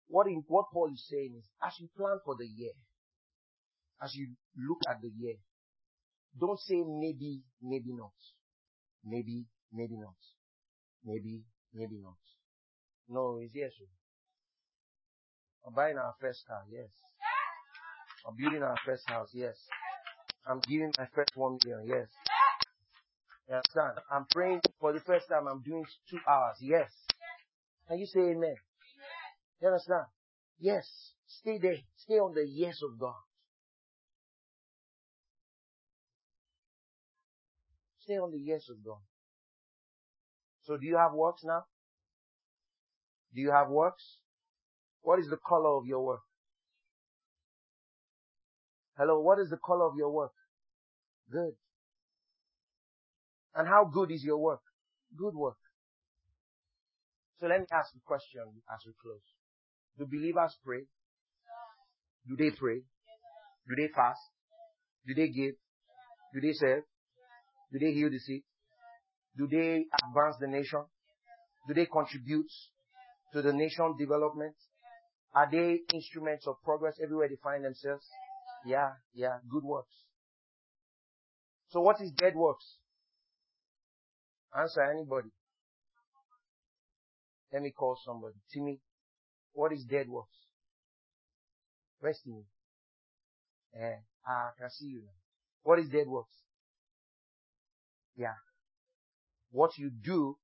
What, 0.08 0.28
in, 0.28 0.44
what 0.48 0.66
Paul 0.72 0.92
is 0.94 1.06
saying 1.10 1.34
is, 1.38 1.46
as 1.66 1.74
you 1.80 1.90
plan 1.98 2.20
for 2.24 2.36
the 2.38 2.46
year, 2.46 2.74
as 4.02 4.14
you 4.16 4.30
look 4.58 4.80
at 4.90 5.02
the 5.02 5.10
year, 5.18 5.36
don't 6.40 6.60
say 6.60 6.84
maybe, 6.86 7.42
maybe 7.62 7.94
not. 7.94 8.14
Maybe, 9.06 9.46
maybe 9.72 9.96
not. 9.98 10.16
Maybe, 11.06 11.44
maybe 11.74 12.00
not. 12.02 12.18
No, 13.10 13.40
it's 13.42 13.54
yes. 13.54 13.72
I'm 15.66 15.74
buying 15.74 15.98
our 15.98 16.16
first 16.20 16.46
car, 16.48 16.64
yes. 16.70 16.90
I'm 18.28 18.36
building 18.36 18.64
our 18.64 18.78
first 18.86 19.04
house, 19.08 19.30
yes. 19.34 19.56
I'm 20.48 20.60
giving 20.60 20.92
my 20.98 21.08
first 21.14 21.32
one 21.36 21.58
million, 21.66 21.88
yes. 21.88 22.08
You 23.50 23.56
understand? 23.56 24.00
I'm 24.12 24.26
praying 24.32 24.62
for 24.80 24.94
the 24.94 25.02
first 25.02 25.28
time. 25.30 25.48
I'm 25.48 25.62
doing 25.62 25.86
two 26.10 26.20
hours, 26.28 26.58
yes. 26.62 26.90
Can 27.88 28.00
you 28.00 28.06
say 28.06 28.20
amen? 28.32 28.56
You 29.62 29.68
understand? 29.68 30.06
Yes. 30.60 30.88
Stay 31.28 31.58
there. 31.58 31.78
Stay 31.98 32.16
on 32.16 32.34
the 32.34 32.46
yes 32.48 32.82
of 32.82 32.98
God. 32.98 33.16
Stay 38.00 38.18
on 38.18 38.32
the 38.32 38.40
yes 38.40 38.70
of 38.70 38.84
God. 38.84 39.00
So 40.64 40.78
do 40.78 40.86
you 40.86 40.98
have 40.98 41.14
works 41.14 41.44
now? 41.44 41.64
Do 43.34 43.42
you 43.42 43.52
have 43.52 43.70
works? 43.70 44.18
What 45.02 45.20
is 45.20 45.28
the 45.30 45.38
color 45.48 45.78
of 45.78 45.86
your 45.86 46.04
work? 46.06 46.22
Hello, 48.98 49.20
what 49.20 49.40
is 49.40 49.50
the 49.50 49.58
color 49.58 49.88
of 49.88 49.94
your 49.98 50.12
work? 50.12 50.32
Good. 51.32 51.54
And 53.56 53.68
how 53.68 53.86
good 53.92 54.12
is 54.12 54.24
your 54.24 54.38
work? 54.38 54.62
Good 55.18 55.36
work. 55.36 55.58
So 57.40 57.48
let 57.48 57.60
me 57.60 57.66
ask 57.74 57.94
a 57.96 58.00
question 58.06 58.42
as 58.74 58.80
we 58.86 58.94
close. 59.02 59.22
Do 59.98 60.06
believers 60.06 60.56
pray? 60.64 60.86
Do 62.28 62.36
they 62.38 62.52
pray? 62.56 62.82
Do 63.68 63.76
they 63.76 63.90
fast? 63.94 64.22
Do 65.06 65.14
they 65.14 65.28
give? 65.28 65.56
Do 66.34 66.42
they 66.42 66.54
serve? 66.54 66.84
Do 67.72 67.80
they 67.80 67.92
heal 67.92 68.10
the 68.10 68.20
sick? 68.20 68.44
Do 69.38 69.48
they 69.48 69.86
advance 70.08 70.36
the 70.40 70.48
nation? 70.48 70.84
Do 71.68 71.74
they 71.74 71.86
contribute 71.86 72.52
to 73.34 73.42
the 73.42 73.54
nation 73.54 73.96
development? 73.98 74.56
Are 75.34 75.50
they 75.50 75.80
instruments 75.94 76.46
of 76.48 76.56
progress 76.64 76.96
everywhere 77.04 77.28
they 77.28 77.38
find 77.44 77.66
themselves? 77.66 78.08
Yeah, 78.66 78.92
yeah, 79.14 79.38
good 79.50 79.64
works. 79.64 79.94
So 81.70 81.82
what 81.82 82.00
is 82.02 82.12
dead 82.12 82.36
works? 82.36 82.78
Answer 84.56 84.84
anybody. 84.84 85.30
Let 87.52 87.64
me 87.64 87.72
call 87.72 87.98
somebody. 88.06 88.36
Timmy, 88.54 88.80
what 89.54 89.74
is 89.74 89.84
dead 89.86 90.08
works? 90.08 90.36
Rest 92.02 92.22
in 92.26 92.34
me. 92.34 92.44
Eh, 93.76 93.96
I 94.28 94.50
can 94.60 94.70
see 94.70 94.86
you 94.88 95.02
now. 95.04 95.14
What 95.64 95.80
is 95.80 95.90
dead 95.90 96.08
works? 96.08 96.36
Yeah. 98.16 98.36
What 99.54 99.78
you 99.78 99.92
do 99.92 100.36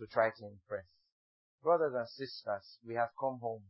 to 0.00 0.06
try 0.12 0.28
to 0.28 0.44
impress. 0.44 0.84
Brothers 1.62 1.92
and 1.94 2.08
sisters, 2.08 2.66
we 2.84 2.94
have 2.94 3.10
come 3.18 3.38
home. 3.40 3.62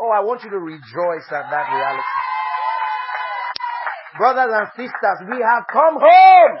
Oh, 0.00 0.10
I 0.10 0.20
want 0.24 0.42
you 0.42 0.50
to 0.50 0.58
rejoice 0.58 1.30
at 1.30 1.48
that 1.48 1.66
reality. 1.70 2.02
Brothers 4.18 4.50
and 4.52 4.68
sisters, 4.74 5.18
we 5.30 5.38
have 5.46 5.64
come 5.72 5.94
home. 5.94 6.58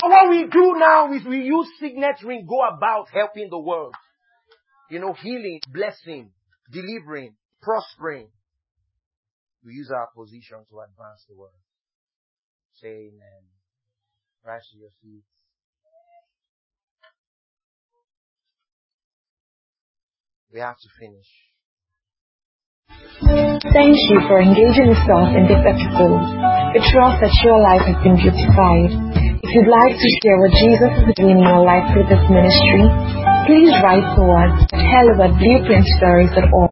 So 0.00 0.08
what 0.08 0.30
we 0.30 0.46
do 0.50 0.74
now 0.78 1.12
is 1.12 1.22
we 1.26 1.42
use 1.42 1.68
signet 1.78 2.16
ring, 2.24 2.46
go 2.48 2.62
about 2.64 3.08
helping 3.12 3.50
the 3.50 3.58
world. 3.58 3.94
You 4.90 5.00
know, 5.00 5.12
healing, 5.12 5.60
blessing, 5.70 6.30
delivering, 6.70 7.34
prospering. 7.60 8.28
We 9.64 9.74
use 9.74 9.90
our 9.94 10.08
position 10.14 10.58
to 10.70 10.74
advance 10.80 11.24
the 11.28 11.36
world. 11.36 11.62
Say 12.74 13.10
amen. 13.14 13.42
Rise 14.44 14.66
to 14.72 14.78
your 14.78 14.90
feet. 15.00 15.22
We 20.52 20.60
have 20.60 20.76
to 20.76 20.88
finish. 20.98 21.30
Thank 23.72 23.96
you 24.10 24.18
for 24.28 24.42
engaging 24.42 24.90
us 24.92 25.30
in 25.32 25.48
this 25.48 25.62
episode. 25.62 26.20
We 26.74 26.82
trust 26.92 27.22
that 27.22 27.32
your 27.46 27.56
life 27.62 27.86
has 27.88 27.96
been 28.02 28.18
beautified. 28.18 28.92
If 29.40 29.48
you'd 29.48 29.70
like 29.70 29.96
to 29.96 30.08
share 30.20 30.36
what 30.42 30.52
Jesus 30.52 30.92
is 31.06 31.14
doing 31.16 31.38
in 31.38 31.46
your 31.46 31.64
life 31.64 31.88
through 31.94 32.04
this 32.10 32.20
ministry, 32.28 32.84
please 33.48 33.72
write 33.80 34.04
to 34.04 34.22
us 34.28 34.52
at 34.76 34.82
hello 34.82 35.24
at 35.24 35.32
blueprintstories.org. 35.40 36.52